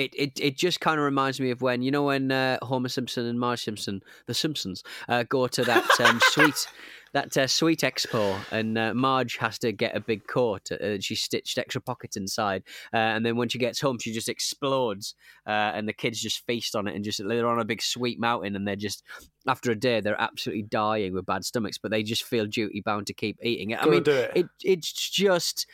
it, 0.01 0.15
it 0.15 0.39
it 0.39 0.57
just 0.57 0.79
kind 0.79 0.99
of 0.99 1.05
reminds 1.05 1.39
me 1.39 1.51
of 1.51 1.61
when 1.61 1.81
you 1.81 1.91
know 1.91 2.03
when 2.03 2.31
uh, 2.31 2.57
Homer 2.61 2.89
Simpson 2.89 3.25
and 3.25 3.39
Marge 3.39 3.63
Simpson, 3.63 4.01
the 4.25 4.33
Simpsons, 4.33 4.83
uh, 5.07 5.23
go 5.23 5.47
to 5.47 5.63
that 5.63 5.87
um, 5.99 6.19
sweet 6.31 6.67
that 7.13 7.35
uh, 7.37 7.47
sweet 7.47 7.81
expo, 7.81 8.39
and 8.51 8.77
uh, 8.77 8.93
Marge 8.93 9.37
has 9.37 9.59
to 9.59 9.71
get 9.71 9.95
a 9.95 9.99
big 9.99 10.25
coat. 10.27 10.71
Uh, 10.71 10.97
she 10.99 11.15
stitched 11.15 11.57
extra 11.57 11.81
pockets 11.81 12.15
inside, 12.17 12.63
uh, 12.93 12.97
and 12.97 13.25
then 13.25 13.35
when 13.35 13.49
she 13.49 13.57
gets 13.57 13.81
home, 13.81 13.97
she 13.99 14.13
just 14.13 14.29
explodes, 14.29 15.15
uh, 15.45 15.49
and 15.49 15.87
the 15.87 15.93
kids 15.93 16.21
just 16.21 16.45
feast 16.45 16.75
on 16.75 16.87
it, 16.87 16.95
and 16.95 17.03
just 17.03 17.21
they're 17.25 17.47
on 17.47 17.59
a 17.59 17.65
big 17.65 17.81
sweet 17.81 18.19
mountain, 18.19 18.55
and 18.55 18.67
they're 18.67 18.75
just 18.75 19.03
after 19.47 19.71
a 19.71 19.75
day 19.75 20.01
they're 20.01 20.21
absolutely 20.21 20.63
dying 20.63 21.13
with 21.13 21.25
bad 21.25 21.43
stomachs, 21.43 21.77
but 21.77 21.91
they 21.91 22.03
just 22.03 22.23
feel 22.23 22.45
duty 22.45 22.81
bound 22.81 23.07
to 23.07 23.13
keep 23.13 23.37
eating 23.43 23.71
it. 23.71 23.81
I 23.81 23.85
mean, 23.87 24.03
do 24.03 24.11
it. 24.11 24.31
it 24.35 24.45
it's 24.63 24.91
just 24.91 25.67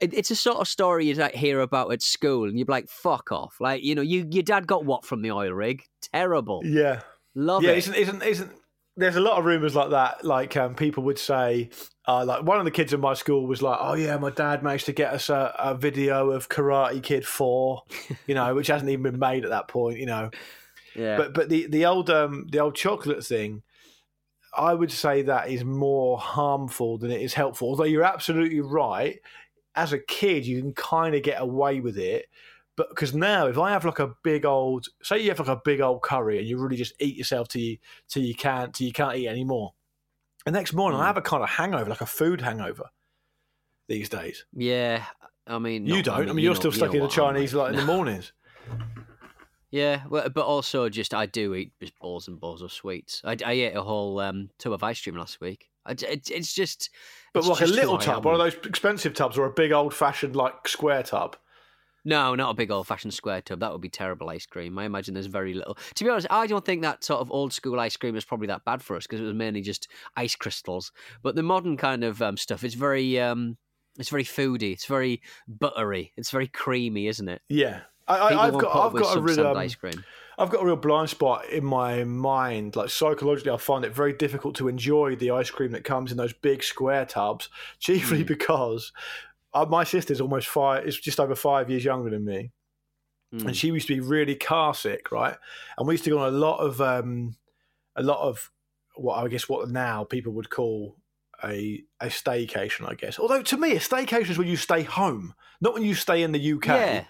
it's 0.00 0.30
a 0.30 0.36
sort 0.36 0.58
of 0.58 0.68
story 0.68 1.06
you 1.06 1.14
like 1.14 1.34
hear 1.34 1.60
about 1.60 1.92
at 1.92 2.02
school, 2.02 2.48
and 2.48 2.58
you're 2.58 2.66
like, 2.68 2.88
"Fuck 2.88 3.32
off!" 3.32 3.56
Like 3.60 3.82
you 3.82 3.94
know, 3.94 4.02
you 4.02 4.26
your 4.30 4.42
dad 4.42 4.66
got 4.66 4.84
what 4.84 5.04
from 5.04 5.22
the 5.22 5.30
oil 5.30 5.52
rig? 5.52 5.82
Terrible. 6.12 6.62
Yeah. 6.64 7.00
Love 7.34 7.62
yeah, 7.62 7.70
it. 7.70 7.78
isn't 7.78 7.94
isn't 7.94 8.22
isn't 8.22 8.50
there's 8.96 9.16
a 9.16 9.20
lot 9.20 9.38
of 9.38 9.44
rumors 9.44 9.74
like 9.74 9.90
that. 9.90 10.24
Like 10.24 10.56
um, 10.56 10.74
people 10.74 11.04
would 11.04 11.18
say, 11.18 11.70
uh, 12.06 12.24
like 12.24 12.42
one 12.42 12.58
of 12.58 12.64
the 12.64 12.70
kids 12.70 12.92
in 12.92 13.00
my 13.00 13.14
school 13.14 13.46
was 13.46 13.62
like, 13.62 13.78
"Oh 13.80 13.94
yeah, 13.94 14.16
my 14.18 14.30
dad 14.30 14.62
managed 14.62 14.86
to 14.86 14.92
get 14.92 15.12
us 15.14 15.28
a, 15.28 15.54
a 15.58 15.74
video 15.74 16.30
of 16.30 16.48
Karate 16.48 17.02
Kid 17.02 17.26
Four, 17.26 17.82
you 18.26 18.34
know, 18.34 18.54
which 18.54 18.66
hasn't 18.66 18.90
even 18.90 19.02
been 19.02 19.18
made 19.18 19.44
at 19.44 19.50
that 19.50 19.68
point, 19.68 19.98
you 19.98 20.06
know." 20.06 20.30
yeah. 20.94 21.16
But 21.16 21.34
but 21.34 21.48
the 21.48 21.66
the 21.66 21.86
old 21.86 22.10
um 22.10 22.46
the 22.50 22.58
old 22.58 22.74
chocolate 22.74 23.24
thing, 23.24 23.62
I 24.56 24.74
would 24.74 24.92
say 24.92 25.22
that 25.22 25.50
is 25.50 25.64
more 25.64 26.18
harmful 26.18 26.98
than 26.98 27.10
it 27.10 27.22
is 27.22 27.34
helpful. 27.34 27.68
Although 27.68 27.84
you're 27.84 28.04
absolutely 28.04 28.60
right, 28.60 29.18
as 29.80 29.92
a 29.92 29.98
kid 29.98 30.46
you 30.46 30.60
can 30.60 30.72
kind 30.74 31.14
of 31.14 31.22
get 31.22 31.40
away 31.40 31.80
with 31.80 31.96
it. 31.98 32.26
But 32.76 32.88
because 32.90 33.12
now, 33.14 33.46
if 33.46 33.58
I 33.58 33.70
have 33.70 33.84
like 33.84 33.98
a 33.98 34.14
big 34.22 34.46
old, 34.46 34.86
say 35.02 35.18
you 35.18 35.28
have 35.30 35.38
like 35.38 35.48
a 35.48 35.60
big 35.64 35.80
old 35.80 36.02
curry 36.02 36.38
and 36.38 36.46
you 36.46 36.56
really 36.58 36.76
just 36.76 36.94
eat 36.98 37.16
yourself 37.16 37.48
till 37.48 37.60
you 37.62 37.76
till 38.08 38.22
you 38.22 38.34
can't 38.34 38.72
till 38.74 38.86
you 38.86 38.92
can't 38.92 39.16
eat 39.16 39.28
anymore, 39.28 39.74
the 40.46 40.50
next 40.50 40.72
morning 40.72 40.98
Hmm. 40.98 41.04
I 41.04 41.06
have 41.08 41.16
a 41.18 41.22
kind 41.22 41.42
of 41.42 41.48
hangover, 41.50 41.90
like 41.90 42.00
a 42.00 42.06
food 42.06 42.40
hangover. 42.40 42.84
These 43.88 44.08
days, 44.08 44.44
yeah. 44.54 45.04
I 45.46 45.58
mean, 45.58 45.84
you 45.86 45.96
not- 45.96 46.04
don't. 46.04 46.22
I 46.22 46.26
mean, 46.26 46.38
you 46.38 46.44
you're 46.44 46.54
still 46.54 46.72
stuck 46.72 46.94
in 46.94 47.00
the 47.02 47.08
Chinese 47.08 47.52
like 47.54 47.72
in 47.72 47.76
the 47.80 47.84
mornings. 47.96 48.32
Yeah, 49.70 50.02
well, 50.08 50.28
but 50.28 50.44
also 50.46 50.88
just 50.88 51.14
I 51.14 51.26
do 51.26 51.54
eat 51.54 51.72
just 51.80 51.98
balls 52.00 52.26
and 52.28 52.40
balls 52.40 52.60
of 52.62 52.72
sweets. 52.72 53.20
I, 53.24 53.36
I 53.44 53.52
ate 53.52 53.76
a 53.76 53.82
whole 53.82 54.18
um, 54.20 54.50
tub 54.58 54.72
of 54.72 54.82
ice 54.82 55.00
cream 55.02 55.16
last 55.16 55.40
week. 55.40 55.69
It's 55.88 56.30
it's 56.30 56.52
just. 56.52 56.90
But 57.32 57.40
it's 57.40 57.48
like 57.48 57.58
a 57.58 57.60
just 57.60 57.74
who 57.74 57.80
little 57.80 57.98
tub, 57.98 58.24
one 58.24 58.34
of 58.34 58.40
those 58.40 58.54
expensive 58.66 59.14
tubs, 59.14 59.38
or 59.38 59.46
a 59.46 59.50
big 59.50 59.72
old 59.72 59.94
fashioned 59.94 60.36
like 60.36 60.68
square 60.68 61.02
tub. 61.02 61.36
No, 62.04 62.34
not 62.34 62.50
a 62.50 62.54
big 62.54 62.70
old 62.70 62.86
fashioned 62.86 63.12
square 63.12 63.42
tub. 63.42 63.60
That 63.60 63.72
would 63.72 63.80
be 63.80 63.90
terrible 63.90 64.30
ice 64.30 64.46
cream. 64.46 64.78
I 64.78 64.84
imagine 64.84 65.14
there's 65.14 65.26
very 65.26 65.54
little. 65.54 65.76
To 65.94 66.04
be 66.04 66.10
honest, 66.10 66.26
I 66.30 66.46
don't 66.46 66.64
think 66.64 66.82
that 66.82 67.04
sort 67.04 67.20
of 67.20 67.30
old 67.30 67.52
school 67.52 67.78
ice 67.78 67.96
cream 67.96 68.16
is 68.16 68.24
probably 68.24 68.46
that 68.48 68.64
bad 68.64 68.82
for 68.82 68.96
us 68.96 69.06
because 69.06 69.20
it 69.20 69.24
was 69.24 69.34
mainly 69.34 69.60
just 69.60 69.88
ice 70.16 70.34
crystals. 70.34 70.92
But 71.22 71.34
the 71.34 71.42
modern 71.42 71.76
kind 71.76 72.02
of 72.02 72.22
um, 72.22 72.36
stuff, 72.36 72.64
it's 72.64 72.74
very, 72.74 73.20
um, 73.20 73.58
it's 73.98 74.08
very 74.08 74.24
foody. 74.24 74.72
It's 74.72 74.86
very 74.86 75.20
buttery. 75.46 76.12
It's 76.16 76.30
very 76.30 76.48
creamy, 76.48 77.06
isn't 77.06 77.28
it? 77.28 77.42
Yeah, 77.50 77.82
I, 78.18 78.46
I've 78.46 78.58
got 78.58 78.76
I've 78.76 79.00
got 79.00 79.16
a 79.16 79.20
real 79.20 79.46
um, 79.46 79.56
ice 79.56 79.74
cream. 79.74 80.04
I've 80.38 80.48
got 80.50 80.62
a 80.62 80.64
real 80.66 80.76
blind 80.76 81.10
spot 81.10 81.48
in 81.50 81.64
my 81.64 82.04
mind. 82.04 82.74
Like 82.74 82.88
psychologically, 82.88 83.52
I 83.52 83.56
find 83.58 83.84
it 83.84 83.94
very 83.94 84.12
difficult 84.14 84.54
to 84.56 84.68
enjoy 84.68 85.16
the 85.16 85.30
ice 85.32 85.50
cream 85.50 85.72
that 85.72 85.84
comes 85.84 86.10
in 86.10 86.16
those 86.16 86.32
big 86.32 86.62
square 86.62 87.04
tubs, 87.04 87.48
chiefly 87.78 88.24
Mm. 88.24 88.28
because 88.28 88.92
uh, 89.52 89.66
my 89.68 89.84
sister's 89.84 90.20
almost 90.20 90.48
five. 90.48 90.86
Is 90.86 90.98
just 90.98 91.20
over 91.20 91.34
five 91.34 91.68
years 91.70 91.84
younger 91.84 92.10
than 92.10 92.24
me, 92.24 92.52
Mm. 93.34 93.46
and 93.46 93.56
she 93.56 93.68
used 93.68 93.86
to 93.88 93.94
be 93.94 94.00
really 94.00 94.34
car 94.34 94.74
sick, 94.74 95.12
right? 95.12 95.36
And 95.78 95.86
we 95.86 95.94
used 95.94 96.04
to 96.04 96.10
go 96.10 96.18
on 96.18 96.32
a 96.32 96.36
lot 96.36 96.58
of 96.58 96.80
um, 96.80 97.36
a 97.96 98.02
lot 98.02 98.20
of 98.20 98.50
what 98.96 99.22
I 99.24 99.28
guess 99.28 99.48
what 99.48 99.68
now 99.70 100.04
people 100.04 100.32
would 100.32 100.50
call 100.50 100.96
a 101.44 101.82
a 102.00 102.06
staycation, 102.06 102.88
I 102.90 102.94
guess. 102.94 103.18
Although 103.18 103.42
to 103.42 103.56
me, 103.56 103.72
a 103.72 103.78
staycation 103.80 104.30
is 104.30 104.38
when 104.38 104.48
you 104.48 104.56
stay 104.56 104.82
home, 104.82 105.34
not 105.60 105.74
when 105.74 105.82
you 105.84 105.94
stay 105.94 106.22
in 106.22 106.32
the 106.32 106.52
UK. 106.54 106.66
Yeah. 106.66 107.04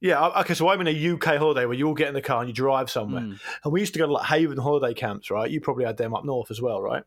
Yeah, 0.00 0.26
okay. 0.40 0.54
So 0.54 0.68
I'm 0.68 0.80
in 0.82 0.88
a 0.88 1.12
UK 1.14 1.38
holiday 1.38 1.64
where 1.66 1.74
you 1.76 1.86
all 1.88 1.94
get 1.94 2.08
in 2.08 2.14
the 2.14 2.20
car 2.22 2.40
and 2.40 2.48
you 2.48 2.54
drive 2.54 2.90
somewhere, 2.90 3.22
Mm. 3.22 3.40
and 3.64 3.72
we 3.72 3.80
used 3.80 3.94
to 3.94 3.98
go 3.98 4.06
to 4.06 4.12
like 4.12 4.26
Haven 4.26 4.58
holiday 4.58 4.92
camps, 4.92 5.30
right? 5.30 5.50
You 5.50 5.60
probably 5.60 5.84
had 5.86 5.96
them 5.96 6.14
up 6.14 6.24
north 6.24 6.50
as 6.50 6.60
well, 6.60 6.82
right? 6.82 7.02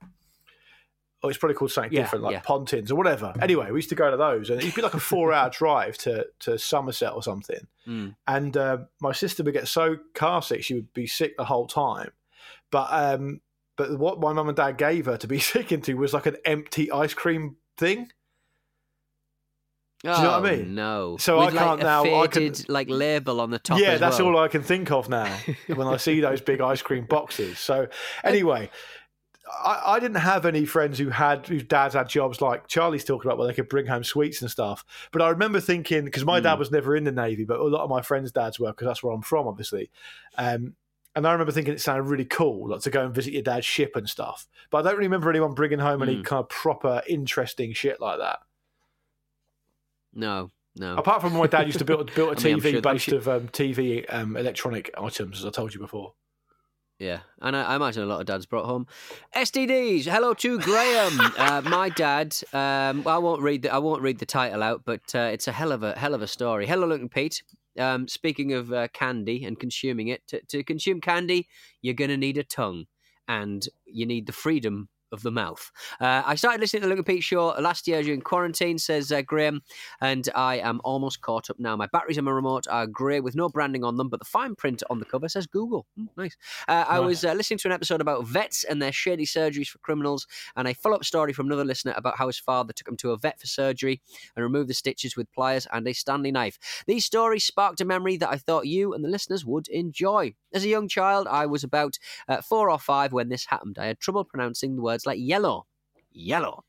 Oh, 1.24 1.30
it's 1.30 1.38
probably 1.38 1.56
called 1.56 1.72
something 1.72 1.92
Yeah, 1.92 2.02
different, 2.02 2.24
like 2.26 2.34
yeah. 2.34 2.42
Pontins 2.42 2.92
or 2.92 2.96
whatever. 2.96 3.34
Anyway, 3.42 3.70
we 3.72 3.80
used 3.80 3.90
to 3.90 3.96
go 3.96 4.10
to 4.12 4.18
those, 4.18 4.50
and 4.52 4.62
it'd 4.62 4.76
be 4.76 4.82
like 4.84 4.94
a 4.94 5.00
four-hour 5.00 5.50
drive 5.52 5.98
to 6.00 6.28
to 6.40 6.58
Somerset 6.60 7.14
or 7.14 7.24
something. 7.24 7.68
Mm. 7.88 8.16
And 8.28 8.56
uh, 8.58 8.78
my 9.02 9.12
sister 9.14 9.44
would 9.44 9.54
get 9.54 9.68
so 9.68 9.98
car 10.14 10.42
sick, 10.42 10.64
she 10.64 10.76
would 10.76 10.94
be 10.94 11.08
sick 11.08 11.36
the 11.38 11.46
whole 11.46 11.68
time. 11.68 12.12
But 12.72 12.88
um, 12.92 13.42
but 13.78 13.98
what 13.98 14.20
my 14.20 14.34
mum 14.34 14.48
and 14.48 14.56
dad 14.58 14.78
gave 14.78 15.06
her 15.08 15.18
to 15.18 15.28
be 15.28 15.40
sick 15.54 15.72
into 15.72 15.98
was 15.98 16.14
like 16.14 16.26
an 16.28 16.38
empty 16.46 16.92
ice 16.92 17.14
cream 17.14 17.58
thing. 17.78 18.10
Do 20.16 20.22
you 20.22 20.28
know 20.28 20.40
what 20.40 20.46
I 20.52 20.56
mean? 20.56 20.66
Oh, 20.80 21.12
No. 21.12 21.18
So 21.18 21.40
With 21.40 21.50
I 21.56 21.58
can't 21.58 21.80
like 21.80 21.80
now- 21.80 22.04
A 22.06 22.22
I 22.22 22.28
can- 22.28 22.54
like 22.68 22.90
label 22.90 23.42
on 23.42 23.50
the 23.52 23.60
top. 23.60 23.80
yeah, 23.80 23.98
that's 23.98 24.20
well. 24.20 24.30
all 24.30 24.40
I 24.40 24.48
can 24.48 24.62
think 24.64 24.92
of 24.92 25.10
now 25.10 25.26
when 25.68 25.88
I 25.88 25.98
see 25.98 26.20
those 26.22 26.42
big 26.42 26.62
ice 26.62 26.82
cream 26.82 27.06
boxes. 27.06 27.60
So 27.60 27.88
anyway, 28.24 28.70
I, 29.64 29.82
I 29.86 30.00
didn't 30.00 30.18
have 30.18 30.46
any 30.46 30.66
friends 30.66 31.00
who 31.00 31.10
had 31.10 31.48
whose 31.48 31.64
dads 31.64 31.94
had 31.94 32.10
jobs 32.10 32.42
like 32.42 32.68
Charlie's 32.68 33.04
talking 33.06 33.28
about 33.30 33.38
where 33.38 33.48
they 33.48 33.54
could 33.54 33.70
bring 33.70 33.86
home 33.86 34.04
sweets 34.04 34.42
and 34.42 34.52
stuff. 34.52 34.84
But 35.12 35.22
I 35.22 35.30
remember 35.30 35.60
thinking 35.60 36.06
because 36.06 36.26
my 36.26 36.40
dad 36.40 36.60
was 36.60 36.72
never 36.72 36.96
in 36.96 37.04
the 37.06 37.12
navy, 37.12 37.46
but 37.46 37.60
a 37.60 37.64
lot 37.64 37.84
of 37.84 37.90
my 37.90 38.02
friends' 38.02 38.32
dads 38.32 38.60
were 38.60 38.72
because 38.72 38.88
that's 38.88 39.04
where 39.04 39.14
I'm 39.14 39.22
from, 39.22 39.48
obviously. 39.48 39.90
Um, 40.38 40.76
and 41.16 41.26
I 41.26 41.32
remember 41.32 41.52
thinking 41.52 41.74
it 41.74 41.82
sounded 41.82 42.04
really 42.04 42.26
cool, 42.26 42.70
like 42.70 42.82
to 42.82 42.92
go 42.92 43.04
and 43.06 43.16
visit 43.16 43.34
your 43.34 43.42
dad's 43.42 43.66
ship 43.66 43.96
and 43.96 44.08
stuff. 44.08 44.48
But 44.70 44.86
I 44.86 44.90
don't 44.92 45.00
remember 45.00 45.30
anyone 45.30 45.54
bringing 45.54 45.80
home 45.80 46.04
any 46.04 46.22
kind 46.22 46.42
of 46.42 46.50
proper 46.50 47.02
interesting 47.08 47.74
shit 47.74 48.00
like 48.00 48.20
that. 48.20 48.40
No, 50.18 50.52
no. 50.76 50.98
Apart 50.98 51.22
from 51.22 51.34
my 51.34 51.46
dad 51.48 51.68
used 51.68 51.78
to 51.78 51.86
build, 51.86 52.14
build 52.16 52.38
a 52.38 52.42
I 52.42 52.44
mean, 52.44 52.60
TV 52.60 52.72
sure- 52.72 52.82
based 52.82 53.06
sure- 53.06 53.18
of 53.20 53.28
um, 53.30 53.48
TV 53.50 54.04
um, 54.10 54.36
electronic 54.36 54.92
items, 54.98 55.40
as 55.40 55.46
I 55.46 55.52
told 55.52 55.74
you 55.74 55.80
before. 55.80 56.14
Yeah, 57.00 57.20
and 57.44 57.56
I, 57.56 57.62
I 57.62 57.76
imagine 57.76 58.02
a 58.02 58.08
lot 58.08 58.22
of 58.22 58.26
dads 58.26 58.48
brought 58.48 58.66
home 58.66 58.88
STDs. 59.36 60.06
Hello 60.06 60.34
to 60.34 60.58
Graham. 60.60 61.20
uh, 61.38 61.62
my 61.64 61.90
dad. 61.90 62.36
Um, 62.52 63.04
well, 63.04 63.14
I 63.16 63.20
won't 63.20 63.44
read 63.44 63.62
the 63.62 63.72
I 63.72 63.78
won't 63.78 64.02
read 64.02 64.18
the 64.18 64.26
title 64.26 64.64
out, 64.64 64.82
but 64.84 65.14
uh, 65.14 65.30
it's 65.32 65.48
a 65.48 65.52
hell 65.52 65.72
of 65.72 65.84
a 65.84 65.98
hell 65.98 66.16
of 66.16 66.24
a 66.24 66.28
story. 66.28 66.66
Hello, 66.66 66.88
Luke 66.88 67.02
and 67.02 67.12
Pete. 67.12 67.44
Um, 67.78 68.08
speaking 68.08 68.54
of 68.54 68.74
uh, 68.74 68.88
candy 68.88 69.46
and 69.46 69.60
consuming 69.60 70.08
it, 70.08 70.26
to, 70.30 70.42
to 70.48 70.64
consume 70.64 71.00
candy, 71.00 71.48
you're 71.84 71.94
going 71.94 72.10
to 72.10 72.18
need 72.18 72.40
a 72.40 72.44
tongue, 72.44 72.86
and 73.28 73.68
you 73.86 74.08
need 74.08 74.26
the 74.26 74.34
freedom 74.34 74.90
of 75.12 75.22
the 75.24 75.32
mouth. 75.32 75.72
Uh, 76.00 76.24
I 76.26 76.36
started 76.36 76.62
listening 76.62 76.82
to 76.82 76.88
the 76.88 76.90
Luke 76.90 77.00
and 77.00 77.06
Pete 77.06 77.24
show 77.24 77.48
last 77.60 77.88
year 77.88 78.02
during 78.04 78.22
quarantine, 78.22 78.78
says 78.78 79.12
uh, 79.12 79.22
Graham, 79.22 79.62
and 80.02 80.28
I 80.36 80.58
am 80.58 80.82
almost 80.84 81.22
caught 81.22 81.50
up 81.50 81.60
now. 81.60 81.76
My 81.76 81.88
batteries 81.88 82.18
on 82.18 82.26
my 82.26 82.32
remote 82.32 82.66
are 82.70 82.88
grey 82.88 83.20
with 83.20 83.36
no 83.36 83.50
branding 83.50 83.84
on 83.84 83.98
them, 83.98 84.10
but 84.10 84.20
the 84.20 84.26
fine 84.26 84.56
print 84.56 84.84
on 84.90 85.00
the 85.00 85.06
cover 85.06 85.30
says 85.30 85.48
Google. 85.48 85.86
Mm, 86.00 86.10
nice. 86.18 86.38
Uh, 86.68 86.86
I 86.88 87.00
was 87.00 87.24
uh, 87.24 87.34
listening 87.34 87.60
to 87.60 87.68
an 87.68 87.72
episode 87.72 88.02
about 88.02 88.28
vets 88.28 88.64
and 88.64 88.82
their 88.82 88.92
shady 88.92 89.26
surgeries 89.26 89.68
for 89.68 89.80
criminals, 89.80 90.28
and 90.56 90.68
a 90.68 90.74
follow 90.74 90.96
up 90.96 91.06
story 91.06 91.34
from 91.34 91.48
another 91.48 91.66
listener 91.66 91.94
about 91.96 92.18
how 92.18 92.28
his 92.28 92.40
father 92.40 92.74
took 92.74 92.88
him 92.88 92.98
to 92.98 93.12
a 93.12 93.18
vet 93.18 93.40
for 93.40 93.48
surgery 93.48 94.02
and 94.36 94.44
removed 94.44 94.70
the 94.70 94.74
stitches 94.74 95.16
with 95.16 95.32
pliers 95.32 95.68
and 95.72 95.88
a 95.88 95.94
Stanley 95.94 96.32
knife. 96.32 96.84
These 96.86 97.06
stories 97.06 97.44
sparked 97.44 97.82
a 97.82 97.86
memory 97.86 98.18
that 98.18 98.30
I 98.30 98.38
thought 98.38 98.68
you 98.68 98.94
and 98.94 99.04
the 99.04 99.10
listeners 99.10 99.46
would 99.46 99.68
enjoy. 99.70 100.34
As 100.54 100.64
a 100.64 100.70
young 100.70 100.88
child, 100.88 101.28
I 101.28 101.46
was 101.46 101.64
about 101.64 101.98
uh, 102.28 102.42
four 102.42 102.70
or 102.70 102.80
five 102.80 103.14
when 103.14 103.30
this 103.30 103.46
happened. 103.46 103.78
I 103.80 103.88
had 103.88 104.00
trouble 104.00 104.24
pronouncing 104.24 104.76
the 104.76 104.82
words 104.98 105.06
like 105.06 105.20
yellow. 105.20 105.66
Yellow. 106.12 106.64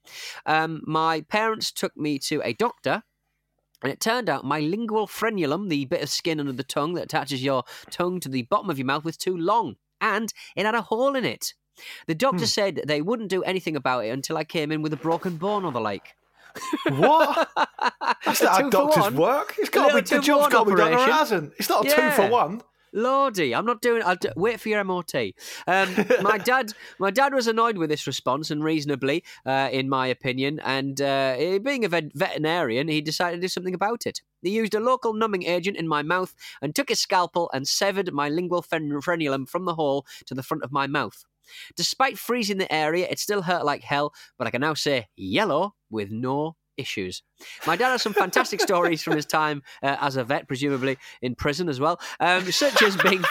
Um, 0.45 0.83
my 0.87 1.23
parents 1.23 1.73
took 1.73 1.97
me 1.97 2.19
to 2.21 2.43
a 2.45 2.53
doctor 2.53 3.03
and 3.83 3.91
it 3.93 4.01
turned 4.01 4.29
out 4.29 4.45
my 4.45 4.61
lingual 4.61 5.07
frenulum, 5.07 5.69
the 5.69 5.87
bit 5.87 6.03
of 6.03 6.11
skin 6.11 6.41
under 6.41 6.53
the 6.53 6.65
tongue 6.65 6.95
that 6.95 7.05
attaches 7.05 7.43
your 7.43 7.65
tongue 7.91 8.21
to 8.21 8.29
the 8.29 8.43
bottom 8.43 8.71
of 8.71 8.79
your 8.79 8.87
mouth, 8.87 9.05
was 9.05 9.17
too 9.17 9.37
long, 9.37 9.77
and 10.01 10.33
it 10.57 10.67
had 10.67 10.75
a 10.75 10.83
hole 10.83 11.15
in 11.15 11.25
it. 11.25 11.55
The 12.09 12.15
doctor 12.15 12.47
said 12.47 12.83
they 12.87 13.01
wouldn't 13.01 13.31
do 13.31 13.45
anything 13.45 13.77
about 13.77 14.05
it 14.05 14.09
until 14.09 14.37
I 14.37 14.43
came 14.43 14.73
in 14.73 14.83
with 14.83 14.93
a 14.93 14.97
broken 14.97 15.37
bone 15.37 15.65
or 15.65 15.71
the 15.71 15.81
like. 15.81 16.17
What? 16.89 17.49
That's 18.25 18.43
not 18.43 18.63
how 18.63 18.69
doctors 18.69 19.05
one. 19.05 19.17
work. 19.17 19.55
It's 19.59 19.71
got 19.71 19.91
to 19.91 19.95
be 19.95 20.01
the 20.01 20.21
job's 20.21 20.53
got 20.53 20.65
to 20.65 20.71
be 20.71 20.77
done 20.77 20.93
or 20.93 20.99
hasn't. 20.99 21.53
It's 21.57 21.69
not 21.69 21.87
a 21.87 21.89
two 21.89 22.11
for 22.11 22.29
one. 22.29 22.63
Lordy, 22.93 23.55
I'm 23.55 23.67
not 23.67 23.81
doing. 23.81 24.03
I'll 24.05 24.17
do, 24.17 24.31
wait 24.37 24.61
for 24.61 24.69
your 24.69 24.85
MOT. 24.85 25.15
Um, 25.67 25.95
my 26.23 26.39
dad, 26.45 26.73
my 26.99 27.11
dad 27.11 27.35
was 27.35 27.47
annoyed 27.47 27.79
with 27.79 27.91
this 27.91 28.07
response, 28.07 28.51
and 28.51 28.63
reasonably, 28.63 29.25
uh, 29.47 29.69
in 29.73 29.89
my 29.89 30.07
opinion. 30.07 30.61
And 30.61 31.01
uh, 31.01 31.59
being 31.63 31.85
a 31.85 31.89
vet- 31.89 32.15
veterinarian, 32.15 32.89
he 32.89 33.01
decided 33.01 33.37
to 33.37 33.41
do 33.43 33.49
something 33.49 33.75
about 33.75 34.07
it. 34.07 34.21
He 34.43 34.51
used 34.51 34.75
a 34.75 34.81
local 34.81 35.13
numbing 35.13 35.45
agent 35.45 35.77
in 35.77 35.89
my 35.89 36.03
mouth 36.03 36.35
and 36.63 36.75
took 36.75 36.89
his 36.89 37.01
scalpel 37.01 37.51
and 37.53 37.67
severed 37.67 38.13
my 38.13 38.29
lingual 38.29 38.63
fen- 38.63 38.91
frenulum 39.01 39.49
from 39.49 39.65
the 39.65 39.75
hole 39.75 40.07
to 40.27 40.35
the 40.35 40.43
front 40.43 40.63
of 40.65 40.73
my 40.73 40.87
mouth. 40.87 41.25
Despite 41.77 42.19
freezing 42.19 42.59
the 42.59 42.73
area, 42.73 43.07
it 43.11 43.19
still 43.19 43.43
hurt 43.43 43.65
like 43.65 43.83
hell, 43.83 44.13
but 44.37 44.47
I 44.47 44.51
can 44.51 44.61
now 44.61 44.75
say 44.75 45.07
yellow 45.17 45.75
with 45.91 46.11
no 46.11 46.57
issues. 46.79 47.23
My 47.67 47.77
dad 47.77 47.91
has 47.91 48.03
some 48.03 48.15
fantastic 48.15 48.61
stories 48.61 49.03
from 49.03 49.17
his 49.17 49.27
time 49.27 49.63
uh, 49.83 49.97
as 50.01 50.17
a 50.17 50.25
vet, 50.25 50.49
presumably 50.49 50.99
in 51.21 51.35
prison 51.35 51.69
as 51.69 51.81
well, 51.81 52.01
um, 52.21 52.51
such 52.51 52.83
as 52.83 52.97
being 52.97 53.23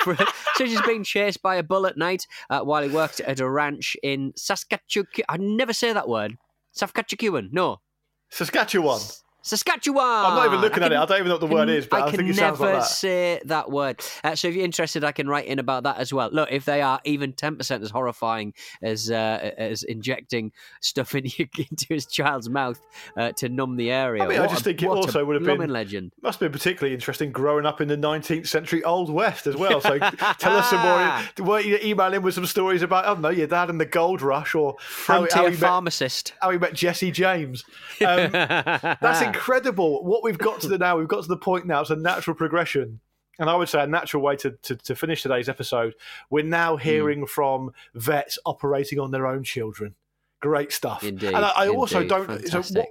such 0.55 0.69
as 0.69 0.81
being 0.81 1.03
chased 1.03 1.41
by 1.41 1.55
a 1.55 1.63
bull 1.63 1.87
at 1.87 1.97
night 1.97 2.27
uh, 2.49 2.61
while 2.61 2.83
he 2.83 2.89
worked 2.89 3.19
at 3.21 3.39
a 3.39 3.49
ranch 3.49 3.97
in 4.03 4.33
Saskatchewan. 4.35 5.07
I 5.29 5.37
never 5.37 5.73
say 5.73 5.93
that 5.93 6.07
word. 6.07 6.37
Saskatchewan, 6.73 7.49
no, 7.51 7.81
Saskatchewan. 8.29 9.01
Saskatchewan. 9.47 10.03
I'm 10.05 10.35
not 10.35 10.45
even 10.47 10.61
looking 10.61 10.83
I 10.83 10.87
at 10.87 10.91
it. 10.91 10.97
I 10.97 11.05
don't 11.05 11.17
even 11.19 11.27
know 11.29 11.33
what 11.35 11.39
the 11.41 11.47
word 11.47 11.67
can- 11.67 11.75
is, 11.75 11.87
but 11.87 12.01
I, 12.03 12.09
can 12.09 12.17
think 12.19 12.29
it 12.31 12.35
never 12.35 12.57
sounds 12.57 12.59
like 12.59 12.73
that. 12.73 12.83
say 12.85 13.41
that 13.45 13.71
word. 13.71 14.01
Uh, 14.23 14.35
so 14.35 14.47
if 14.47 14.55
you're 14.55 14.65
interested, 14.65 15.03
I 15.03 15.11
can 15.11 15.27
write 15.27 15.45
in 15.45 15.59
about 15.59 15.83
that 15.83 15.97
as 15.97 16.13
well. 16.13 16.29
Look, 16.31 16.51
if 16.51 16.65
they 16.65 16.81
are 16.81 16.99
even 17.05 17.33
ten 17.33 17.55
percent 17.55 17.83
as 17.83 17.89
horrifying 17.89 18.53
as 18.81 19.09
uh, 19.09 19.51
as 19.57 19.83
injecting 19.83 20.51
stuff 20.81 21.15
in 21.15 21.25
your, 21.25 21.47
into 21.57 21.85
his 21.89 22.05
child's 22.05 22.49
mouth 22.49 22.79
uh, 23.17 23.31
to 23.37 23.49
numb 23.49 23.77
the 23.77 23.91
area, 23.91 24.23
I 24.23 24.27
mean, 24.27 24.39
I 24.39 24.47
just 24.47 24.61
a- 24.61 24.63
think 24.65 24.83
it 24.83 24.87
also 24.87 25.23
would 25.25 25.35
have 25.41 25.57
been- 25.57 25.69
legend. 25.69 26.11
Must 26.21 26.39
have 26.39 26.51
been 26.51 26.57
particularly 26.57 26.93
interesting 26.93 27.31
growing 27.31 27.65
up 27.65 27.81
in 27.81 27.87
the 27.87 27.97
19th 27.97 28.47
century 28.47 28.83
Old 28.83 29.09
West 29.09 29.47
as 29.47 29.55
well. 29.55 29.81
So 29.81 29.97
tell 30.39 30.55
us 30.55 30.69
some 30.69 30.81
more. 30.81 31.47
Were 31.47 31.59
you 31.59 31.77
email 31.83 32.13
in 32.13 32.21
with 32.21 32.33
some 32.35 32.45
stories 32.45 32.81
about, 32.81 33.05
I 33.05 33.07
don't 33.09 33.21
know, 33.21 33.29
your 33.29 33.47
dad 33.47 33.69
and 33.69 33.79
the 33.79 33.85
gold 33.85 34.21
rush 34.21 34.55
or 34.55 34.75
how, 34.79 35.25
Frontier 35.27 35.37
how, 35.37 35.43
he 35.45 35.51
met, 35.51 35.59
pharmacist. 35.59 36.33
how 36.41 36.51
he 36.51 36.57
met 36.57 36.73
Jesse 36.73 37.11
James. 37.11 37.63
Um, 38.01 38.31
that's 38.31 39.21
incredible. 39.21 39.36
Incredible 39.37 40.03
what 40.03 40.23
we've 40.23 40.37
got 40.37 40.61
to 40.61 40.67
the 40.67 40.77
now, 40.85 40.97
we've 40.97 41.07
got 41.07 41.23
to 41.23 41.27
the 41.29 41.37
point 41.37 41.65
now, 41.65 41.81
it's 41.81 41.89
a 41.89 41.95
natural 41.95 42.35
progression. 42.35 42.99
And 43.39 43.49
I 43.49 43.55
would 43.55 43.69
say 43.69 43.81
a 43.83 43.87
natural 43.87 44.23
way 44.23 44.35
to, 44.37 44.51
to, 44.63 44.75
to 44.75 44.95
finish 44.95 45.21
today's 45.21 45.47
episode. 45.47 45.93
We're 46.31 46.43
now 46.43 46.75
Hmm. 46.75 46.81
hearing 46.83 47.25
from 47.27 47.71
vets 47.93 48.39
operating 48.45 48.99
on 48.99 49.11
their 49.11 49.27
own 49.27 49.43
children. 49.43 49.93
Great 50.41 50.71
stuff. 50.71 51.03
Indeed, 51.03 51.33
And 51.35 51.45
I, 51.45 51.51
I 51.55 51.67
also 51.69 52.03
don't. 52.03 52.47
So 52.47 52.61
what, 52.61 52.89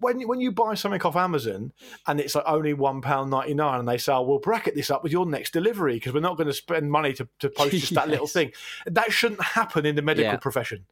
when 0.00 0.20
when 0.26 0.40
you 0.40 0.50
buy 0.52 0.74
something 0.74 1.00
off 1.02 1.14
Amazon 1.16 1.72
and 2.06 2.18
it's 2.18 2.34
like 2.34 2.44
only 2.46 2.72
one 2.74 3.00
pound 3.02 3.30
ninety 3.30 3.54
nine, 3.54 3.78
and 3.80 3.88
they 3.88 3.98
say, 3.98 4.12
oh, 4.12 4.22
"We'll 4.22 4.38
bracket 4.38 4.74
this 4.74 4.90
up 4.90 5.02
with 5.02 5.12
your 5.12 5.26
next 5.26 5.52
delivery 5.52 5.94
because 5.94 6.12
we're 6.14 6.20
not 6.20 6.36
going 6.36 6.46
to 6.48 6.52
spend 6.54 6.90
money 6.90 7.12
to, 7.14 7.28
to 7.40 7.50
post 7.50 7.72
just 7.76 7.94
that 7.94 8.08
little 8.14 8.26
thing," 8.26 8.52
that 8.86 9.12
shouldn't 9.12 9.42
happen 9.42 9.84
in 9.86 9.94
the 9.94 10.02
medical 10.02 10.32
Yeah. 10.32 10.36
profession. 10.38 10.86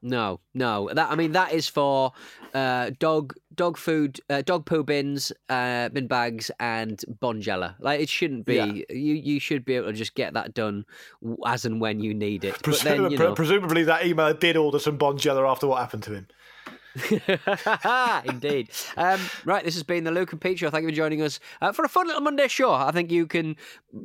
No, 0.00 0.40
no. 0.54 0.88
That 0.92 1.10
I 1.10 1.16
mean, 1.16 1.32
that 1.32 1.52
is 1.52 1.66
for 1.66 2.12
uh, 2.54 2.90
dog 2.98 3.34
dog 3.54 3.76
food, 3.76 4.20
uh, 4.30 4.42
dog 4.42 4.64
poo 4.64 4.84
bins, 4.84 5.32
uh, 5.48 5.88
bin 5.88 6.06
bags, 6.06 6.50
and 6.60 7.02
Bonjela. 7.20 7.74
Like 7.80 8.00
it 8.00 8.08
shouldn't 8.08 8.46
be. 8.46 8.54
Yeah. 8.54 8.64
You 8.90 9.14
you 9.14 9.40
should 9.40 9.64
be 9.64 9.74
able 9.74 9.88
to 9.88 9.92
just 9.92 10.14
get 10.14 10.34
that 10.34 10.54
done 10.54 10.84
as 11.44 11.64
and 11.64 11.80
when 11.80 12.00
you 12.00 12.14
need 12.14 12.44
it. 12.44 12.56
But 12.62 12.80
then 12.80 13.10
you 13.10 13.18
know, 13.18 13.34
presumably, 13.34 13.84
that 13.84 14.06
email 14.06 14.32
did 14.34 14.56
order 14.56 14.78
some 14.78 14.98
Bonjela 14.98 15.50
after 15.50 15.66
what 15.66 15.80
happened 15.80 16.04
to 16.04 16.14
him. 16.14 16.26
Indeed. 18.24 18.70
Um, 18.96 19.20
right, 19.44 19.64
this 19.64 19.74
has 19.74 19.82
been 19.82 20.04
the 20.04 20.10
Luke 20.10 20.32
and 20.32 20.40
Pete 20.40 20.58
Show. 20.58 20.70
Thank 20.70 20.82
you 20.82 20.88
for 20.88 20.94
joining 20.94 21.22
us 21.22 21.38
uh, 21.60 21.72
for 21.72 21.84
a 21.84 21.88
fun 21.88 22.06
little 22.06 22.22
Monday 22.22 22.48
show. 22.48 22.72
I 22.72 22.90
think 22.92 23.10
you 23.10 23.26
can 23.26 23.56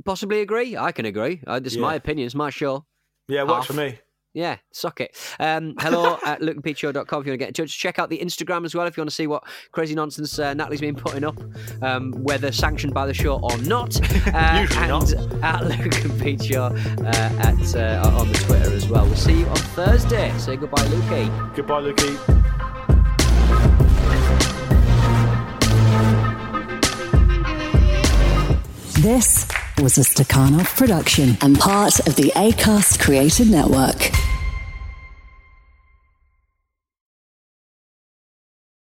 possibly 0.05 0.41
agree. 0.41 0.77
I 0.77 0.91
can 0.91 1.05
agree. 1.05 1.41
Uh, 1.45 1.59
this 1.59 1.73
is 1.73 1.79
my 1.79 1.95
opinion. 1.95 2.25
It's 2.25 2.35
my 2.35 2.49
show. 2.49 2.85
Yeah, 3.27 3.43
works 3.43 3.67
for 3.67 3.73
me. 3.73 3.99
Yeah, 4.33 4.57
suck 4.71 4.99
it. 4.99 5.15
Um, 5.39 5.75
hello 5.79 6.17
at 6.25 6.41
lukeandpeteshow.com 6.41 7.21
if 7.21 7.25
you 7.25 7.31
want 7.31 7.33
to 7.33 7.37
get 7.37 7.47
in 7.49 7.53
touch. 7.53 7.77
Check 7.77 7.99
out 7.99 8.09
the 8.09 8.17
Instagram 8.17 8.65
as 8.65 8.73
well 8.73 8.87
if 8.87 8.97
you 8.97 9.01
want 9.01 9.09
to 9.09 9.15
see 9.15 9.27
what 9.27 9.43
crazy 9.71 9.93
nonsense 9.93 10.39
uh, 10.39 10.53
Natalie's 10.55 10.81
been 10.81 10.95
putting 10.95 11.23
up, 11.23 11.39
um, 11.83 12.11
whether 12.13 12.51
sanctioned 12.51 12.93
by 12.93 13.05
the 13.05 13.13
show 13.13 13.39
or 13.39 13.57
not. 13.59 13.99
Uh, 14.33 14.59
Usually 14.61 14.79
and 14.79 14.89
not. 14.89 15.43
at 15.43 15.65
Luke 15.65 16.05
and 16.05 16.21
Pete 16.21 16.43
Show 16.43 16.63
uh, 16.63 16.71
at, 16.73 17.75
uh, 17.75 18.17
on 18.19 18.27
the 18.31 18.39
Twitter 18.45 18.73
as 18.73 18.87
well. 18.87 19.05
We'll 19.05 19.15
see 19.15 19.39
you 19.39 19.45
on 19.47 19.55
Thursday. 19.55 20.35
Say 20.37 20.55
goodbye, 20.55 20.81
Lukey. 20.83 21.55
Goodbye, 21.55 21.81
Lukey. 21.81 22.43
This 29.01 29.45
was 29.81 29.97
a 29.97 30.01
Stakhanov 30.01 30.77
production 30.77 31.37
and 31.41 31.59
part 31.59 31.99
of 32.07 32.15
the 32.15 32.31
ACAST 32.35 32.99
Creative 33.01 33.49
Network. 33.49 34.11